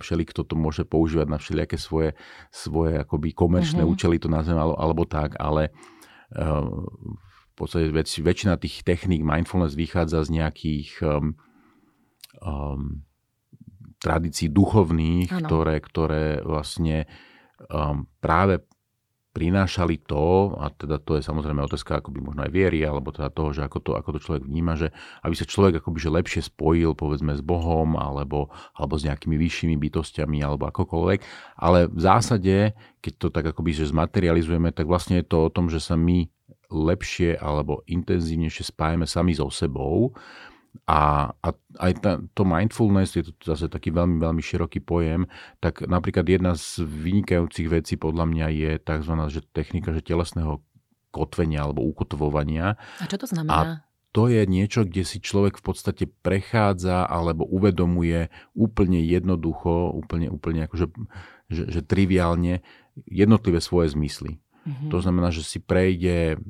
kto 0.01 0.41
to 0.41 0.55
môže 0.57 0.81
používať 0.89 1.27
na 1.29 1.37
všelijaké 1.37 1.77
svoje, 1.77 2.17
svoje 2.49 2.97
akoby 2.97 3.37
komerčné 3.37 3.85
uh-huh. 3.85 3.93
účely, 3.93 4.17
to 4.17 4.25
nazvem, 4.25 4.57
alebo, 4.57 4.75
alebo 4.81 5.03
tak, 5.05 5.37
ale 5.37 5.69
uh, 6.33 6.65
v 7.29 7.53
podstate 7.53 7.93
väč, 7.93 8.17
väčšina 8.17 8.57
tých 8.57 8.81
techník 8.81 9.21
mindfulness 9.21 9.77
vychádza 9.77 10.25
z 10.25 10.41
nejakých 10.41 10.89
um, 11.05 11.37
um, 12.41 13.05
tradícií 13.99 14.47
duchovných, 14.49 15.29
ktoré, 15.43 15.83
ktoré 15.83 16.39
vlastne 16.41 17.05
um, 17.67 18.07
práve 18.23 18.63
prinášali 19.29 20.01
to, 20.09 20.57
a 20.57 20.73
teda 20.73 20.97
to 20.97 21.15
je 21.15 21.23
samozrejme 21.23 21.61
otázka 21.61 22.01
akoby 22.01 22.17
možno 22.17 22.43
aj 22.43 22.51
viery, 22.51 22.81
alebo 22.81 23.13
teda 23.13 23.29
toho, 23.29 23.53
že 23.53 23.61
ako 23.61 23.77
to, 23.79 23.91
ako 23.93 24.17
to 24.17 24.19
človek 24.19 24.43
vníma, 24.43 24.73
že 24.73 24.89
aby 25.21 25.35
sa 25.37 25.45
človek 25.45 25.79
akoby 25.79 25.97
že 26.01 26.09
lepšie 26.09 26.41
spojil 26.49 26.97
povedzme 26.97 27.37
s 27.37 27.43
Bohom, 27.45 27.93
alebo, 27.93 28.49
alebo 28.73 28.97
s 28.97 29.05
nejakými 29.05 29.37
vyššími 29.37 29.77
bytostiami, 29.77 30.41
alebo 30.41 30.65
akokoľvek. 30.73 31.19
Ale 31.61 31.85
v 31.87 32.01
zásade, 32.01 32.73
keď 33.05 33.13
to 33.21 33.27
tak 33.29 33.45
akoby 33.53 33.71
že 33.77 33.93
zmaterializujeme, 33.93 34.73
tak 34.73 34.89
vlastne 34.89 35.21
je 35.21 35.29
to 35.29 35.45
o 35.45 35.53
tom, 35.53 35.69
že 35.69 35.77
sa 35.77 35.93
my 35.93 36.25
lepšie 36.69 37.37
alebo 37.37 37.81
intenzívnejšie 37.89 38.69
spájame 38.69 39.09
sami 39.09 39.33
so 39.33 39.49
sebou 39.49 40.13
a, 40.89 41.33
a 41.37 41.47
aj 41.81 41.91
tá, 42.01 42.11
to 42.33 42.43
mindfulness, 42.45 43.13
je 43.13 43.29
to 43.29 43.33
zase 43.45 43.69
taký 43.69 43.93
veľmi, 43.93 44.17
veľmi 44.17 44.41
široký 44.41 44.81
pojem, 44.81 45.29
tak 45.61 45.85
napríklad 45.85 46.25
jedna 46.25 46.57
z 46.57 46.81
vynikajúcich 46.81 47.67
vecí 47.69 47.93
podľa 47.97 48.25
mňa 48.25 48.47
je 48.49 48.71
tzv. 48.81 49.13
Že 49.29 49.41
technika 49.53 49.93
že 49.93 50.01
telesného 50.01 50.61
kotvenia 51.09 51.65
alebo 51.65 51.85
ukotvovania. 51.85 52.77
A 53.01 53.05
čo 53.09 53.17
to 53.17 53.25
znamená? 53.29 53.53
A 53.53 53.61
to 54.09 54.25
je 54.25 54.41
niečo, 54.49 54.89
kde 54.89 55.05
si 55.05 55.21
človek 55.21 55.61
v 55.61 55.63
podstate 55.69 56.09
prechádza 56.09 57.05
alebo 57.05 57.45
uvedomuje 57.45 58.33
úplne 58.57 58.97
jednoducho, 59.05 59.93
úplne, 59.93 60.33
úplne 60.33 60.65
akože, 60.65 60.89
že, 61.53 61.63
že 61.69 61.81
triviálne 61.85 62.65
jednotlivé 63.05 63.61
svoje 63.61 63.93
zmysly. 63.93 64.41
Mm-hmm. 64.65 64.89
To 64.89 64.97
znamená, 64.97 65.29
že 65.29 65.45
si 65.45 65.61
prejde, 65.61 66.41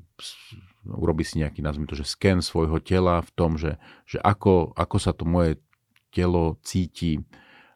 urobí 0.87 1.27
si 1.27 1.41
nejaký, 1.43 1.59
nazvime 1.59 1.89
to, 1.89 1.99
že 1.99 2.07
sken 2.07 2.39
svojho 2.39 2.79
tela 2.79 3.19
v 3.19 3.31
tom, 3.35 3.59
že, 3.59 3.75
že 4.07 4.21
ako, 4.23 4.71
ako 4.75 4.97
sa 4.97 5.11
to 5.11 5.27
moje 5.27 5.59
telo 6.09 6.57
cíti 6.63 7.19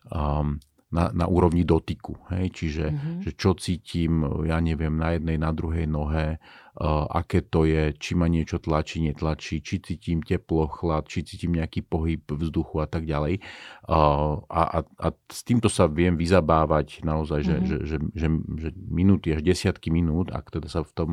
um, 0.10 0.58
na, 0.94 1.10
na 1.10 1.26
úrovni 1.26 1.66
dotyku. 1.66 2.16
Hej? 2.32 2.54
Čiže 2.54 2.86
mm-hmm. 2.94 3.20
že 3.26 3.32
čo 3.34 3.58
cítim, 3.58 4.24
ja 4.46 4.62
neviem, 4.62 4.94
na 4.94 5.18
jednej, 5.18 5.42
na 5.42 5.50
druhej 5.50 5.90
nohe, 5.90 6.38
aké 7.14 7.46
to 7.46 7.70
je, 7.70 7.94
či 7.94 8.18
ma 8.18 8.26
niečo 8.26 8.58
tlačí, 8.58 9.06
netlačí, 9.06 9.62
či 9.62 9.78
cítim 9.78 10.26
teplo, 10.26 10.66
chlad, 10.66 11.06
či 11.06 11.22
cítim 11.22 11.54
nejaký 11.54 11.86
pohyb 11.86 12.26
vzduchu 12.26 12.82
a 12.82 12.88
tak 12.90 13.06
ďalej. 13.06 13.46
A, 13.86 14.00
a, 14.50 14.62
a 14.82 15.08
s 15.30 15.42
týmto 15.46 15.70
sa 15.70 15.86
viem 15.86 16.18
vyzabávať 16.18 17.06
naozaj, 17.06 17.46
mm-hmm. 17.46 17.66
že, 17.70 17.78
že, 17.78 17.78
že, 17.86 17.98
že, 18.18 18.28
že 18.58 18.70
minúty 18.90 19.38
až 19.38 19.46
desiatky 19.46 19.94
minút, 19.94 20.34
ak 20.34 20.50
teda 20.50 20.66
sa 20.66 20.82
v 20.82 20.92
tom 20.98 21.10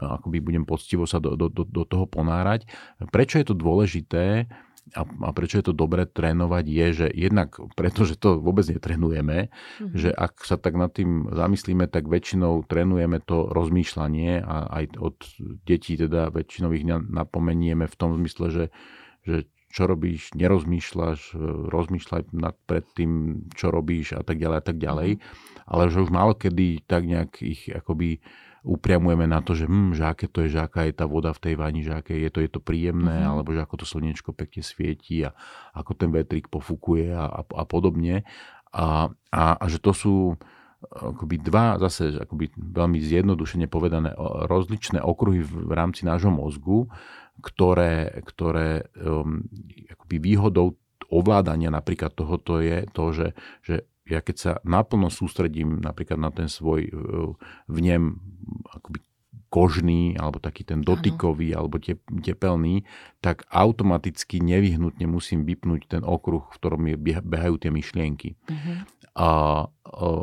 akoby 0.00 0.40
budem 0.40 0.64
poctivo 0.64 1.04
sa 1.04 1.20
do, 1.20 1.36
do, 1.36 1.52
do, 1.52 1.68
do 1.68 1.84
toho 1.84 2.08
ponárať. 2.08 2.64
Prečo 3.12 3.36
je 3.36 3.46
to 3.52 3.56
dôležité? 3.56 4.48
A, 4.92 5.02
a 5.06 5.30
prečo 5.30 5.62
je 5.62 5.66
to 5.70 5.74
dobre 5.74 6.04
trénovať, 6.04 6.64
je, 6.66 6.86
že 6.92 7.06
jednak 7.14 7.54
pretože 7.78 8.18
to 8.18 8.42
vôbec 8.42 8.66
netrenujeme, 8.66 9.48
mm-hmm. 9.48 9.94
že 9.94 10.10
ak 10.10 10.42
sa 10.42 10.58
tak 10.58 10.74
nad 10.74 10.90
tým 10.90 11.30
zamyslíme, 11.30 11.86
tak 11.86 12.10
väčšinou 12.10 12.66
trénujeme 12.66 13.22
to 13.22 13.48
rozmýšľanie 13.48 14.42
a 14.42 14.56
aj 14.68 14.84
od 14.98 15.16
detí 15.64 15.94
teda 15.94 16.34
väčšinou 16.34 16.74
ich 16.74 16.84
napomenieme 16.86 17.86
v 17.86 17.98
tom 17.98 18.18
zmysle, 18.18 18.46
že, 18.50 18.64
že 19.22 19.36
čo 19.72 19.88
robíš, 19.88 20.36
nerozmýšľaš, 20.36 21.32
rozmýšľaj 21.72 22.36
nad 22.36 22.52
pred 22.68 22.84
tým, 22.92 23.44
čo 23.56 23.72
robíš 23.72 24.12
a 24.18 24.20
tak 24.20 24.36
ďalej 24.36 24.56
a 24.60 24.64
tak 24.66 24.76
ďalej. 24.76 25.10
Mm-hmm. 25.16 25.64
Ale 25.64 25.82
že 25.88 25.98
už 26.04 26.10
málo 26.12 26.36
kedy 26.36 26.84
tak 26.84 27.08
nejak 27.08 27.40
ich 27.40 27.70
akoby 27.72 28.20
upriamujeme 28.62 29.26
na 29.26 29.42
to, 29.42 29.58
že, 29.58 29.66
hm, 29.66 29.98
že 29.98 30.06
aké 30.06 30.30
to 30.30 30.46
je, 30.46 30.54
že 30.54 30.60
aká 30.62 30.86
je 30.86 30.94
tá 30.94 31.06
voda 31.06 31.34
v 31.34 31.42
tej 31.42 31.54
vani, 31.58 31.82
že 31.82 31.92
aké 31.98 32.14
je 32.14 32.30
to, 32.30 32.38
je 32.38 32.50
to 32.50 32.60
príjemné, 32.62 33.22
mm-hmm. 33.22 33.32
alebo 33.34 33.50
že 33.50 33.60
ako 33.62 33.74
to 33.82 33.86
slnečko 33.86 34.30
pekne 34.30 34.62
svieti 34.62 35.26
a 35.26 35.34
ako 35.74 35.92
ten 35.98 36.14
vetrik 36.14 36.46
pofúkuje 36.46 37.10
a, 37.10 37.26
a, 37.26 37.40
a 37.42 37.64
podobne. 37.66 38.22
A, 38.72 39.10
a, 39.34 39.42
a 39.58 39.64
že 39.66 39.82
to 39.82 39.92
sú 39.92 40.14
akoby 40.82 41.38
dva, 41.38 41.78
zase 41.78 42.18
akoby 42.18 42.50
veľmi 42.58 42.98
zjednodušene 42.98 43.70
povedané, 43.70 44.14
rozličné 44.50 44.98
okruhy 44.98 45.42
v, 45.46 45.52
v 45.68 45.72
rámci 45.74 46.02
nášho 46.02 46.34
mozgu, 46.34 46.90
ktoré, 47.38 48.22
ktoré 48.26 48.90
um, 48.98 49.46
akoby 49.90 50.16
výhodou 50.18 50.74
ovládania 51.12 51.68
napríklad 51.68 52.16
tohoto 52.16 52.58
je 52.58 52.88
to, 52.90 53.04
že, 53.12 53.28
že 53.60 53.74
ja 54.12 54.20
keď 54.20 54.36
sa 54.36 54.52
naplno 54.62 55.08
sústredím 55.08 55.80
napríklad 55.80 56.20
na 56.20 56.28
ten 56.28 56.52
svoj 56.52 56.84
e, 56.84 56.92
vnem 57.72 58.20
akoby 58.68 59.00
kožný, 59.52 60.16
alebo 60.16 60.40
taký 60.40 60.64
ten 60.64 60.80
dotykový, 60.80 61.52
ano. 61.52 61.68
alebo 61.68 61.76
tepelný, 62.24 62.88
tak 63.20 63.44
automaticky 63.52 64.40
nevyhnutne 64.40 65.04
musím 65.04 65.44
vypnúť 65.44 65.92
ten 65.92 66.02
okruh, 66.02 66.48
v 66.48 66.56
ktorom 66.56 66.82
je, 66.88 66.96
behajú 67.20 67.60
tie 67.60 67.68
myšlienky. 67.68 68.40
Uh-huh. 68.48 68.88
A, 69.12 69.28
a 69.28 69.28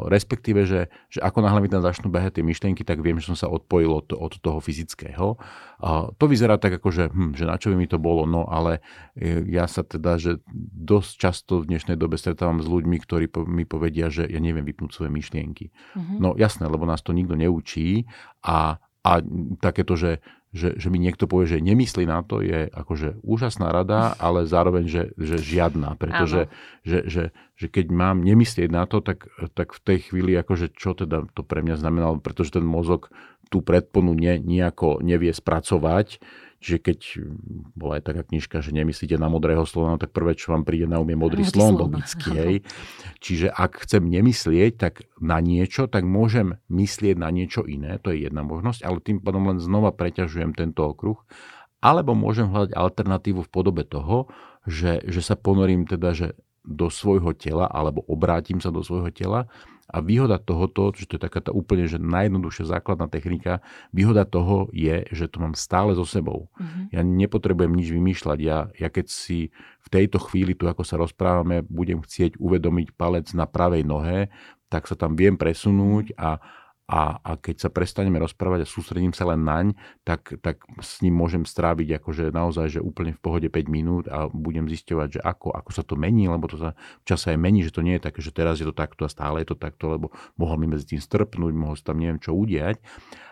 respektíve, 0.10 0.66
že, 0.66 0.90
že 1.14 1.22
ako 1.22 1.46
náhle 1.46 1.62
mi 1.62 1.70
tam 1.70 1.86
začnú 1.86 2.10
behať 2.10 2.42
tie 2.42 2.44
myšlienky, 2.44 2.82
tak 2.82 3.06
viem, 3.06 3.22
že 3.22 3.30
som 3.30 3.38
sa 3.38 3.46
odpojil 3.46 3.94
od, 3.94 4.18
od 4.18 4.34
toho 4.42 4.58
fyzického. 4.58 5.38
A 5.78 6.10
to 6.18 6.26
vyzerá 6.26 6.58
tak, 6.58 6.82
ako, 6.82 6.90
že, 6.90 7.06
hm, 7.14 7.38
že 7.38 7.46
na 7.46 7.62
čo 7.62 7.70
by 7.70 7.78
mi 7.78 7.86
to 7.86 8.02
bolo, 8.02 8.26
no 8.26 8.50
ale 8.50 8.82
e, 9.14 9.46
ja 9.46 9.70
sa 9.70 9.86
teda, 9.86 10.18
že 10.18 10.42
dosť 10.74 11.12
často 11.22 11.62
v 11.62 11.70
dnešnej 11.70 12.02
dobe 12.02 12.18
stretávam 12.18 12.66
s 12.66 12.68
ľuďmi, 12.68 12.98
ktorí 12.98 13.30
po, 13.30 13.46
mi 13.46 13.70
povedia, 13.70 14.10
že 14.10 14.26
ja 14.26 14.42
neviem 14.42 14.66
vypnúť 14.66 14.90
svoje 14.90 15.14
myšlienky. 15.14 15.70
Uh-huh. 15.70 16.18
No 16.18 16.30
jasné, 16.34 16.66
lebo 16.66 16.90
nás 16.90 17.06
to 17.06 17.14
nikto 17.14 17.38
neučí 17.38 18.10
a 18.42 18.82
a 19.10 19.26
takéto, 19.58 19.98
že, 19.98 20.22
že, 20.54 20.78
že 20.78 20.88
mi 20.94 21.02
niekto 21.02 21.26
povie, 21.26 21.50
že 21.50 21.66
nemyslí 21.66 22.06
na 22.06 22.22
to, 22.22 22.46
je 22.46 22.70
akože 22.70 23.26
úžasná 23.26 23.74
rada, 23.74 24.14
ale 24.22 24.46
zároveň, 24.46 24.86
že, 24.86 25.04
že 25.18 25.42
žiadna. 25.42 25.98
Pretože 25.98 26.46
že, 26.86 27.10
že, 27.10 27.24
že 27.58 27.68
keď 27.74 27.90
mám 27.90 28.22
nemyslieť 28.22 28.70
na 28.70 28.86
to, 28.86 29.02
tak, 29.02 29.26
tak 29.58 29.74
v 29.74 29.82
tej 29.82 29.98
chvíli, 30.10 30.38
akože 30.38 30.78
čo 30.78 30.94
teda 30.94 31.26
to 31.34 31.42
pre 31.42 31.66
mňa 31.66 31.82
znamenalo, 31.82 32.22
pretože 32.22 32.54
ten 32.54 32.66
mozog 32.66 33.10
tú 33.50 33.66
predponu 33.66 34.14
ne, 34.14 34.38
nejako 34.38 35.02
nevie 35.02 35.34
spracovať, 35.34 36.22
Čiže 36.60 36.78
keď 36.84 37.00
bola 37.72 38.00
aj 38.00 38.04
taká 38.12 38.22
knižka, 38.28 38.60
že 38.60 38.76
nemyslíte 38.76 39.16
na 39.16 39.32
modrého 39.32 39.64
slona, 39.64 39.96
tak 39.96 40.12
prvé, 40.12 40.36
čo 40.36 40.52
vám 40.52 40.68
príde 40.68 40.92
na 40.92 41.00
um 41.00 41.08
je 41.08 41.16
modrý 41.16 41.44
slon 41.48 41.80
logicky. 41.80 42.30
Hej. 42.36 42.56
Čiže 43.24 43.48
ak 43.48 43.88
chcem 43.88 44.04
nemyslieť 44.04 44.76
tak 44.76 45.08
na 45.24 45.40
niečo, 45.40 45.88
tak 45.88 46.04
môžem 46.04 46.60
myslieť 46.68 47.16
na 47.16 47.32
niečo 47.32 47.64
iné, 47.64 47.96
to 48.04 48.12
je 48.12 48.28
jedna 48.28 48.44
možnosť, 48.44 48.84
ale 48.84 49.00
tým 49.00 49.24
pádom 49.24 49.48
len 49.48 49.64
znova 49.64 49.96
preťažujem 49.96 50.52
tento 50.52 50.84
okruh. 50.84 51.20
Alebo 51.80 52.12
môžem 52.12 52.52
hľadať 52.52 52.76
alternatívu 52.76 53.48
v 53.48 53.52
podobe 53.56 53.88
toho, 53.88 54.28
že, 54.68 55.00
že 55.08 55.24
sa 55.24 55.40
ponorím 55.40 55.88
teda 55.88 56.12
že 56.12 56.28
do 56.68 56.92
svojho 56.92 57.32
tela 57.34 57.72
alebo 57.72 58.04
obrátim 58.04 58.60
sa 58.60 58.68
do 58.68 58.84
svojho 58.84 59.16
tela 59.16 59.48
a 59.90 59.98
výhoda 60.06 60.38
tohoto, 60.38 60.94
že 60.94 61.10
to 61.10 61.18
je 61.18 61.26
taká 61.26 61.42
tá 61.42 61.50
úplne 61.50 61.90
že 61.90 61.98
najjednoduchšia 61.98 62.78
základná 62.78 63.10
technika, 63.10 63.66
výhoda 63.90 64.22
toho 64.24 64.70
je, 64.70 65.10
že 65.10 65.26
to 65.26 65.42
mám 65.42 65.58
stále 65.58 65.98
so 65.98 66.06
sebou. 66.06 66.46
Uh-huh. 66.54 66.86
Ja 66.94 67.02
nepotrebujem 67.02 67.74
nič 67.74 67.90
vymýšľať. 67.90 68.38
Ja, 68.40 68.70
ja 68.78 68.90
keď 68.94 69.10
si 69.10 69.50
v 69.82 69.88
tejto 69.90 70.22
chvíli, 70.22 70.54
tu 70.54 70.70
ako 70.70 70.86
sa 70.86 71.02
rozprávame, 71.02 71.66
budem 71.66 72.06
chcieť 72.06 72.38
uvedomiť 72.38 72.94
palec 72.94 73.34
na 73.34 73.50
pravej 73.50 73.82
nohe, 73.82 74.30
tak 74.70 74.86
sa 74.86 74.94
tam 74.94 75.18
viem 75.18 75.34
presunúť 75.34 76.14
a, 76.14 76.38
a, 76.90 77.22
a 77.22 77.32
keď 77.38 77.56
sa 77.62 77.70
prestaneme 77.70 78.18
rozprávať 78.18 78.66
a 78.66 78.68
sústredím 78.68 79.14
sa 79.14 79.30
len 79.30 79.46
naň, 79.46 79.78
tak, 80.02 80.42
tak 80.42 80.66
s 80.82 81.06
ním 81.06 81.14
môžem 81.14 81.46
stráviť 81.46 82.02
akože 82.02 82.34
naozaj, 82.34 82.80
že 82.80 82.80
úplne 82.82 83.14
v 83.14 83.22
pohode 83.22 83.46
5 83.46 83.70
minút 83.70 84.10
a 84.10 84.26
budem 84.26 84.66
zisťovať, 84.66 85.08
že 85.14 85.22
ako, 85.22 85.54
ako 85.54 85.70
sa 85.70 85.86
to 85.86 85.94
mení, 85.94 86.26
lebo 86.26 86.50
to 86.50 86.58
sa 86.58 86.74
v 86.74 87.06
čase 87.06 87.30
aj 87.30 87.38
mení, 87.38 87.62
že 87.62 87.70
to 87.70 87.86
nie 87.86 88.02
je 88.02 88.10
také, 88.10 88.26
že 88.26 88.34
teraz 88.34 88.58
je 88.58 88.66
to 88.66 88.74
takto 88.74 89.06
a 89.06 89.14
stále 89.14 89.46
je 89.46 89.54
to 89.54 89.58
takto, 89.62 89.86
lebo 89.86 90.10
mohol 90.34 90.58
mi 90.58 90.66
medzi 90.66 90.98
tým 90.98 91.02
strpnúť, 91.02 91.54
mohol 91.54 91.78
sa 91.78 91.94
tam 91.94 92.02
neviem 92.02 92.18
čo 92.18 92.34
udiať 92.34 92.82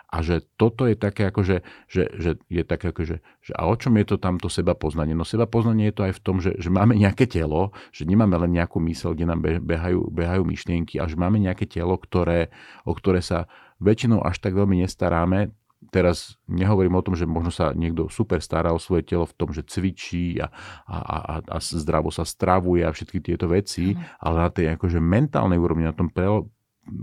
a 0.07 0.23
že 0.23 0.39
toto 0.55 0.87
je 0.87 0.95
také 0.95 1.27
ako, 1.27 1.43
že, 1.43 1.57
že, 1.91 2.07
že 2.15 2.39
je 2.47 2.63
také 2.63 2.95
ako, 2.95 3.03
že, 3.03 3.17
že 3.43 3.51
a 3.59 3.67
o 3.67 3.75
čom 3.75 3.91
je 3.99 4.07
to 4.07 4.15
tamto 4.15 4.47
seba 4.47 4.71
poznanie? 4.71 5.11
No 5.11 5.27
seba 5.27 5.43
poznanie 5.51 5.91
je 5.91 5.95
to 5.99 6.03
aj 6.07 6.13
v 6.15 6.21
tom, 6.23 6.37
že, 6.39 6.55
že 6.55 6.71
máme 6.71 6.95
nejaké 6.95 7.27
telo, 7.27 7.75
že 7.91 8.07
nemáme 8.07 8.39
len 8.39 8.55
nejakú 8.55 8.79
mysel, 8.87 9.11
kde 9.11 9.27
nám 9.27 9.43
behajú, 9.43 10.07
behajú 10.07 10.47
myšlienky 10.47 11.03
a 11.03 11.11
že 11.11 11.19
máme 11.19 11.43
nejaké 11.43 11.67
telo, 11.67 11.99
ktoré, 11.99 12.47
o 12.87 12.95
ktoré 12.95 13.19
sa 13.19 13.51
väčšinou 13.83 14.23
až 14.23 14.39
tak 14.39 14.55
veľmi 14.55 14.79
nestaráme, 14.87 15.51
teraz 15.91 16.35
nehovorím 16.49 16.97
o 16.97 17.05
tom, 17.05 17.13
že 17.13 17.29
možno 17.29 17.53
sa 17.53 17.71
niekto 17.71 18.09
super 18.09 18.41
stará 18.41 18.73
o 18.73 18.81
svoje 18.81 19.05
telo 19.05 19.27
v 19.29 19.35
tom, 19.37 19.49
že 19.53 19.63
cvičí 19.63 20.41
a, 20.41 20.49
a, 20.89 20.97
a, 20.97 21.33
a 21.45 21.57
zdravo 21.61 22.09
sa 22.09 22.25
stravuje 22.25 22.81
a 22.83 22.91
všetky 22.91 23.21
tieto 23.21 23.47
veci, 23.47 23.93
mm. 23.93 24.23
ale 24.23 24.35
na 24.41 24.49
tej 24.49 24.65
akože 24.75 24.97
mentálnej 24.97 25.59
úrovni, 25.59 25.85
na 25.85 25.95
tom 25.95 26.09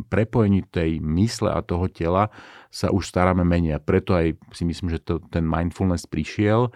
prepojení 0.08 0.64
tej 0.68 0.98
mysle 1.00 1.52
a 1.52 1.60
toho 1.64 1.86
tela 1.88 2.32
sa 2.72 2.90
už 2.90 3.06
staráme 3.06 3.46
menej. 3.46 3.78
A 3.78 3.84
preto 3.84 4.16
aj 4.18 4.34
si 4.50 4.66
myslím, 4.66 4.90
že 4.90 5.02
to, 5.02 5.22
ten 5.30 5.46
mindfulness 5.46 6.10
prišiel. 6.10 6.74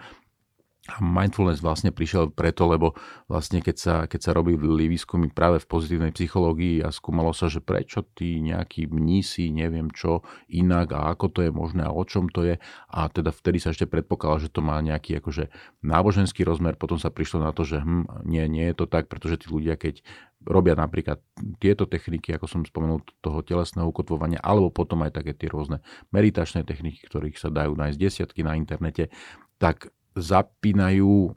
A 0.89 0.97
mindfulness 0.97 1.61
vlastne 1.61 1.93
prišiel 1.93 2.33
preto, 2.33 2.65
lebo 2.65 2.97
vlastne 3.29 3.61
keď 3.61 3.75
sa, 3.77 3.95
keď 4.09 4.19
sa 4.25 4.31
robili 4.33 4.89
výskumy 4.89 5.29
práve 5.29 5.61
v 5.61 5.69
pozitívnej 5.69 6.09
psychológii 6.09 6.81
a 6.81 6.89
skúmalo 6.89 7.29
sa, 7.29 7.45
že 7.45 7.61
prečo 7.61 8.01
tí 8.17 8.41
nejakí 8.41 8.89
mnísi, 8.89 9.53
neviem 9.53 9.93
čo, 9.93 10.25
inak 10.49 10.97
a 10.97 11.13
ako 11.13 11.25
to 11.29 11.39
je 11.45 11.51
možné 11.53 11.85
a 11.85 11.93
o 11.93 12.01
čom 12.01 12.27
to 12.27 12.41
je. 12.41 12.55
A 12.89 12.99
teda 13.13 13.29
vtedy 13.29 13.61
sa 13.61 13.69
ešte 13.69 13.85
predpokladalo, 13.85 14.41
že 14.41 14.49
to 14.49 14.65
má 14.65 14.81
nejaký 14.81 15.21
akože 15.21 15.53
náboženský 15.85 16.41
rozmer. 16.41 16.73
Potom 16.73 16.97
sa 16.97 17.13
prišlo 17.13 17.45
na 17.45 17.53
to, 17.53 17.61
že 17.63 17.79
hm, 17.79 18.25
nie, 18.25 18.41
nie 18.49 18.65
je 18.73 18.75
to 18.81 18.85
tak, 18.89 19.05
pretože 19.05 19.45
tí 19.45 19.47
ľudia, 19.53 19.77
keď 19.77 20.01
robia 20.47 20.73
napríklad 20.73 21.19
tieto 21.59 21.83
techniky, 21.83 22.31
ako 22.31 22.47
som 22.47 22.61
spomenul, 22.63 23.03
toho 23.19 23.43
telesného 23.43 23.91
ukotvovania, 23.91 24.39
alebo 24.39 24.71
potom 24.71 25.03
aj 25.03 25.19
také 25.19 25.35
tie 25.35 25.51
rôzne 25.51 25.83
meditačné 26.15 26.63
techniky, 26.63 27.03
ktorých 27.03 27.35
sa 27.35 27.51
dajú 27.51 27.75
nájsť 27.75 27.97
desiatky 27.99 28.41
na 28.47 28.55
internete, 28.55 29.11
tak 29.59 29.91
zapínajú 30.19 31.33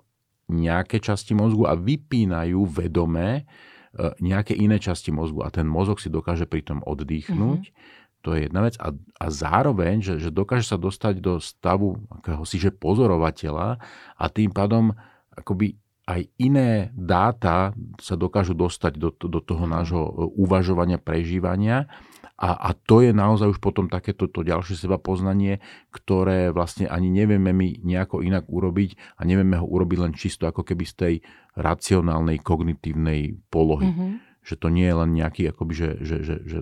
nejaké 0.53 1.01
časti 1.01 1.33
mozgu 1.33 1.65
a 1.65 1.79
vypínajú 1.79 2.69
vedomé 2.69 3.43
e, 3.97 4.13
nejaké 4.21 4.53
iné 4.53 4.77
časti 4.77 5.15
mozgu 5.15 5.41
a 5.47 5.49
ten 5.49 5.65
mozog 5.65 6.03
si 6.03 6.13
dokáže 6.13 6.45
pritom 6.45 6.85
oddychnúť. 6.85 7.63
Mm-hmm. 7.73 8.21
To 8.23 8.39
je 8.39 8.47
jedna 8.47 8.63
vec. 8.63 8.79
A, 8.79 8.95
a 9.19 9.27
zároveň, 9.35 9.99
že, 9.99 10.15
že 10.23 10.31
dokáže 10.31 10.71
sa 10.71 10.79
dostať 10.79 11.19
do 11.19 11.43
stavu 11.43 11.99
akéhosi 12.07 12.63
že 12.63 12.71
pozorovateľa 12.71 13.83
a 14.15 14.25
tým 14.31 14.55
pádom 14.55 14.95
akoby 15.35 15.75
aj 16.03 16.27
iné 16.39 16.91
dáta 16.99 17.71
sa 18.03 18.15
dokážu 18.19 18.59
dostať 18.59 18.99
do, 18.99 19.15
do 19.15 19.39
toho 19.39 19.71
nášho 19.71 20.03
e, 20.03 20.13
uvažovania, 20.35 20.99
prežívania. 20.99 21.87
A, 22.43 22.59
a 22.59 22.71
to 22.75 23.07
je 23.07 23.15
naozaj 23.15 23.55
už 23.55 23.63
potom 23.63 23.87
takéto 23.87 24.27
to 24.27 24.43
ďalšie 24.43 24.75
seba 24.75 24.99
poznanie, 24.99 25.63
ktoré 25.95 26.51
vlastne 26.51 26.91
ani 26.91 27.07
nevieme 27.07 27.55
my 27.55 27.87
nejako 27.87 28.27
inak 28.27 28.51
urobiť 28.51 28.99
a 29.15 29.23
nevieme 29.23 29.63
ho 29.63 29.67
urobiť 29.67 29.99
len 30.03 30.13
čisto 30.19 30.51
ako 30.51 30.67
keby 30.67 30.83
z 30.83 30.95
tej 30.99 31.15
racionálnej, 31.55 32.43
kognitívnej 32.43 33.39
polohy. 33.47 33.95
Mm-hmm. 33.95 34.11
Že 34.43 34.55
to 34.59 34.69
nie 34.75 34.87
je 34.91 34.97
len 34.99 35.11
nejaký 35.15 35.55
akoby, 35.55 35.73
že, 35.77 35.91
že, 36.03 36.17
že, 36.27 36.37
že 36.43 36.59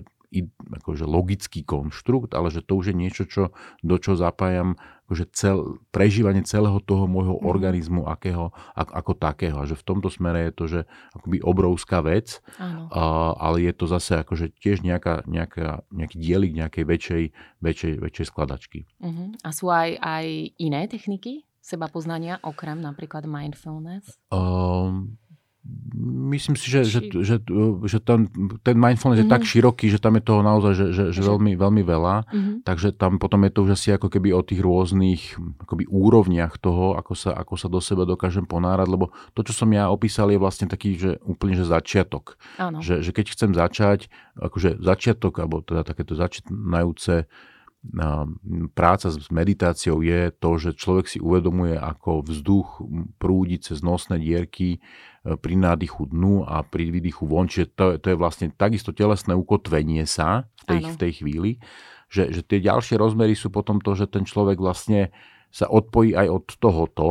akože 0.81 1.03
logický 1.03 1.67
konštrukt, 1.67 2.31
ale 2.31 2.47
že 2.47 2.63
to 2.63 2.79
už 2.79 2.91
je 2.91 2.95
niečo, 2.95 3.23
čo, 3.27 3.43
do 3.83 3.95
čo 3.99 4.15
zapájam 4.15 4.79
akože 5.11 5.25
cel, 5.35 5.83
prežívanie 5.91 6.39
celého 6.47 6.79
toho 6.79 7.03
môjho 7.03 7.35
mm. 7.35 7.43
organizmu 7.43 8.07
akého, 8.07 8.55
ako, 8.71 8.91
ako 8.95 9.11
takého. 9.19 9.57
A 9.59 9.67
že 9.67 9.75
v 9.75 9.83
tomto 9.83 10.07
smere 10.07 10.47
je 10.47 10.53
to, 10.55 10.65
že 10.71 10.79
akoby 11.11 11.43
obrovská 11.43 11.99
vec, 11.99 12.39
a, 12.55 13.35
ale 13.35 13.67
je 13.67 13.73
to 13.75 13.91
zase 13.91 14.23
akože 14.23 14.55
tiež 14.55 14.87
nejaká, 14.87 15.27
nejaká, 15.27 15.83
nejaký 15.91 16.15
dielik 16.15 16.55
nejakej 16.55 16.83
väčšej, 16.87 17.23
väčšej, 17.59 17.93
väčšej 17.99 18.25
skladačky. 18.31 18.79
Uh-huh. 19.03 19.35
A 19.43 19.49
sú 19.51 19.67
aj, 19.67 19.99
aj 19.99 20.25
iné 20.55 20.87
techniky 20.87 21.43
seba 21.59 21.91
poznania, 21.91 22.39
okrem 22.41 22.79
napríklad 22.79 23.27
mindfulness? 23.27 24.17
Um, 24.33 25.19
Myslím 26.33 26.57
si, 26.57 26.73
že, 26.73 26.81
že, 26.89 27.05
že, 27.21 27.37
že 27.85 27.97
ten, 28.01 28.25
ten 28.65 28.73
mindfulness 28.73 29.21
mm-hmm. 29.21 29.29
je 29.29 29.33
tak 29.37 29.43
mhm. 29.45 29.49
široký, 29.53 29.85
že 29.93 30.01
tam 30.01 30.17
je 30.17 30.23
toho 30.25 30.41
naozaj 30.41 30.73
že, 30.73 30.85
že, 30.89 31.03
že 31.13 31.21
veľmi, 31.21 31.53
veľmi 31.53 31.83
veľa. 31.85 32.15
Mm-hmm. 32.25 32.55
Takže 32.65 32.97
tam 32.97 33.21
potom 33.21 33.45
je 33.45 33.51
to 33.53 33.59
už 33.69 33.77
asi 33.77 33.93
ako 33.93 34.09
keby 34.09 34.33
o 34.33 34.41
tých 34.41 34.57
rôznych 34.57 35.37
akoby 35.61 35.85
úrovniach 35.85 36.57
toho, 36.57 36.97
ako 36.97 37.13
sa, 37.13 37.37
ako 37.37 37.53
sa 37.61 37.69
do 37.69 37.77
seba 37.77 38.09
dokážem 38.09 38.41
ponárať, 38.41 38.89
lebo 38.89 39.13
to, 39.37 39.45
čo 39.45 39.53
som 39.53 39.69
ja 39.69 39.93
opísal, 39.93 40.33
je 40.33 40.41
vlastne 40.41 40.65
taký, 40.65 40.97
že 40.97 41.21
úplne 41.29 41.53
že 41.53 41.69
začiatok. 41.69 42.41
Že, 42.57 43.05
že 43.05 43.11
keď 43.13 43.25
chcem 43.29 43.51
začať, 43.53 44.09
akože 44.41 44.81
začiatok, 44.81 45.45
alebo 45.45 45.61
teda 45.61 45.85
takéto 45.85 46.17
začínajúce 46.17 47.29
práca 48.77 49.09
s 49.09 49.33
meditáciou 49.33 50.05
je 50.05 50.29
to, 50.29 50.51
že 50.61 50.77
človek 50.77 51.09
si 51.09 51.17
uvedomuje, 51.17 51.73
ako 51.73 52.21
vzduch 52.29 52.85
prúdi 53.17 53.57
cez 53.57 53.81
nosné 53.81 54.21
dierky 54.21 54.77
e, 54.77 54.79
pri 55.33 55.57
nádychu 55.57 56.05
dnu 56.13 56.45
a 56.45 56.61
pri 56.61 56.93
výdychu 56.93 57.25
von. 57.25 57.49
Čiže 57.49 57.73
to, 57.73 57.85
to 57.97 58.13
je 58.13 58.17
vlastne 58.21 58.47
takisto 58.53 58.93
telesné 58.93 59.33
ukotvenie 59.33 60.05
sa 60.05 60.45
v 60.61 60.63
tej, 60.69 60.81
v 60.93 60.97
tej 61.01 61.11
chvíli. 61.25 61.51
Že, 62.13 62.23
že 62.37 62.41
tie 62.45 62.59
ďalšie 62.61 63.01
rozmery 63.01 63.33
sú 63.33 63.49
potom 63.49 63.81
to, 63.81 63.97
že 63.97 64.05
ten 64.13 64.29
človek 64.29 64.61
vlastne 64.61 65.09
sa 65.49 65.65
odpojí 65.65 66.13
aj 66.13 66.27
od 66.29 66.45
tohoto 66.61 67.07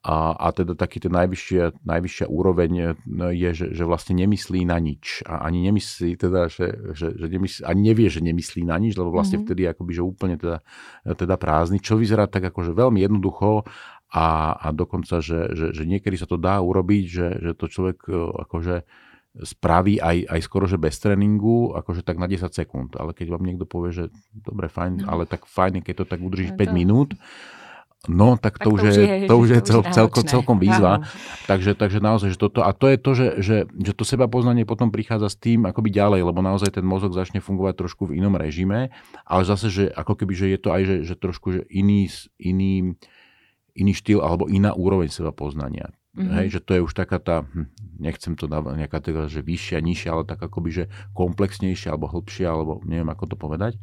a, 0.00 0.32
a 0.32 0.48
teda 0.56 0.72
taký 0.72 0.96
ten 0.96 1.12
najvyššia, 1.12 1.84
najvyššia 1.84 2.26
úroveň 2.32 2.96
no, 3.04 3.28
je, 3.28 3.50
že, 3.52 3.66
že 3.76 3.84
vlastne 3.84 4.16
nemyslí 4.16 4.64
na 4.64 4.80
nič. 4.80 5.20
A 5.28 5.44
ani 5.44 5.68
nemyslí 5.68 6.16
teda, 6.16 6.48
že, 6.48 6.96
že, 6.96 7.20
že 7.20 7.26
nemyslí, 7.28 7.68
ani 7.68 7.82
nevie, 7.92 8.08
že 8.08 8.24
nemyslí 8.24 8.64
na 8.64 8.80
nič, 8.80 8.96
lebo 8.96 9.12
vlastne 9.12 9.44
mm-hmm. 9.44 9.52
vtedy 9.52 9.62
akoby, 9.68 9.92
že 9.92 10.02
úplne 10.02 10.36
teda, 10.40 10.64
teda 11.04 11.36
prázdny, 11.36 11.84
čo 11.84 12.00
vyzerá 12.00 12.24
tak 12.32 12.48
akože 12.48 12.72
veľmi 12.72 13.04
jednoducho 13.04 13.68
a, 14.08 14.56
a 14.56 14.66
dokonca, 14.72 15.20
že, 15.20 15.52
že, 15.52 15.76
že 15.76 15.84
niekedy 15.84 16.16
sa 16.16 16.24
to 16.24 16.40
dá 16.40 16.64
urobiť, 16.64 17.04
že, 17.04 17.28
že 17.36 17.52
to 17.52 17.68
človek 17.68 17.98
e, 18.08 18.16
akože 18.16 18.76
spraví 19.30 20.02
aj, 20.02 20.26
aj 20.26 20.40
skoro, 20.42 20.66
že 20.66 20.80
bez 20.80 20.98
tréningu, 20.98 21.76
akože 21.78 22.02
tak 22.02 22.18
na 22.18 22.26
10 22.26 22.50
sekúnd. 22.50 22.98
Ale 22.98 23.14
keď 23.14 23.36
vám 23.36 23.46
niekto 23.46 23.68
povie, 23.68 23.94
že 23.94 24.04
dobre, 24.34 24.66
fajn, 24.66 25.04
no. 25.04 25.12
ale 25.12 25.28
tak 25.30 25.46
fajn, 25.46 25.86
keď 25.86 26.02
to 26.02 26.04
tak 26.08 26.18
udržíš 26.24 26.56
no 26.56 26.58
5 26.58 26.66
to... 26.66 26.74
minút, 26.74 27.10
No, 28.08 28.40
tak, 28.40 28.56
tak 28.56 28.64
to, 28.64 28.68
už 28.72 28.96
je, 28.96 29.28
to 29.28 29.34
už 29.36 29.48
je 29.52 29.60
cel, 29.60 29.84
celkom, 29.84 30.24
celkom 30.24 30.56
výzva. 30.56 31.04
Takže, 31.44 31.76
takže 31.76 32.00
naozaj, 32.00 32.32
že 32.32 32.40
toto, 32.40 32.64
a 32.64 32.72
to 32.72 32.88
je 32.88 32.96
to, 32.96 33.10
že, 33.12 33.26
že, 33.44 33.56
že 33.68 33.92
to 33.92 34.08
seba 34.08 34.24
poznanie 34.24 34.64
potom 34.64 34.88
prichádza 34.88 35.28
s 35.28 35.36
tým 35.36 35.68
akoby 35.68 35.92
ďalej, 35.92 36.24
lebo 36.24 36.40
naozaj 36.40 36.80
ten 36.80 36.86
mozog 36.86 37.12
začne 37.12 37.44
fungovať 37.44 37.76
trošku 37.76 38.08
v 38.08 38.16
inom 38.16 38.32
režime, 38.40 38.88
ale 39.28 39.42
zase, 39.44 39.68
že 39.68 39.84
ako 39.92 40.16
keby, 40.16 40.32
že 40.32 40.46
je 40.48 40.58
to 40.64 40.68
aj, 40.72 40.82
že, 40.88 40.96
že 41.12 41.14
trošku 41.20 41.46
že 41.52 41.60
iný, 41.68 42.08
iný, 42.40 42.96
iný 43.76 43.92
štýl 43.92 44.24
alebo 44.24 44.48
iná 44.48 44.72
úroveň 44.72 45.12
seba 45.12 45.28
poznania. 45.36 45.92
Mm-hmm. 46.10 46.34
Hej, 46.42 46.46
že 46.58 46.60
to 46.66 46.70
je 46.74 46.82
už 46.82 46.90
taká 46.90 47.22
tá, 47.22 47.46
hm, 47.46 47.70
nechcem 48.02 48.34
to 48.34 48.50
nejaká 48.50 48.98
teda, 48.98 49.30
že 49.30 49.46
vyššia, 49.46 49.78
nižšia, 49.78 50.10
ale 50.10 50.26
tak 50.26 50.42
akoby, 50.42 50.70
že 50.74 50.84
komplexnejšia 51.14 51.94
alebo 51.94 52.10
hlbšia, 52.10 52.50
alebo 52.50 52.82
neviem 52.82 53.06
ako 53.14 53.30
to 53.30 53.36
povedať. 53.38 53.78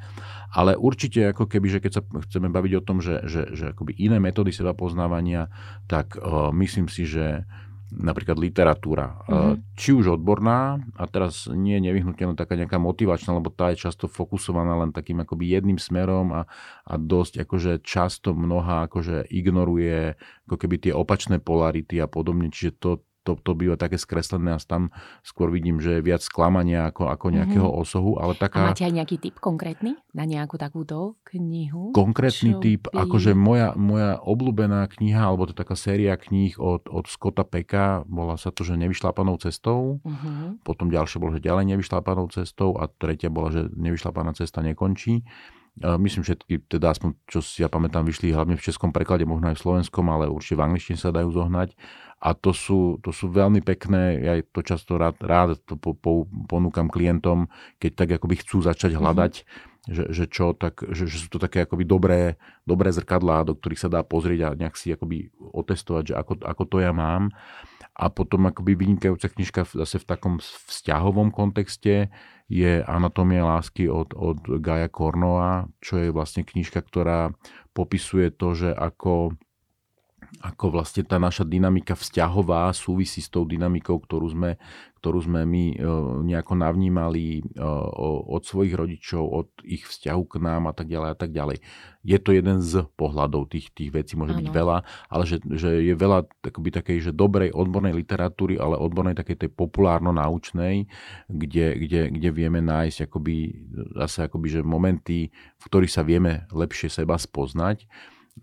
Ale 0.51 0.75
určite 0.75 1.31
ako 1.31 1.47
keby, 1.47 1.71
že 1.71 1.79
keď 1.79 1.91
sa 1.95 2.01
chceme 2.03 2.51
baviť 2.51 2.73
o 2.79 2.83
tom, 2.83 2.99
že, 2.99 3.23
že, 3.31 3.47
že 3.55 3.71
akoby 3.71 3.95
iné 3.95 4.19
metódy 4.19 4.51
seba 4.51 4.75
poznávania, 4.75 5.47
tak 5.87 6.19
uh, 6.19 6.51
myslím 6.51 6.91
si, 6.91 7.07
že 7.07 7.47
napríklad 7.87 8.35
literatúra, 8.35 9.23
mm-hmm. 9.25 9.79
či 9.79 9.95
už 9.95 10.19
odborná, 10.19 10.83
a 10.99 11.03
teraz 11.07 11.47
nie 11.47 11.79
je 11.79 11.85
nevyhnutne 11.87 12.35
taká 12.35 12.59
nejaká 12.59 12.75
motivačná, 12.75 13.31
lebo 13.31 13.47
tá 13.47 13.71
je 13.71 13.87
často 13.87 14.11
fokusovaná 14.11 14.75
len 14.83 14.91
takým 14.91 15.23
akoby 15.23 15.55
jedným 15.55 15.79
smerom 15.79 16.35
a, 16.35 16.41
a 16.83 16.93
dosť 16.99 17.47
akože 17.47 17.71
často 17.81 18.35
mnoha 18.35 18.91
akože 18.91 19.31
ignoruje 19.31 20.19
ako 20.47 20.55
keby 20.59 20.75
tie 20.83 20.93
opačné 20.95 21.39
polarity 21.39 21.99
a 22.03 22.11
podobne, 22.11 22.51
čiže 22.51 22.75
to, 22.75 22.91
to, 23.27 23.35
to 23.35 23.51
býva 23.51 23.75
také 23.75 23.99
skreslené 23.99 24.55
a 24.55 24.59
tam 24.63 24.95
skôr 25.19 25.51
vidím, 25.51 25.83
že 25.83 25.99
je 25.99 26.05
viac 26.07 26.23
sklamania 26.23 26.87
ako, 26.87 27.11
ako 27.11 27.35
nejakého 27.35 27.67
mm-hmm. 27.67 27.83
osohu. 27.83 28.15
Ale 28.15 28.39
taká... 28.39 28.71
A 28.71 28.71
máte 28.71 28.87
aj 28.87 28.95
nejaký 28.95 29.19
typ 29.19 29.35
konkrétny 29.43 29.99
na 30.15 30.23
nejakú 30.23 30.55
takúto 30.55 31.19
knihu? 31.27 31.91
Konkrétny 31.91 32.55
typ, 32.63 32.87
by... 32.87 33.03
akože 33.03 33.35
moja, 33.35 33.75
moja 33.75 34.15
obľúbená 34.23 34.87
kniha, 34.87 35.27
alebo 35.27 35.43
to 35.43 35.51
taká 35.51 35.75
séria 35.75 36.15
kníh 36.15 36.55
od, 36.55 36.87
od 36.87 37.11
Scotta 37.11 37.43
Peka, 37.43 38.07
bola 38.07 38.39
sa 38.39 38.55
to, 38.55 38.63
že 38.63 38.79
nevyšlápanou 38.79 39.35
cestou. 39.43 39.99
Mm-hmm. 40.07 40.63
Potom 40.63 40.87
ďalšie 40.87 41.19
bolo, 41.19 41.35
že 41.35 41.43
ďalej 41.43 41.75
nevyšlápanou 41.75 42.31
cestou 42.31 42.79
a 42.79 42.87
tretia 42.87 43.27
bola, 43.27 43.51
že 43.51 43.67
nevyšlápaná 43.75 44.31
cesta 44.31 44.63
nekončí. 44.63 45.27
Myslím, 45.77 46.25
že 46.25 46.33
všetky, 46.33 46.73
teda 46.73 46.89
aspoň 46.89 47.13
čo 47.29 47.37
si 47.37 47.61
ja 47.61 47.69
pamätám, 47.69 48.01
vyšli 48.01 48.33
hlavne 48.33 48.57
v 48.57 48.65
českom 48.65 48.89
preklade, 48.89 49.29
možno 49.29 49.53
aj 49.53 49.61
v 49.61 49.63
slovenskom, 49.65 50.09
ale 50.09 50.25
určite 50.25 50.57
v 50.57 50.65
angličtine 50.65 50.97
sa 50.97 51.13
dajú 51.13 51.29
zohnať 51.29 51.77
a 52.17 52.33
to 52.33 52.49
sú, 52.49 52.97
to 53.05 53.13
sú 53.13 53.29
veľmi 53.29 53.61
pekné, 53.61 54.17
ja 54.25 54.33
to 54.41 54.65
často 54.65 54.97
rád, 54.97 55.21
rád 55.21 55.61
to 55.69 55.77
po, 55.77 55.93
po, 55.93 56.25
ponúkam 56.49 56.89
klientom, 56.89 57.45
keď 57.77 57.91
tak 57.93 58.09
akoby 58.17 58.41
chcú 58.41 58.65
začať 58.65 58.97
mhm. 58.97 58.99
hľadať, 58.99 59.33
mm-hmm. 59.45 59.93
že, 59.93 60.03
že 60.09 60.25
čo, 60.25 60.57
tak, 60.57 60.81
že, 60.81 61.05
že 61.05 61.17
sú 61.21 61.29
to 61.29 61.37
také 61.37 61.61
akoby 61.61 61.85
dobré, 61.85 62.21
dobré 62.65 62.89
zrkadlá, 62.89 63.45
do 63.45 63.53
ktorých 63.53 63.81
sa 63.85 63.93
dá 63.93 64.01
pozrieť 64.01 64.49
a 64.49 64.57
nejak 64.57 64.73
si 64.73 64.89
akoby 64.89 65.29
otestovať, 65.37 66.03
že 66.09 66.13
ako, 66.17 66.33
ako 66.41 66.63
to 66.65 66.77
ja 66.81 66.89
mám. 66.89 67.29
A 67.97 68.13
potom 68.13 68.45
akoby 68.45 68.77
vynikajúca 68.77 69.25
knižka 69.25 69.65
zase 69.73 69.97
v 69.97 70.05
takom 70.05 70.37
vzťahovom 70.69 71.33
kontexte 71.33 72.13
je 72.45 72.79
Anatómia 72.85 73.41
lásky 73.41 73.89
od, 73.89 74.13
od 74.13 74.61
Gaja 74.61 74.85
Kornova, 74.85 75.65
čo 75.81 75.97
je 75.97 76.13
vlastne 76.13 76.45
knižka, 76.45 76.77
ktorá 76.79 77.33
popisuje 77.73 78.29
to, 78.29 78.53
že 78.53 78.69
ako 78.69 79.33
ako 80.41 80.73
vlastne 80.73 81.05
tá 81.05 81.21
naša 81.21 81.45
dynamika 81.45 81.93
vzťahová 81.93 82.69
súvisí 82.73 83.21
s 83.21 83.29
tou 83.29 83.45
dynamikou, 83.45 83.97
ktorú 84.01 84.27
sme, 84.33 84.57
ktorú 84.99 85.23
sme 85.23 85.45
my 85.45 85.63
e, 85.73 85.75
nejako 86.29 86.53
navnímali 86.57 87.39
e, 87.39 87.41
od 88.25 88.41
svojich 88.41 88.73
rodičov, 88.73 89.23
od 89.23 89.47
ich 89.61 89.85
vzťahu 89.85 90.23
k 90.25 90.35
nám 90.41 90.69
a 90.69 90.73
tak 90.73 90.89
ďalej 90.89 91.09
a 91.13 91.17
tak 91.17 91.31
ďalej. 91.31 91.57
Je 92.01 92.17
to 92.17 92.33
jeden 92.33 92.59
z 92.65 92.85
pohľadov 92.97 93.49
tých, 93.49 93.69
tých 93.71 93.93
vecí, 93.93 94.17
môže 94.17 94.33
ano. 94.33 94.41
byť 94.41 94.49
veľa, 94.49 94.77
ale 95.09 95.23
že, 95.25 95.37
že 95.53 95.69
je 95.85 95.93
veľa 95.93 96.25
takoby 96.41 96.69
takej, 96.75 96.97
že 97.07 97.11
dobrej 97.13 97.53
odbornej 97.53 97.93
literatúry, 97.93 98.57
ale 98.57 98.77
odbornej 98.77 99.15
takej 99.17 99.47
tej 99.47 99.49
populárno-naučnej, 99.53 100.89
kde, 101.29 101.67
kde, 101.87 102.01
kde 102.09 102.29
vieme 102.33 102.59
nájsť 102.61 103.05
akoby, 103.05 103.37
zase 104.01 104.25
akoby, 104.25 104.47
že 104.49 104.61
momenty, 104.65 105.29
v 105.33 105.63
ktorých 105.65 105.93
sa 105.93 106.01
vieme 106.01 106.49
lepšie 106.49 106.89
seba 106.89 107.15
spoznať 107.21 107.85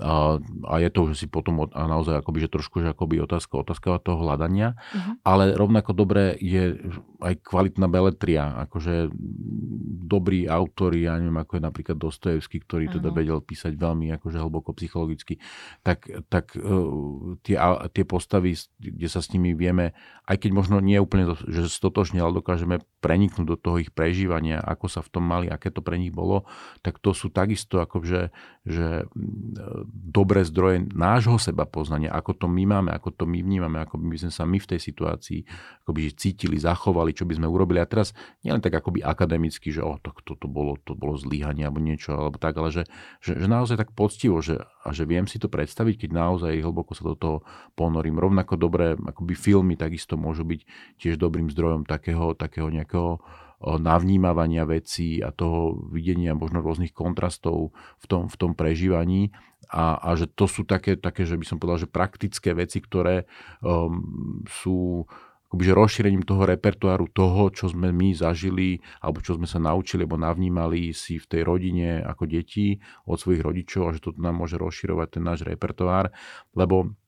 a, 0.03 0.43
a 0.67 0.75
je 0.83 0.91
to 0.91 1.11
že 1.13 1.25
si 1.25 1.27
potom 1.31 1.71
a 1.71 1.83
naozaj 1.87 2.19
akoby, 2.19 2.47
že 2.47 2.51
trošku 2.51 2.83
že 2.83 2.91
akoby 2.91 3.23
otázka, 3.23 3.63
otázka 3.63 4.03
toho 4.03 4.27
hľadania, 4.27 4.75
uh-huh. 4.75 5.23
ale 5.23 5.55
rovnako 5.55 5.95
dobré 5.95 6.35
je 6.43 6.75
aj 7.23 7.35
kvalitná 7.47 7.87
beletria, 7.87 8.59
akože 8.67 9.15
dobrí 10.05 10.51
autori, 10.51 11.07
ja 11.07 11.17
neviem, 11.17 11.39
ako 11.41 11.57
je 11.57 11.63
napríklad 11.63 11.97
Dostojevský, 11.97 12.67
ktorý 12.67 12.91
teda 12.91 13.11
uh-huh. 13.11 13.19
vedel 13.23 13.39
písať 13.39 13.73
veľmi 13.79 14.11
akože 14.19 14.39
hlboko 14.43 14.75
psychologicky, 14.75 15.39
tak, 15.87 16.11
tak 16.27 16.59
uh, 16.59 17.39
tie, 17.47 17.57
tie 17.95 18.05
postavy, 18.05 18.59
kde 18.83 19.09
sa 19.09 19.23
s 19.23 19.31
nimi 19.31 19.55
vieme, 19.55 19.95
aj 20.27 20.43
keď 20.43 20.51
možno 20.51 20.83
nie 20.83 20.99
úplne 20.99 21.31
že 21.47 21.71
stotočne, 21.71 22.19
ale 22.19 22.41
dokážeme 22.41 22.83
preniknúť 23.05 23.47
do 23.47 23.57
toho 23.61 23.77
ich 23.79 23.93
prežívania, 23.93 24.59
ako 24.59 24.87
sa 24.89 25.01
v 25.05 25.13
tom 25.13 25.25
mali, 25.29 25.47
aké 25.47 25.69
to 25.69 25.85
pre 25.85 26.01
nich 26.01 26.11
bolo, 26.11 26.49
tak 26.81 26.99
to 26.99 27.13
sú 27.13 27.29
takisto 27.29 27.85
akože, 27.85 28.33
že 28.65 29.05
dobré 29.91 30.47
zdroje 30.47 30.87
nášho 30.95 31.37
seba 31.37 31.69
poznania, 31.69 32.13
ako 32.15 32.33
to 32.35 32.47
my 32.47 32.65
máme, 32.65 32.91
ako 32.95 33.11
to 33.13 33.25
my 33.27 33.43
vnímame, 33.43 33.83
ako 33.83 34.01
by 34.01 34.17
sme 34.17 34.33
sa 34.33 34.45
my 34.49 34.59
v 34.63 34.71
tej 34.75 34.81
situácii 34.81 35.41
akoby 35.85 36.15
cítili, 36.17 36.57
zachovali, 36.57 37.13
čo 37.13 37.29
by 37.29 37.37
sme 37.37 37.47
urobili. 37.51 37.83
A 37.83 37.87
teraz 37.89 38.17
nielen 38.47 38.63
tak 38.63 38.79
akoby 38.79 39.03
akademicky, 39.03 39.75
že 39.75 39.85
oh, 39.85 40.01
tak 40.01 40.23
toto 40.23 40.47
bolo, 40.47 40.81
to 40.83 40.97
bolo 40.97 41.19
zlyhanie 41.19 41.67
alebo 41.67 41.83
niečo, 41.83 42.15
alebo 42.15 42.41
tak, 42.41 42.57
ale 42.57 42.73
že, 42.73 42.83
že, 43.21 43.37
že 43.37 43.47
naozaj 43.51 43.77
tak 43.77 43.91
poctivo, 43.93 44.41
že, 44.41 44.63
a 44.63 44.89
že 44.95 45.05
viem 45.05 45.29
si 45.29 45.37
to 45.37 45.51
predstaviť, 45.51 46.07
keď 46.07 46.11
naozaj 46.15 46.53
hlboko 46.63 46.97
sa 46.97 47.05
do 47.05 47.17
toho 47.19 47.37
ponorím. 47.75 48.17
Rovnako 48.17 48.57
dobré 48.57 48.95
akoby 48.97 49.35
filmy 49.37 49.75
takisto 49.75 50.17
môžu 50.17 50.47
byť 50.49 50.61
tiež 50.99 51.21
dobrým 51.21 51.51
zdrojom 51.53 51.85
takého, 51.85 52.33
takého 52.33 52.71
nejakého 52.71 53.21
navnímavania 53.65 54.69
vecí 54.69 55.25
a 55.25 55.33
toho 55.33 55.89
videnia 55.89 56.37
možno 56.37 56.61
rôznych 56.61 56.93
kontrastov 56.93 57.73
v 58.01 58.07
tom, 58.07 58.23
v 58.29 58.37
tom 58.37 58.53
prežívaní. 58.53 59.33
A, 59.73 59.97
a 59.97 60.13
že 60.13 60.29
to 60.29 60.45
sú 60.45 60.69
také, 60.69 61.01
také, 61.01 61.25
že 61.25 61.41
by 61.41 61.45
som 61.49 61.57
povedal, 61.57 61.89
že 61.89 61.89
praktické 61.89 62.53
veci, 62.53 62.85
ktoré 62.85 63.25
um, 63.65 64.45
sú 64.45 65.09
akoby, 65.49 65.71
že 65.71 65.79
rozšírením 65.79 66.27
toho 66.27 66.51
repertoáru 66.51 67.07
toho, 67.15 67.47
čo 67.55 67.71
sme 67.71 67.95
my 67.95 68.11
zažili, 68.11 68.83
alebo 68.99 69.23
čo 69.23 69.39
sme 69.39 69.47
sa 69.47 69.63
naučili, 69.63 70.03
alebo 70.03 70.19
navnímali 70.19 70.91
si 70.91 71.23
v 71.23 71.31
tej 71.31 71.47
rodine 71.47 72.03
ako 72.03 72.27
deti 72.27 72.83
od 73.07 73.23
svojich 73.23 73.39
rodičov 73.39 73.83
a 73.87 73.95
že 73.95 74.03
to 74.03 74.11
nám 74.19 74.35
môže 74.43 74.59
rozširovať 74.59 75.09
ten 75.15 75.23
náš 75.23 75.47
repertoár, 75.47 76.11
lebo 76.59 76.99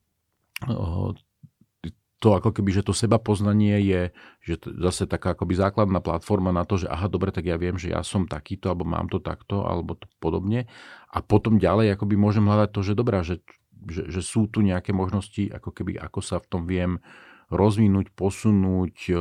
to 2.17 2.33
ako 2.33 2.49
keby, 2.49 2.73
že 2.73 2.81
to 2.81 2.97
seba 2.97 3.21
poznanie 3.21 3.77
je 3.85 4.01
že 4.41 4.55
to 4.57 4.73
zase 4.81 5.05
taká 5.05 5.37
akoby 5.37 5.53
základná 5.53 6.01
platforma 6.01 6.49
na 6.49 6.65
to, 6.65 6.81
že 6.81 6.87
aha, 6.89 7.11
dobre, 7.11 7.29
tak 7.29 7.45
ja 7.45 7.59
viem, 7.59 7.77
že 7.77 7.93
ja 7.93 8.01
som 8.01 8.25
takýto, 8.25 8.71
alebo 8.71 8.87
mám 8.87 9.11
to 9.11 9.21
takto, 9.21 9.67
alebo 9.67 9.93
to 9.93 10.07
podobne. 10.17 10.65
A 11.11 11.19
potom 11.21 11.61
ďalej 11.61 11.93
akoby 11.93 12.15
môžem 12.15 12.47
hľadať 12.47 12.69
to, 12.73 12.81
že 12.81 12.93
dobrá, 12.97 13.21
že, 13.21 13.43
že, 13.85 14.09
že 14.09 14.21
sú 14.23 14.47
tu 14.49 14.63
nejaké 14.63 14.95
možnosti, 14.95 15.51
ako 15.51 15.69
keby, 15.75 15.99
ako 15.99 16.19
sa 16.23 16.41
v 16.41 16.47
tom 16.47 16.63
viem 16.65 17.03
rozvinúť, 17.47 18.11
posunúť, 18.11 19.13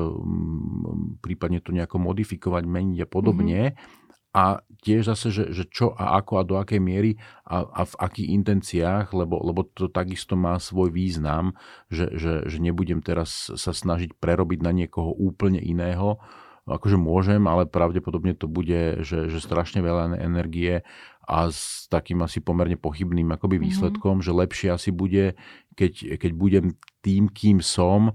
prípadne 1.22 1.58
to 1.62 1.70
nejako 1.70 2.02
modifikovať, 2.02 2.64
meniť 2.66 2.98
a 3.04 3.08
podobne. 3.08 3.60
Mm-hmm 3.74 4.04
a 4.36 4.60
tiež 4.84 5.08
zase, 5.08 5.32
že, 5.32 5.44
že 5.48 5.64
čo 5.64 5.96
a 5.96 6.20
ako 6.20 6.32
a 6.36 6.42
do 6.44 6.54
akej 6.60 6.76
miery 6.76 7.16
a, 7.48 7.64
a 7.64 7.82
v 7.88 7.94
akých 7.96 8.28
intenciách, 8.36 9.16
lebo, 9.16 9.40
lebo 9.40 9.64
to 9.64 9.88
takisto 9.88 10.36
má 10.36 10.60
svoj 10.60 10.92
význam, 10.92 11.56
že, 11.88 12.12
že, 12.12 12.44
že 12.44 12.58
nebudem 12.60 13.00
teraz 13.00 13.48
sa 13.56 13.72
snažiť 13.72 14.12
prerobiť 14.20 14.60
na 14.60 14.76
niekoho 14.76 15.08
úplne 15.16 15.56
iného, 15.56 16.20
akože 16.68 16.98
môžem, 17.00 17.46
ale 17.48 17.64
pravdepodobne 17.64 18.36
to 18.36 18.50
bude, 18.50 19.00
že, 19.06 19.32
že 19.32 19.38
strašne 19.38 19.80
veľa 19.80 20.18
energie 20.18 20.82
a 21.26 21.50
s 21.50 21.90
takým 21.90 22.22
asi 22.22 22.38
pomerne 22.38 22.78
pochybným 22.78 23.32
akoby 23.34 23.58
mhm. 23.58 23.64
výsledkom, 23.66 24.20
mm-hmm. 24.20 24.28
že 24.30 24.40
lepšie 24.42 24.68
asi 24.74 24.90
bude, 24.92 25.38
keď, 25.78 26.18
keď 26.20 26.30
budem 26.34 26.66
tým, 27.06 27.30
kým 27.30 27.62
som, 27.62 28.10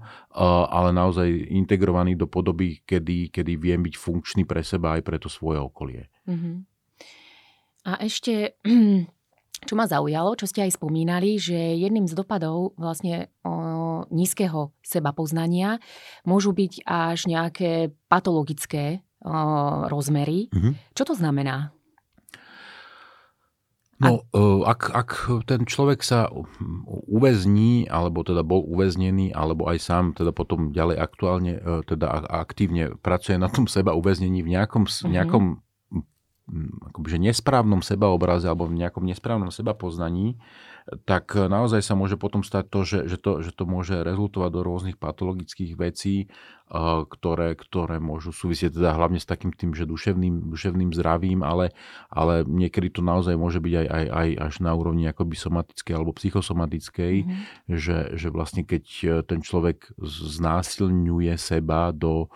ale 0.68 0.92
naozaj 0.92 1.28
integrovaný 1.48 2.12
do 2.12 2.28
podoby, 2.28 2.84
kedy, 2.84 3.32
kedy 3.32 3.56
viem 3.56 3.80
byť 3.80 3.94
funkčný 3.96 4.44
pre 4.44 4.60
seba 4.60 5.00
aj 5.00 5.02
pre 5.04 5.16
to 5.16 5.32
svoje 5.32 5.56
okolie. 5.56 6.11
Mm-hmm. 6.28 6.54
A 7.82 7.92
ešte, 8.02 8.54
čo 9.68 9.74
ma 9.74 9.86
zaujalo, 9.86 10.38
čo 10.38 10.46
ste 10.46 10.66
aj 10.66 10.78
spomínali, 10.78 11.38
že 11.38 11.54
jedným 11.54 12.06
z 12.06 12.14
dopadov 12.14 12.74
vlastne 12.78 13.30
o, 13.42 14.06
nízkeho 14.10 14.74
seba 14.82 15.10
poznania 15.14 15.82
môžu 16.26 16.54
byť 16.54 16.86
až 16.86 17.26
nejaké 17.26 17.90
patologické 18.06 19.02
o, 19.22 19.30
rozmery. 19.90 20.50
Mm-hmm. 20.50 20.72
Čo 20.94 21.02
to 21.10 21.14
znamená? 21.18 21.74
No, 24.02 24.26
e, 24.34 24.66
ak, 24.66 24.80
ak 24.90 25.10
ten 25.46 25.62
človek 25.62 26.02
sa 26.02 26.26
uväzní, 27.06 27.86
alebo 27.86 28.26
teda 28.26 28.42
bol 28.42 28.66
uväznený, 28.66 29.30
alebo 29.30 29.70
aj 29.70 29.78
sám 29.78 30.04
teda 30.18 30.34
potom 30.34 30.74
ďalej 30.74 30.98
aktuálne, 30.98 31.54
e, 31.54 31.86
teda 31.86 32.26
aktívne 32.26 32.98
pracuje 32.98 33.38
na 33.38 33.46
tom 33.46 33.70
seba 33.70 33.94
uväznení 33.94 34.42
v 34.42 34.58
nejakom, 34.58 34.90
mm-hmm. 34.90 35.06
nejakom 35.06 35.61
akoby, 36.92 37.08
že 37.16 37.18
nesprávnom 37.18 37.80
sebaobraze 37.80 38.46
alebo 38.46 38.68
v 38.68 38.76
nejakom 38.84 39.02
nesprávnom 39.08 39.48
seba 39.48 39.72
poznaní, 39.72 40.36
tak 41.06 41.38
naozaj 41.38 41.78
sa 41.78 41.94
môže 41.94 42.18
potom 42.18 42.42
stať 42.42 42.64
to, 42.66 42.80
že, 42.82 42.98
že, 43.06 43.16
to, 43.18 43.38
že 43.38 43.54
to 43.54 43.64
môže 43.70 44.02
rezultovať 44.02 44.50
do 44.50 44.60
rôznych 44.66 44.98
patologických 44.98 45.78
vecí, 45.78 46.26
ktoré, 47.06 47.54
ktoré 47.54 48.02
môžu 48.02 48.34
súvisieť 48.34 48.80
teda 48.80 48.96
hlavne 48.96 49.22
s 49.22 49.28
takým 49.28 49.54
tým, 49.54 49.76
že 49.76 49.86
duševným, 49.86 50.50
duševným 50.50 50.90
zdravím, 50.96 51.46
ale, 51.46 51.70
ale 52.10 52.42
niekedy 52.42 52.98
to 52.98 53.00
naozaj 53.04 53.38
môže 53.38 53.62
byť 53.62 53.74
aj, 53.78 53.86
aj, 53.86 54.06
aj 54.10 54.28
až 54.42 54.54
na 54.64 54.72
úrovni 54.74 55.04
akoby 55.06 55.36
somatickej 55.38 55.94
alebo 55.94 56.16
psychosomatickej, 56.16 57.14
mm-hmm. 57.28 57.42
že, 57.70 58.18
že 58.18 58.28
vlastne 58.32 58.66
keď 58.66 58.84
ten 59.28 59.44
človek 59.44 59.94
znásilňuje 60.02 61.34
seba 61.38 61.94
do, 61.94 62.26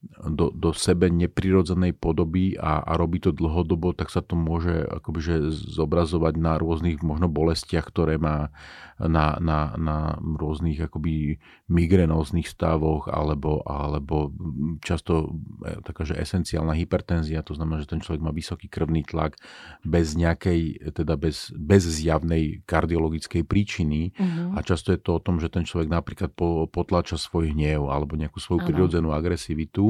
do, 0.00 0.48
do 0.48 0.72
sebe 0.72 1.12
neprirodzenej 1.12 1.92
podoby 1.92 2.56
a, 2.56 2.80
a 2.80 2.96
robí 2.96 3.20
to 3.20 3.36
dlhodobo, 3.36 3.92
tak 3.92 4.08
sa 4.08 4.24
to 4.24 4.32
môže 4.32 4.88
akoby, 4.88 5.20
že 5.20 5.34
zobrazovať 5.52 6.40
na 6.40 6.56
rôznych 6.56 7.04
možno 7.04 7.28
bolestiach, 7.28 7.84
ktoré 7.84 8.16
má 8.16 8.48
na, 8.96 9.36
na, 9.40 9.76
na 9.76 9.96
rôznych 10.20 10.80
akoby 10.80 11.40
migrenóznych 11.68 12.48
stavoch 12.48 13.12
alebo, 13.12 13.60
alebo 13.64 14.32
často 14.80 15.36
e, 15.64 15.84
taká, 15.84 16.08
že 16.08 16.16
esenciálna 16.16 16.76
hypertenzia, 16.76 17.44
to 17.44 17.52
znamená, 17.52 17.84
že 17.84 17.92
ten 17.92 18.00
človek 18.00 18.24
má 18.24 18.32
vysoký 18.32 18.72
krvný 18.72 19.04
tlak 19.04 19.36
bez 19.84 20.16
nejakej, 20.16 20.92
teda 20.96 21.20
bez, 21.20 21.52
bez 21.52 21.84
zjavnej 21.84 22.64
kardiologickej 22.64 23.44
príčiny. 23.44 24.12
Uh-huh. 24.16 24.56
a 24.56 24.64
často 24.64 24.92
je 24.92 25.00
to 25.00 25.16
o 25.16 25.22
tom, 25.22 25.40
že 25.40 25.52
ten 25.52 25.64
človek 25.64 25.92
napríklad 25.92 26.32
potláča 26.72 27.20
svoj 27.20 27.52
hnev 27.52 27.88
alebo 27.88 28.16
nejakú 28.16 28.40
svoju 28.40 28.64
prirodzenú 28.64 29.12
agresivitu 29.12 29.89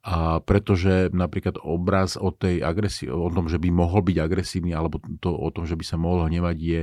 a 0.00 0.40
pretože 0.40 1.12
napríklad 1.12 1.60
obraz 1.60 2.16
o 2.16 2.32
tej 2.32 2.64
agresii, 2.64 3.12
o 3.12 3.28
tom, 3.28 3.52
že 3.52 3.60
by 3.60 3.68
mohol 3.68 4.00
byť 4.00 4.16
agresívny, 4.16 4.72
alebo 4.72 4.96
to 5.20 5.28
o 5.28 5.48
tom, 5.52 5.68
že 5.68 5.76
by 5.76 5.84
sa 5.84 6.00
mohol 6.00 6.24
hnevať, 6.24 6.56
je, 6.56 6.80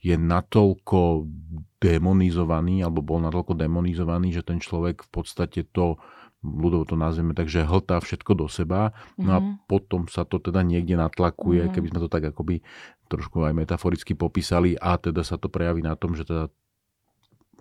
je 0.00 0.14
natoľko 0.16 1.28
demonizovaný, 1.76 2.80
alebo 2.80 3.04
bol 3.04 3.20
natoľko 3.20 3.52
demonizovaný, 3.52 4.32
že 4.32 4.40
ten 4.40 4.64
človek 4.64 5.04
v 5.04 5.10
podstate 5.12 5.68
to 5.68 6.00
ľudovo 6.44 6.84
to 6.84 6.96
nazveme 6.96 7.32
tak, 7.32 7.48
že 7.48 7.64
hltá 7.64 8.00
všetko 8.00 8.32
do 8.36 8.46
seba, 8.52 8.92
no 9.16 9.28
mm-hmm. 9.28 9.32
a 9.32 9.36
mhm. 9.40 9.52
potom 9.64 10.02
sa 10.08 10.28
to 10.28 10.36
teda 10.40 10.60
niekde 10.60 10.96
natlakuje, 10.96 11.68
mm-hmm. 11.68 11.74
keby 11.76 11.86
sme 11.92 12.00
to 12.04 12.08
tak 12.12 12.24
akoby 12.28 12.60
trošku 13.08 13.44
aj 13.44 13.56
metaforicky 13.56 14.12
popísali 14.16 14.76
a 14.76 14.96
teda 14.96 15.24
sa 15.24 15.36
to 15.36 15.48
prejaví 15.48 15.84
na 15.84 15.96
tom, 15.96 16.16
že 16.16 16.24
teda 16.24 16.52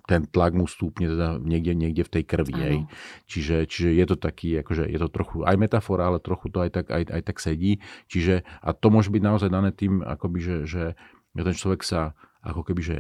ten 0.04 0.28
tlak 0.28 0.52
mu 0.52 0.68
stúpne 0.68 1.08
teda 1.08 1.40
niekde, 1.40 1.74
niekde 1.76 2.04
v 2.04 2.14
tej 2.20 2.24
krvi. 2.28 2.56
Hej. 2.56 2.78
Čiže, 3.28 3.56
čiže 3.72 3.90
je 3.96 4.06
to 4.08 4.16
taký, 4.20 4.60
akože 4.60 4.84
je 4.92 5.00
to 5.00 5.08
trochu 5.08 5.48
aj 5.48 5.56
metafora, 5.56 6.12
ale 6.12 6.20
trochu 6.20 6.52
to 6.52 6.60
aj 6.60 6.70
tak, 6.76 6.88
aj, 6.92 7.04
aj 7.08 7.22
tak 7.24 7.38
sedí. 7.40 7.80
Čiže, 8.12 8.44
a 8.44 8.70
to 8.76 8.88
môže 8.92 9.08
byť 9.10 9.24
naozaj 9.24 9.50
dané 9.50 9.72
tým, 9.72 10.04
akoby, 10.04 10.40
že, 10.44 10.58
že 10.68 10.84
ten 11.32 11.56
človek 11.56 11.88
sa 11.88 12.14
ako 12.44 12.68
keby, 12.68 12.82
že 12.84 12.98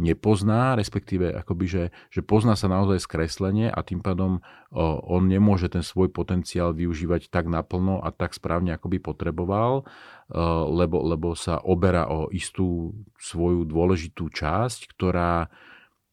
nepozná, 0.00 0.72
respektíve 0.72 1.28
akoby, 1.36 1.66
že, 1.68 1.84
že 2.08 2.24
pozná 2.24 2.56
sa 2.56 2.64
naozaj 2.64 3.04
skreslenie 3.04 3.68
a 3.68 3.84
tým 3.84 4.00
pádom 4.00 4.40
o, 4.72 4.84
on 5.04 5.28
nemôže 5.28 5.68
ten 5.68 5.84
svoj 5.84 6.08
potenciál 6.08 6.72
využívať 6.72 7.28
tak 7.28 7.44
naplno 7.44 8.00
a 8.00 8.08
tak 8.08 8.32
správne, 8.32 8.72
ako 8.72 8.88
by 8.88 8.98
potreboval, 9.04 9.72
o, 9.82 9.84
lebo, 10.72 11.04
lebo 11.04 11.36
sa 11.36 11.60
oberá 11.60 12.08
o 12.08 12.32
istú 12.32 12.96
svoju 13.20 13.68
dôležitú 13.68 14.32
časť, 14.32 14.96
ktorá 14.96 15.52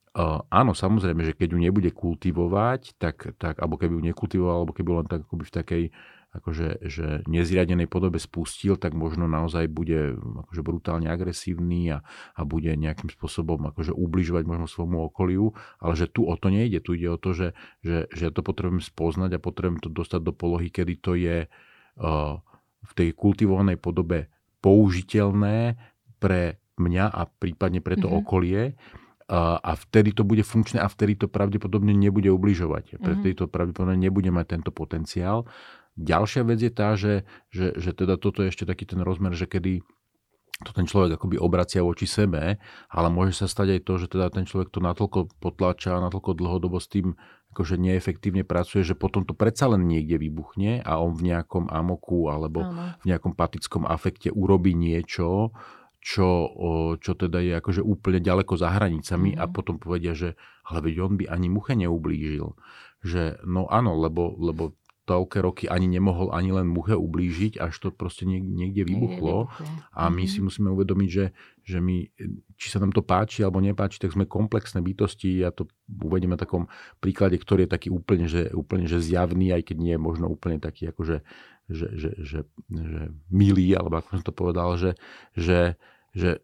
Uh, 0.10 0.42
áno, 0.50 0.74
samozrejme, 0.74 1.22
že 1.22 1.38
keď 1.38 1.54
ju 1.54 1.60
nebude 1.62 1.94
kultivovať, 1.94 2.98
tak, 2.98 3.38
tak 3.38 3.62
alebo 3.62 3.78
keby 3.78 3.94
ju 3.94 4.04
nekultivoval, 4.10 4.66
alebo 4.66 4.74
keby 4.74 4.90
len 5.06 5.08
tak 5.08 5.22
akoby 5.30 5.46
v 5.46 5.54
takej 5.54 5.84
akože, 6.30 6.86
že 6.86 7.26
nezriadenej 7.26 7.90
podobe 7.90 8.22
spustil, 8.22 8.78
tak 8.78 8.94
možno 8.94 9.26
naozaj 9.26 9.66
bude 9.66 10.14
akože 10.18 10.62
brutálne 10.62 11.10
agresívny 11.10 11.90
a, 11.90 12.06
a 12.38 12.42
bude 12.46 12.70
nejakým 12.70 13.10
spôsobom 13.10 13.58
akože 13.74 13.98
ubližovať 13.98 14.46
možno 14.46 14.70
svojmu 14.70 15.10
okoliu, 15.10 15.58
ale 15.82 15.94
že 15.98 16.06
tu 16.06 16.30
o 16.30 16.34
to 16.38 16.54
nejde. 16.54 16.86
Tu 16.86 17.02
ide 17.02 17.10
o 17.10 17.18
to, 17.18 17.34
že, 17.34 17.58
že, 17.82 18.06
že 18.14 18.30
ja 18.30 18.32
to 18.34 18.46
potrebujem 18.46 18.82
spoznať 18.82 19.38
a 19.38 19.40
potrebujem 19.42 19.82
to 19.82 19.90
dostať 19.90 20.22
do 20.22 20.34
polohy, 20.34 20.70
kedy 20.70 20.94
to 21.02 21.18
je 21.18 21.50
uh, 21.50 22.34
v 22.86 22.92
tej 22.94 23.10
kultivovanej 23.18 23.82
podobe 23.82 24.30
použiteľné 24.62 25.82
pre 26.22 26.62
mňa 26.78 27.06
a 27.10 27.26
prípadne 27.26 27.82
pre 27.82 27.98
to 27.98 28.06
mm-hmm. 28.06 28.22
okolie 28.22 28.62
a 29.30 29.72
vtedy 29.78 30.10
to 30.18 30.26
bude 30.26 30.42
funkčné 30.42 30.82
a 30.82 30.90
vtedy 30.90 31.14
to 31.14 31.30
pravdepodobne 31.30 31.94
nebude 31.94 32.34
ubližovať. 32.34 32.98
Mm-hmm. 32.98 33.16
Vtedy 33.22 33.34
to 33.38 33.46
pravdepodobne 33.46 34.02
nebude 34.02 34.34
mať 34.34 34.58
tento 34.58 34.72
potenciál. 34.74 35.46
Ďalšia 36.00 36.42
vec 36.50 36.60
je 36.64 36.72
tá, 36.74 36.98
že, 36.98 37.30
že, 37.54 37.78
že 37.78 37.94
teda 37.94 38.18
toto 38.18 38.42
je 38.42 38.50
ešte 38.50 38.66
taký 38.66 38.90
ten 38.90 39.06
rozmer, 39.06 39.36
že 39.38 39.46
kedy 39.46 39.86
to 40.60 40.76
ten 40.76 40.84
človek 40.84 41.16
akoby 41.16 41.40
obracia 41.40 41.80
voči 41.80 42.04
sebe, 42.04 42.60
ale 42.92 43.08
môže 43.08 43.32
sa 43.32 43.48
stať 43.48 43.80
aj 43.80 43.82
to, 43.88 43.94
že 43.96 44.08
teda 44.12 44.28
ten 44.28 44.44
človek 44.44 44.76
to 44.76 44.84
natoľko 44.84 45.32
potláča, 45.40 46.04
natoľko 46.04 46.36
dlhodobo 46.36 46.84
s 46.84 46.92
tým 46.92 47.16
akože 47.56 47.80
neefektívne 47.80 48.44
pracuje, 48.44 48.84
že 48.84 48.94
potom 48.94 49.24
to 49.24 49.32
predsa 49.32 49.72
len 49.72 49.88
niekde 49.88 50.20
vybuchne 50.20 50.84
a 50.84 51.00
on 51.00 51.16
v 51.16 51.32
nejakom 51.32 51.72
amoku 51.72 52.28
alebo 52.28 52.68
v 52.76 53.06
nejakom 53.08 53.34
patickom 53.40 53.88
afekte 53.88 54.36
urobí 54.36 54.76
niečo, 54.76 55.56
čo, 56.00 56.28
čo 57.04 57.12
teda 57.14 57.44
je 57.44 57.60
akože 57.60 57.84
úplne 57.84 58.24
ďaleko 58.24 58.56
za 58.56 58.72
hranicami 58.72 59.36
mm. 59.36 59.40
a 59.40 59.46
mhm. 59.48 59.52
potom 59.52 59.76
povedia, 59.78 60.16
že 60.16 60.40
ale 60.64 60.80
veď 60.86 60.96
on 61.04 61.14
by 61.20 61.26
ani 61.28 61.48
muche 61.52 61.74
neublížil. 61.76 62.56
Že 63.00 63.44
no 63.48 63.68
áno, 63.72 63.96
lebo, 63.96 64.36
lebo 64.40 64.80
toľké 65.10 65.38
roky 65.42 65.66
ani 65.66 65.90
nemohol 65.90 66.30
ani 66.30 66.54
len 66.54 66.70
muche 66.70 66.94
ublížiť, 66.94 67.58
až 67.58 67.74
to 67.82 67.90
proste 67.90 68.30
niekde 68.30 68.86
vybuchlo. 68.86 69.50
A 69.98 70.14
my 70.14 70.30
mm. 70.30 70.30
si 70.30 70.40
musíme 70.46 70.70
uvedomiť, 70.70 71.10
že, 71.10 71.26
že 71.66 71.82
my, 71.82 72.06
či 72.54 72.68
sa 72.70 72.78
nám 72.78 72.94
to 72.94 73.02
páči 73.02 73.42
alebo 73.42 73.58
nepáči, 73.58 73.98
tak 73.98 74.14
sme 74.14 74.30
komplexné 74.30 74.86
bytosti. 74.86 75.42
Ja 75.42 75.50
to 75.50 75.66
uvediem 75.90 76.30
na 76.30 76.38
takom 76.38 76.70
príklade, 77.02 77.42
ktorý 77.42 77.66
je 77.66 77.74
taký 77.74 77.90
úplne, 77.90 78.30
že, 78.30 78.54
úplne, 78.54 78.86
že 78.86 79.02
zjavný, 79.02 79.50
aj 79.50 79.74
keď 79.74 79.78
nie 79.82 79.94
je 79.98 80.02
možno 80.06 80.30
úplne 80.30 80.62
taký 80.62 80.94
akože 80.94 81.26
že, 81.70 81.88
že, 81.96 82.10
že, 82.26 82.40
že 82.70 83.02
milý, 83.30 83.78
alebo 83.78 84.02
ako 84.02 84.20
som 84.20 84.24
to 84.26 84.34
povedal, 84.34 84.76
že, 84.76 84.98
že, 85.38 85.78
že 86.12 86.42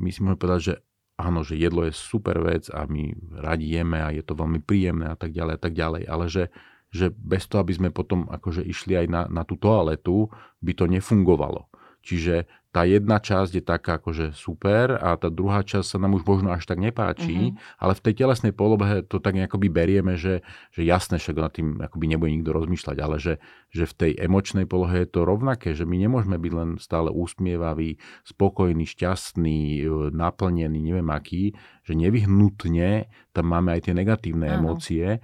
my 0.00 0.10
si 0.10 0.24
môžeme 0.24 0.40
povedať, 0.40 0.60
že 0.60 0.74
áno, 1.20 1.46
že 1.46 1.54
jedlo 1.54 1.86
je 1.86 1.94
super 1.94 2.42
vec 2.42 2.66
a 2.74 2.88
my 2.90 3.14
radi 3.38 3.76
jeme 3.76 4.02
a 4.02 4.10
je 4.10 4.24
to 4.24 4.34
veľmi 4.34 4.58
príjemné 4.64 5.12
a 5.12 5.16
tak 5.16 5.30
ďalej 5.30 5.54
a 5.54 5.60
tak 5.60 5.72
ďalej, 5.76 6.02
ale 6.10 6.24
že, 6.26 6.44
že 6.90 7.12
bez 7.14 7.46
toho, 7.46 7.62
aby 7.62 7.74
sme 7.76 7.88
potom 7.94 8.26
akože 8.26 8.66
išli 8.66 8.98
aj 8.98 9.06
na, 9.06 9.22
na 9.30 9.42
tú 9.46 9.54
toaletu, 9.54 10.26
by 10.58 10.72
to 10.74 10.90
nefungovalo. 10.90 11.70
Čiže 12.04 12.44
tá 12.74 12.82
jedna 12.82 13.22
časť 13.22 13.52
je 13.54 13.62
taká 13.62 14.02
akože 14.02 14.34
super 14.34 14.98
a 14.98 15.14
tá 15.14 15.30
druhá 15.30 15.62
časť 15.62 15.94
sa 15.94 15.98
nám 16.02 16.18
už 16.18 16.26
možno 16.26 16.50
až 16.50 16.66
tak 16.66 16.82
nepáči, 16.82 17.54
mm-hmm. 17.54 17.78
ale 17.78 17.94
v 17.94 18.02
tej 18.02 18.14
telesnej 18.18 18.50
polohe 18.50 19.06
to 19.06 19.22
tak 19.22 19.38
nejakoby 19.38 19.70
berieme, 19.70 20.18
že, 20.18 20.42
že 20.74 20.82
jasné, 20.82 21.22
však 21.22 21.38
nad 21.38 21.54
tým 21.54 21.78
akoby 21.78 22.04
nebude 22.10 22.34
nikto 22.34 22.50
rozmýšľať, 22.50 22.96
ale 22.98 23.22
že, 23.22 23.38
že 23.70 23.86
v 23.86 23.94
tej 23.94 24.12
emočnej 24.18 24.66
polohe 24.66 25.06
je 25.06 25.08
to 25.08 25.22
rovnaké, 25.22 25.78
že 25.78 25.86
my 25.86 26.02
nemôžeme 26.02 26.34
byť 26.34 26.52
len 26.52 26.70
stále 26.82 27.14
úsmievaví, 27.14 28.02
spokojní, 28.26 28.90
šťastní, 28.90 29.86
e, 29.86 30.10
naplnení, 30.10 30.82
neviem 30.82 31.06
aký, 31.14 31.54
že 31.86 31.94
nevyhnutne 31.94 33.06
tam 33.30 33.54
máme 33.54 33.70
aj 33.78 33.86
tie 33.86 33.94
negatívne 33.94 34.50
Áno. 34.50 34.74
emócie 34.74 35.22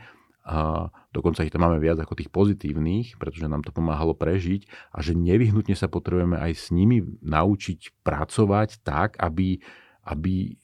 a 0.51 0.91
dokonca 1.15 1.47
ich 1.47 1.55
tam 1.55 1.63
máme 1.63 1.79
viac 1.79 2.03
ako 2.03 2.19
tých 2.19 2.27
pozitívnych, 2.35 3.23
pretože 3.23 3.47
nám 3.47 3.63
to 3.63 3.71
pomáhalo 3.71 4.19
prežiť 4.19 4.67
a 4.91 4.99
že 4.99 5.15
nevyhnutne 5.15 5.79
sa 5.79 5.87
potrebujeme 5.87 6.35
aj 6.35 6.53
s 6.59 6.67
nimi 6.75 7.07
naučiť 7.23 8.03
pracovať 8.03 8.83
tak, 8.83 9.15
aby, 9.23 9.63
aby 10.11 10.59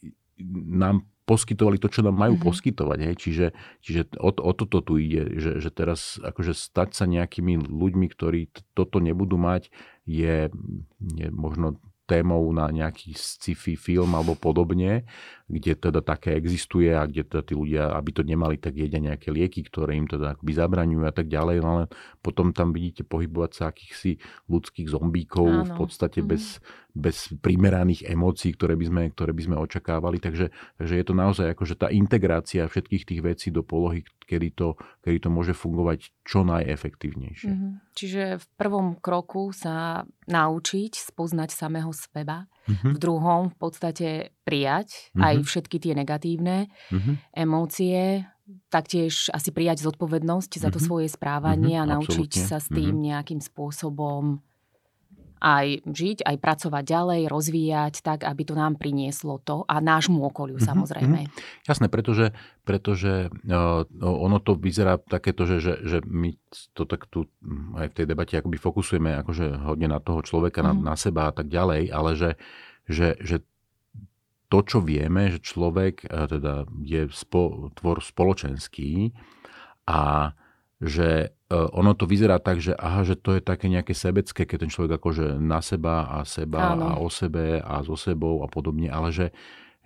nám 0.74 1.06
poskytovali 1.22 1.78
to, 1.78 1.86
čo 1.86 2.02
nám 2.02 2.18
majú 2.18 2.34
mm-hmm. 2.34 2.48
poskytovať. 2.50 2.98
Hej. 3.02 3.14
Čiže, 3.18 3.46
čiže 3.82 4.00
o, 4.18 4.30
o 4.30 4.52
toto 4.54 4.82
tu 4.82 4.98
ide, 4.98 5.38
že, 5.38 5.62
že 5.62 5.70
teraz 5.70 6.18
akože 6.18 6.54
stať 6.54 6.94
sa 6.94 7.04
nejakými 7.06 7.66
ľuďmi, 7.66 8.06
ktorí 8.10 8.50
t- 8.50 8.62
toto 8.74 8.98
nebudú 8.98 9.38
mať, 9.38 9.70
je, 10.06 10.50
je 11.14 11.26
možno 11.30 11.78
témou 12.06 12.46
na 12.54 12.70
nejaký 12.70 13.18
sci-fi 13.18 13.74
film 13.74 14.14
alebo 14.14 14.38
podobne, 14.38 15.02
kde 15.50 15.74
teda 15.74 16.00
také 16.02 16.38
existuje 16.38 16.94
a 16.94 17.02
kde 17.02 17.26
teda 17.26 17.42
tí 17.42 17.54
ľudia, 17.58 17.90
aby 17.98 18.10
to 18.14 18.22
nemali, 18.22 18.56
tak 18.62 18.78
jedia 18.78 19.02
nejaké 19.02 19.34
lieky, 19.34 19.66
ktoré 19.66 19.98
im 19.98 20.06
teda 20.06 20.38
akoby 20.38 20.52
zabraňujú 20.54 21.02
a 21.02 21.12
tak 21.14 21.26
ďalej, 21.26 21.56
ale 21.66 21.82
potom 22.22 22.54
tam 22.54 22.70
vidíte 22.70 23.02
pohybovať 23.02 23.50
sa 23.52 23.62
akýchsi 23.74 24.22
ľudských 24.46 24.86
zombíkov 24.86 25.50
Áno. 25.50 25.66
v 25.66 25.70
podstate 25.74 26.22
mm. 26.22 26.26
bez, 26.26 26.62
bez 26.96 27.36
primeraných 27.44 28.08
emócií, 28.08 28.56
ktoré 28.56 28.72
by 28.72 28.84
sme, 28.88 29.02
ktoré 29.12 29.36
by 29.36 29.42
sme 29.44 29.56
očakávali. 29.60 30.16
Takže, 30.16 30.48
takže 30.80 30.94
je 30.96 31.04
to 31.04 31.12
naozaj 31.12 31.46
akože 31.52 31.76
tá 31.76 31.92
integrácia 31.92 32.64
všetkých 32.64 33.04
tých 33.04 33.20
vecí 33.20 33.48
do 33.52 33.60
polohy, 33.60 34.00
kedy 34.24 34.56
to, 34.56 34.80
kedy 35.04 35.20
to 35.20 35.28
môže 35.28 35.52
fungovať 35.52 36.08
čo 36.24 36.40
najefektívnejšie. 36.48 37.52
Mm-hmm. 37.52 37.72
Čiže 37.92 38.22
v 38.40 38.46
prvom 38.56 38.96
kroku 38.96 39.52
sa 39.52 40.08
naučiť 40.24 40.96
spoznať 40.96 41.52
samého 41.52 41.92
seba, 41.92 42.48
mm-hmm. 42.64 42.92
v 42.92 42.98
druhom 42.98 43.42
v 43.52 43.56
podstate 43.60 44.08
prijať 44.48 45.12
mm-hmm. 45.12 45.20
aj 45.20 45.34
všetky 45.44 45.76
tie 45.76 45.92
negatívne 45.92 46.72
mm-hmm. 46.88 47.14
emócie, 47.36 48.24
taktiež 48.70 49.28
asi 49.34 49.50
prijať 49.50 49.84
zodpovednosť 49.84 50.64
za 50.64 50.72
to 50.72 50.78
mm-hmm. 50.78 50.86
svoje 50.86 51.08
správanie 51.12 51.76
mm-hmm. 51.76 51.92
a 51.92 51.92
naučiť 51.98 52.30
Absolutne. 52.32 52.48
sa 52.48 52.58
s 52.62 52.68
tým 52.72 52.94
mm-hmm. 52.96 53.08
nejakým 53.12 53.40
spôsobom 53.42 54.40
aj 55.40 55.84
žiť, 55.84 56.24
aj 56.24 56.36
pracovať 56.40 56.84
ďalej, 56.84 57.20
rozvíjať 57.28 57.94
tak, 58.00 58.24
aby 58.24 58.42
to 58.44 58.54
nám 58.56 58.80
prinieslo 58.80 59.36
to 59.44 59.68
a 59.68 59.80
nášmu 59.84 60.24
okoliu 60.24 60.56
mm-hmm, 60.56 60.70
samozrejme. 60.72 61.20
Mm-hmm. 61.28 61.68
Jasné, 61.68 61.86
pretože, 61.92 62.32
pretože 62.64 63.28
uh, 63.28 63.84
ono 64.00 64.38
to 64.40 64.56
vyzerá 64.56 64.96
takéto, 64.96 65.44
že, 65.44 65.60
že, 65.60 65.74
že 65.84 65.98
my 66.04 66.32
to 66.72 66.88
tak 66.88 67.04
tu 67.12 67.28
aj 67.76 67.92
v 67.92 67.96
tej 67.96 68.06
debate 68.08 68.40
akoby 68.40 68.56
fokusujeme 68.56 69.12
akože 69.20 69.68
hodne 69.68 69.92
na 69.92 70.00
toho 70.00 70.24
človeka, 70.24 70.64
mm-hmm. 70.64 70.82
na, 70.82 70.92
na 70.92 70.94
seba 70.96 71.28
a 71.28 71.32
tak 71.36 71.52
ďalej, 71.52 71.92
ale 71.92 72.10
že, 72.16 72.30
že, 72.88 73.20
že 73.20 73.44
to, 74.46 74.62
čo 74.62 74.78
vieme, 74.80 75.28
že 75.36 75.42
človek 75.44 76.08
uh, 76.08 76.30
teda 76.30 76.64
je 76.80 77.12
spo, 77.12 77.68
tvor 77.76 78.00
spoločenský 78.00 79.12
a 79.84 80.32
že 80.80 81.32
e, 81.32 81.56
ono 81.72 81.96
to 81.96 82.04
vyzerá 82.04 82.36
tak, 82.36 82.60
že 82.60 82.76
aha, 82.76 83.04
že 83.04 83.16
to 83.16 83.36
je 83.36 83.42
také 83.44 83.72
nejaké 83.72 83.96
sebecké, 83.96 84.44
keď 84.44 84.68
ten 84.68 84.72
človek 84.72 85.00
akože 85.00 85.40
na 85.40 85.64
seba 85.64 86.04
a 86.08 86.28
seba 86.28 86.76
Áno. 86.76 86.84
a 86.84 86.92
o 87.00 87.08
sebe 87.08 87.64
a 87.64 87.80
so 87.80 87.96
sebou 87.96 88.44
a 88.44 88.48
podobne, 88.48 88.92
ale 88.92 89.08
že, 89.08 89.26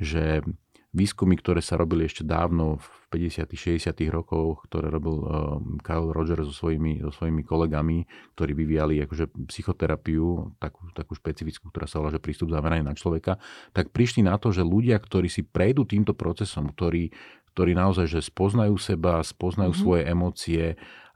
že 0.02 0.42
výskumy, 0.90 1.38
ktoré 1.38 1.62
sa 1.62 1.78
robili 1.78 2.10
ešte 2.10 2.26
dávno 2.26 2.82
v 2.82 2.86
50 3.30 3.46
60 3.46 3.90
rokoch, 4.10 4.66
ktoré 4.66 4.90
robil 4.90 5.22
uh, 5.22 5.58
Kyle 5.82 6.10
Rogers 6.10 6.50
so 6.50 6.54
svojimi, 6.54 7.02
so 7.02 7.14
svojimi 7.14 7.46
kolegami, 7.46 8.06
ktorí 8.34 8.54
vyvíjali 8.54 8.98
akože 9.06 9.30
psychoterapiu, 9.50 10.54
takú, 10.58 10.90
takú 10.94 11.14
špecifickú, 11.14 11.70
ktorá 11.70 11.86
sa 11.86 12.02
volá, 12.02 12.10
že 12.10 12.22
prístup 12.22 12.50
zameraný 12.50 12.86
na 12.86 12.94
človeka, 12.94 13.38
tak 13.70 13.94
prišli 13.94 14.26
na 14.26 14.38
to, 14.38 14.50
že 14.50 14.66
ľudia, 14.66 14.98
ktorí 14.98 15.30
si 15.30 15.46
prejdú 15.46 15.86
týmto 15.86 16.14
procesom, 16.14 16.70
ktorí 16.74 17.14
ktorí 17.52 17.74
naozaj 17.74 18.06
že 18.06 18.20
spoznajú 18.22 18.74
seba, 18.80 19.20
spoznajú 19.20 19.72
mm-hmm. 19.74 19.84
svoje 19.84 20.02
emócie 20.06 20.64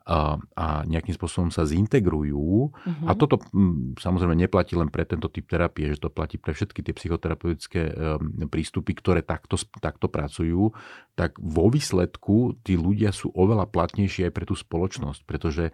a, 0.04 0.36
a 0.52 0.84
nejakým 0.84 1.16
spôsobom 1.16 1.48
sa 1.48 1.64
zintegrujú. 1.64 2.68
Mm-hmm. 2.68 3.08
A 3.08 3.16
toto 3.16 3.40
m, 3.56 3.96
samozrejme 3.96 4.36
neplatí 4.36 4.76
len 4.76 4.92
pre 4.92 5.08
tento 5.08 5.32
typ 5.32 5.48
terapie, 5.48 5.96
že 5.96 6.04
to 6.04 6.12
platí 6.12 6.36
pre 6.36 6.52
všetky 6.52 6.84
tie 6.84 6.92
psychoterapeutické 6.92 7.80
um, 8.20 8.44
prístupy, 8.52 8.92
ktoré 8.92 9.24
takto, 9.24 9.56
takto 9.80 10.12
pracujú, 10.12 10.76
tak 11.16 11.40
vo 11.40 11.72
výsledku 11.72 12.60
tí 12.60 12.76
ľudia 12.76 13.16
sú 13.16 13.32
oveľa 13.32 13.64
platnejší 13.72 14.28
aj 14.28 14.32
pre 14.36 14.44
tú 14.44 14.52
spoločnosť, 14.52 15.24
pretože 15.24 15.72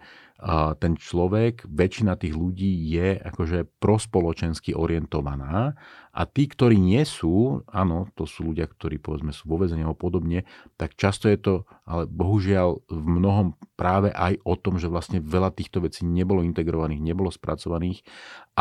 ten 0.81 0.97
človek, 0.97 1.69
väčšina 1.69 2.17
tých 2.17 2.33
ľudí 2.33 2.89
je 2.89 3.21
akože 3.21 3.77
prospoločensky 3.77 4.73
orientovaná. 4.73 5.77
A 6.11 6.27
tí, 6.27 6.49
ktorí 6.49 6.75
nie 6.75 7.05
sú, 7.07 7.63
áno, 7.71 8.09
to 8.19 8.27
sú 8.27 8.51
ľudia, 8.51 8.67
ktorí 8.67 8.99
povedzme 8.99 9.31
sú 9.31 9.47
vo 9.47 9.61
vezení 9.61 9.85
a 9.85 9.95
podobne, 9.95 10.43
tak 10.75 10.99
často 10.99 11.31
je 11.31 11.39
to, 11.39 11.53
ale 11.87 12.03
bohužiaľ 12.09 12.83
v 12.89 13.05
mnohom 13.21 13.55
práve 13.79 14.11
aj 14.11 14.41
o 14.43 14.59
tom, 14.59 14.75
že 14.75 14.91
vlastne 14.91 15.23
veľa 15.23 15.55
týchto 15.55 15.79
vecí 15.79 16.03
nebolo 16.03 16.43
integrovaných, 16.43 16.99
nebolo 16.99 17.31
spracovaných 17.31 18.03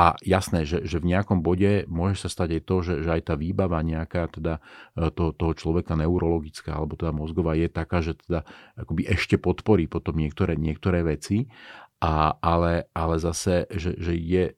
a 0.00 0.16
jasné, 0.24 0.64
že, 0.64 0.80
že 0.88 0.96
v 0.96 1.12
nejakom 1.12 1.44
bode 1.44 1.84
môže 1.84 2.24
sa 2.24 2.32
stať 2.32 2.56
aj 2.56 2.62
to, 2.64 2.76
že, 2.80 2.94
že 3.04 3.10
aj 3.20 3.22
tá 3.28 3.34
výbava 3.36 3.84
nejaká 3.84 4.32
teda 4.32 4.64
e, 4.96 5.12
to, 5.12 5.36
toho 5.36 5.52
človeka 5.52 5.92
neurologická 5.92 6.72
alebo 6.72 6.96
teda 6.96 7.12
mozgová 7.12 7.52
je 7.52 7.68
taká, 7.68 8.00
že 8.00 8.16
teda 8.16 8.48
akoby 8.80 9.04
ešte 9.04 9.36
podporí 9.36 9.92
potom 9.92 10.16
niektoré, 10.16 10.56
niektoré 10.56 11.04
veci, 11.04 11.52
a, 12.00 12.32
ale, 12.40 12.88
ale 12.96 13.20
zase, 13.20 13.68
že, 13.68 13.92
že 14.00 14.16
je 14.16 14.56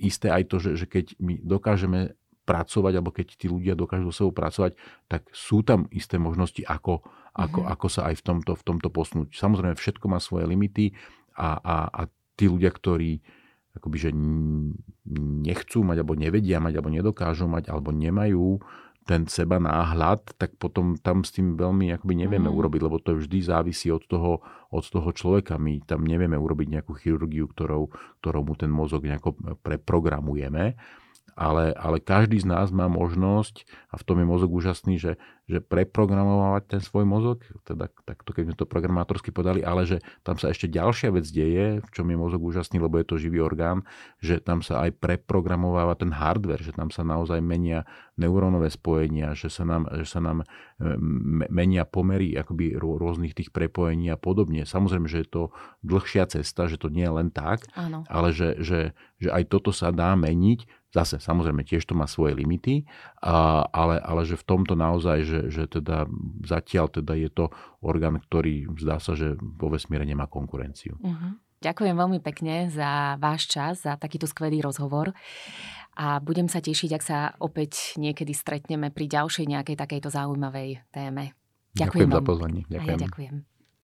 isté 0.00 0.32
aj 0.32 0.48
to, 0.48 0.56
že, 0.56 0.80
že 0.80 0.86
keď 0.88 1.20
my 1.20 1.36
dokážeme 1.44 2.16
pracovať, 2.48 2.92
alebo 2.96 3.12
keď 3.12 3.36
tí 3.36 3.44
ľudia 3.44 3.76
dokážu 3.76 4.08
so 4.08 4.24
sebou 4.24 4.32
pracovať, 4.32 4.72
tak 5.04 5.28
sú 5.36 5.60
tam 5.60 5.84
isté 5.92 6.16
možnosti, 6.16 6.64
ako, 6.64 7.04
ako, 7.36 7.60
mm-hmm. 7.60 7.74
ako 7.76 7.86
sa 7.92 8.08
aj 8.08 8.14
v 8.16 8.22
tomto, 8.24 8.52
v 8.56 8.64
tomto 8.64 8.88
posnúť. 8.88 9.36
Samozrejme, 9.36 9.76
všetko 9.76 10.08
má 10.08 10.16
svoje 10.16 10.48
limity 10.48 10.96
a, 11.36 11.60
a, 11.60 11.76
a 11.92 12.00
tí 12.40 12.48
ľudia, 12.48 12.72
ktorí 12.72 13.20
akoby, 13.78 13.96
že 13.96 14.10
nechcú 15.46 15.86
mať, 15.86 15.96
alebo 16.02 16.18
nevedia 16.18 16.58
mať, 16.58 16.74
alebo 16.78 16.90
nedokážu 16.92 17.46
mať, 17.46 17.70
alebo 17.70 17.94
nemajú 17.94 18.58
ten 19.08 19.24
seba 19.24 19.56
náhľad, 19.56 20.36
tak 20.36 20.60
potom 20.60 21.00
tam 21.00 21.24
s 21.24 21.32
tým 21.32 21.56
veľmi 21.56 21.88
akoby 21.96 22.28
nevieme 22.28 22.52
mm. 22.52 22.56
urobiť, 22.60 22.80
lebo 22.84 23.00
to 23.00 23.16
vždy 23.16 23.40
závisí 23.40 23.88
od 23.88 24.04
toho, 24.04 24.44
od 24.68 24.84
toho 24.84 25.08
človeka. 25.16 25.56
My 25.56 25.80
tam 25.80 26.04
nevieme 26.04 26.36
urobiť 26.36 26.76
nejakú 26.76 26.92
chirurgiu, 26.92 27.48
ktorou, 27.48 27.88
ktorou 28.20 28.44
mu 28.44 28.52
ten 28.52 28.68
mozog 28.68 29.08
nejako 29.08 29.32
preprogramujeme 29.64 30.76
ale, 31.38 31.70
ale 31.78 32.02
každý 32.02 32.42
z 32.42 32.50
nás 32.50 32.74
má 32.74 32.90
možnosť, 32.90 33.62
a 33.88 33.96
v 33.96 34.02
tom 34.02 34.18
je 34.18 34.26
mozog 34.26 34.50
úžasný, 34.50 34.98
že, 34.98 35.22
že 35.46 35.62
preprogramovať 35.62 36.62
ten 36.66 36.80
svoj 36.82 37.06
mozog, 37.06 37.46
teda 37.62 37.88
takto 38.02 38.34
keď 38.34 38.50
sme 38.50 38.56
to 38.58 38.66
programátorsky 38.66 39.30
podali, 39.30 39.62
ale 39.62 39.86
že 39.86 40.02
tam 40.26 40.34
sa 40.34 40.50
ešte 40.50 40.66
ďalšia 40.66 41.14
vec 41.14 41.24
deje, 41.30 41.78
v 41.78 41.90
čom 41.94 42.10
je 42.10 42.18
mozog 42.18 42.42
úžasný, 42.42 42.82
lebo 42.82 42.98
je 42.98 43.06
to 43.06 43.22
živý 43.22 43.38
orgán, 43.38 43.86
že 44.18 44.42
tam 44.42 44.66
sa 44.66 44.84
aj 44.84 44.98
preprogramováva 44.98 45.94
ten 45.94 46.10
hardware, 46.10 46.60
že 46.60 46.74
tam 46.74 46.90
sa 46.90 47.06
naozaj 47.06 47.38
menia 47.38 47.86
neurónové 48.18 48.68
spojenia, 48.68 49.38
že 49.38 49.46
sa 49.46 49.62
nám, 49.62 49.86
že 49.94 50.10
sa 50.10 50.18
nám 50.18 50.42
e, 50.42 50.46
menia 51.48 51.86
pomery 51.86 52.34
akoby 52.34 52.74
rôznych 52.74 53.32
tých 53.32 53.54
prepojení 53.54 54.10
a 54.10 54.18
podobne. 54.18 54.66
Samozrejme, 54.66 55.06
že 55.06 55.22
je 55.22 55.28
to 55.30 55.42
dlhšia 55.86 56.26
cesta, 56.26 56.66
že 56.66 56.82
to 56.82 56.90
nie 56.90 57.06
je 57.06 57.14
len 57.14 57.30
tak, 57.30 57.64
Áno. 57.78 58.02
ale 58.10 58.34
že, 58.34 58.58
že, 58.58 58.92
že 59.22 59.30
aj 59.30 59.48
toto 59.48 59.70
sa 59.70 59.94
dá 59.94 60.18
meniť 60.18 60.87
Zase, 60.88 61.20
samozrejme, 61.20 61.68
tiež 61.68 61.84
to 61.84 61.92
má 61.92 62.08
svoje 62.08 62.32
limity, 62.32 62.88
a, 63.20 63.60
ale, 63.68 64.00
ale 64.00 64.24
že 64.24 64.40
v 64.40 64.44
tomto 64.48 64.72
naozaj, 64.72 65.18
že, 65.20 65.40
že 65.52 65.64
teda 65.68 66.08
zatiaľ 66.48 66.88
teda 66.88 67.12
je 67.12 67.28
to 67.28 67.52
orgán, 67.84 68.16
ktorý 68.16 68.72
zdá 68.80 68.96
sa, 68.96 69.12
že 69.12 69.36
vo 69.36 69.68
vesmíre 69.68 70.08
nemá 70.08 70.24
konkurenciu. 70.24 70.96
Uh-huh. 70.96 71.36
Ďakujem 71.58 71.92
veľmi 71.92 72.20
pekne 72.22 72.70
za 72.70 73.20
váš 73.20 73.50
čas, 73.50 73.82
za 73.84 73.98
takýto 74.00 74.30
skvelý 74.30 74.62
rozhovor 74.62 75.12
a 75.98 76.22
budem 76.22 76.46
sa 76.46 76.62
tešiť, 76.62 76.90
ak 76.94 77.02
sa 77.02 77.18
opäť 77.42 77.98
niekedy 77.98 78.30
stretneme 78.30 78.94
pri 78.94 79.10
ďalšej 79.10 79.44
nejakej 79.44 79.76
takejto 79.76 80.08
zaujímavej 80.14 80.86
téme. 80.94 81.34
Ďakujem, 81.74 82.08
ďakujem 82.08 82.10
za 82.14 82.22
pozvanie. 82.22 82.62
Ďakujem. 82.70 82.86
A 82.86 82.94
ja 82.94 83.04
ďakujem. 83.04 83.57